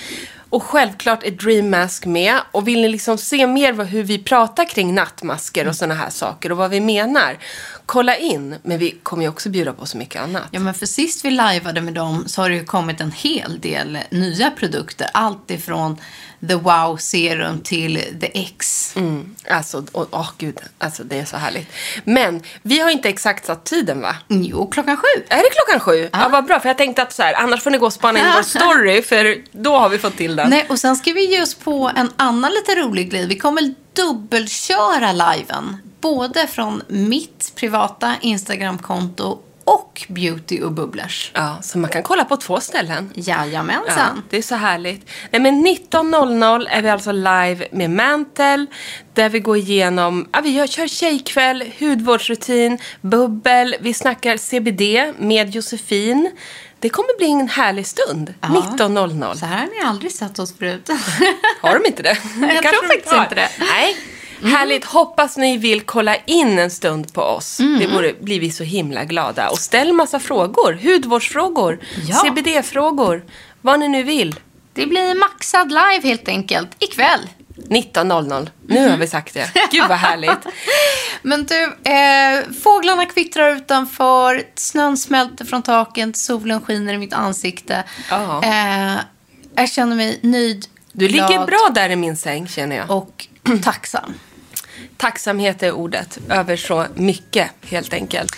Och 0.52 0.64
självklart 0.64 1.24
är 1.24 1.32
Dream 1.32 1.70
Mask 1.70 2.06
med. 2.06 2.36
Och 2.52 2.68
vill 2.68 2.82
ni 2.82 2.88
liksom 2.88 3.18
se 3.18 3.48
mer 3.48 3.74
vad, 3.74 3.88
hur 3.88 4.04
vi 4.04 4.24
pratar 4.24 4.66
kring 4.66 4.96
nattmasker 4.96 5.68
och 5.68 5.76
sådana 5.76 5.94
här 5.94 6.10
saker 6.10 6.52
och 6.52 6.58
vad 6.58 6.70
vi 6.70 6.80
menar, 6.80 7.38
kolla 7.86 8.18
in. 8.18 8.56
Men 8.64 8.78
vi 8.78 8.92
kommer 9.04 9.24
ju 9.24 9.30
också 9.30 9.50
bjuda 9.50 9.74
på 9.74 9.86
så 9.86 9.98
mycket 9.98 10.22
annat. 10.22 10.44
Ja, 10.52 10.60
men 10.60 10.74
för 10.74 10.86
sist 10.86 11.26
vi 11.26 11.32
lajvade 11.32 11.82
med 11.82 11.94
dem 11.94 12.24
så 12.28 12.42
har 12.42 12.50
det 12.50 12.56
ju 12.56 12.66
kommit 12.66 13.02
en 13.02 13.12
hel 13.12 13.60
del 13.60 13.98
nya 14.10 14.52
produkter. 14.52 15.08
Allt 15.14 15.52
ifrån 15.52 15.98
The 16.48 16.56
Wow 16.56 16.98
Serum 16.98 17.60
till 17.62 18.04
The 18.20 18.40
X. 18.42 18.94
Mm, 18.96 19.36
alltså, 19.50 19.86
åh 19.92 20.08
åh, 20.12 20.30
gud, 20.38 20.60
alltså 20.78 21.04
det 21.04 21.20
är 21.20 21.26
så 21.26 21.38
härligt. 21.38 21.68
Men 22.04 22.44
vi 22.62 22.80
har 22.80 22.90
inte 22.90 23.10
exakt 23.10 23.46
satt 23.46 23.66
tiden 23.66 24.02
va? 24.02 24.16
Jo, 24.28 24.68
klockan 24.68 24.98
sju. 24.98 25.24
Är 25.30 25.38
det 25.38 25.50
klockan 25.50 25.80
sju? 25.80 26.10
Ja, 26.14 26.30
vad 26.32 26.46
bra. 26.46 26.60
För 26.60 26.70
jag 26.70 26.78
tänkte 26.78 27.02
att 27.02 27.14
så 27.14 27.24
här, 27.24 27.34
annars 27.34 27.64
får 27.64 27.72
ni 27.72 27.78
gå 27.78 27.86
och 27.86 27.94
spana 27.94 28.20
in 28.20 28.26
vår 28.36 28.44
story, 28.60 29.02
för 29.02 29.38
då 29.52 29.78
har 29.78 29.90
vi 29.90 29.98
fått 29.98 30.18
till 30.18 30.36
den. 30.36 30.50
Nej, 30.50 30.66
och 30.70 30.80
sen 30.80 30.96
ska 30.96 31.14
vi 31.14 31.32
ge 31.32 31.42
oss 31.42 31.56
på 31.56 31.92
en 31.96 32.12
annan 32.18 32.52
lite 32.52 32.76
rolig 32.76 33.12
grej. 33.12 33.28
Vi 33.28 33.38
kommer 33.38 33.74
dubbelköra 33.94 35.12
liven. 35.12 35.78
Både 36.02 36.48
från 36.48 36.82
mitt 36.88 37.52
privata 37.56 38.16
Instagramkonto 38.22 39.40
och 39.74 40.06
Beauty 40.08 40.62
och 40.62 40.72
Bubblers. 40.72 41.32
Ja, 41.34 41.58
så 41.62 41.78
man 41.78 41.90
kan 41.90 42.04
kolla 42.04 42.26
på 42.26 42.38
två 42.38 42.60
ställen. 42.60 43.12
Ja, 43.16 43.46
Jajamensan. 43.46 44.24
det 44.30 44.38
är 44.38 44.42
så 44.42 44.56
härligt. 44.56 45.10
Nej, 45.32 45.42
men 45.42 45.66
19.00 45.68 46.68
är 46.70 46.82
vi 46.82 46.90
alltså 46.90 47.12
live 47.12 47.68
med 47.72 47.90
Mantel. 47.90 48.66
Där 49.14 49.30
vi 49.30 49.40
går 49.40 49.58
igenom, 49.58 50.30
ja, 50.34 50.42
vi 50.42 50.68
kör 50.68 50.88
tjejkväll, 50.88 51.64
hudvårdsrutin, 51.80 52.78
bubbel. 53.02 53.76
Vi 53.80 53.94
snackar 53.94 54.38
CBD 54.38 55.14
med 55.20 55.56
Josefin. 55.56 56.32
Det 56.80 56.90
kommer 56.90 57.18
bli 57.18 57.32
en 57.32 57.48
härlig 57.48 57.88
stund. 57.88 58.34
19.00. 58.42 59.36
Så 59.36 59.46
här 59.46 59.58
har 59.60 59.66
ni 59.66 59.82
aldrig 59.86 60.12
sett 60.12 60.40
oss 60.40 60.58
förut. 60.58 60.90
Har 61.62 61.80
de 61.80 61.86
inte 61.88 62.04
det? 62.04 62.18
Jag 62.42 62.52
Kanske 62.52 62.70
tror 62.70 62.82
de 62.82 62.88
faktiskt 62.88 63.14
har. 63.16 63.24
inte 63.24 63.36
det. 63.36 63.50
Nej. 63.60 63.96
Härligt. 64.44 64.86
Hoppas 64.86 65.38
ni 65.38 65.58
vill 65.58 65.82
kolla 65.82 66.16
in 66.16 66.60
en 66.60 66.72
stund 66.72 67.14
på 67.14 67.22
oss. 67.22 67.60
Mm. 67.60 67.80
Det 67.80 67.88
vore, 67.88 68.14
blir 68.22 68.40
vi 68.40 68.52
så 68.52 68.64
himla 68.64 69.04
glada. 69.06 69.50
Och 69.50 69.58
ställ 69.60 69.94
massa 69.94 70.20
frågor. 70.20 70.80
Hudvårdsfrågor, 70.84 71.80
Ja. 72.10 72.16
CBD-frågor, 72.16 73.24
vad 73.62 73.80
ni 73.80 73.88
nu 73.88 74.04
vill. 74.04 74.36
Det 74.74 74.86
blir 74.86 75.16
maxad 75.16 75.70
live 75.70 76.00
helt 76.04 76.28
enkelt 76.28 76.70
ikväll. 76.80 77.20
19.00. 77.70 78.50
Nu 78.68 78.90
har 78.90 78.98
vi 78.98 79.08
sagt 79.08 79.34
det. 79.34 79.52
Gud 79.72 79.84
vad 79.90 79.98
härligt. 79.98 80.38
Men 81.22 81.46
du, 81.46 81.64
eh, 81.92 82.44
fåglarna 82.64 83.06
kvittrar 83.06 83.56
utanför, 83.56 84.44
snön 84.56 84.98
smälter 84.98 85.46
från 85.46 85.62
taket, 85.62 86.18
solen 86.18 86.62
skiner 86.62 86.94
i 86.94 86.98
mitt 86.98 87.14
ansikte. 87.14 87.84
Eh, 88.44 88.98
jag 89.56 89.70
känner 89.70 89.96
mig 89.96 90.20
nöjd, 90.24 90.66
Du 90.92 91.08
ligger 91.08 91.28
glad 91.28 91.48
bra 91.48 91.70
där 91.76 91.90
i 91.90 91.96
min 91.96 92.18
säng 92.18 92.48
känner 92.48 92.76
jag. 92.76 92.92
och 92.92 93.28
tacksam. 93.64 94.14
Tacksamhet 95.02 95.64
är 95.64 95.72
ordet 95.72 96.20
över 96.30 96.56
så 96.58 96.86
mycket 96.96 97.52
helt 97.66 97.94
enkelt. 97.94 98.36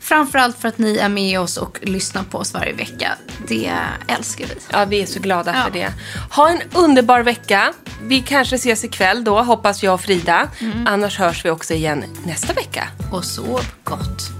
Framförallt 0.00 0.58
för 0.58 0.68
att 0.68 0.78
ni 0.78 0.96
är 0.98 1.08
med 1.08 1.40
oss 1.40 1.56
och 1.56 1.78
lyssnar 1.82 2.22
på 2.22 2.38
oss 2.38 2.54
varje 2.54 2.72
vecka. 2.72 3.12
Det 3.48 3.72
älskar 4.08 4.46
vi. 4.46 4.54
Ja, 4.72 4.84
vi 4.84 5.02
är 5.02 5.06
så 5.06 5.20
glada 5.20 5.54
Ja. 5.56 5.64
för 5.64 5.70
det. 5.70 5.92
Ha 6.30 6.50
en 6.50 6.60
underbar 6.74 7.20
vecka. 7.22 7.72
Vi 8.02 8.20
kanske 8.20 8.56
ses 8.56 8.84
ikväll 8.84 9.24
då, 9.24 9.42
hoppas 9.42 9.82
jag 9.82 9.94
och 9.94 10.00
Frida. 10.00 10.48
Mm. 10.60 10.86
Annars 10.86 11.18
hörs 11.18 11.44
vi 11.44 11.50
också 11.50 11.74
igen 11.74 12.04
nästa 12.26 12.52
vecka. 12.52 12.88
Och 13.12 13.24
sov 13.24 13.60
gott. 13.84 14.39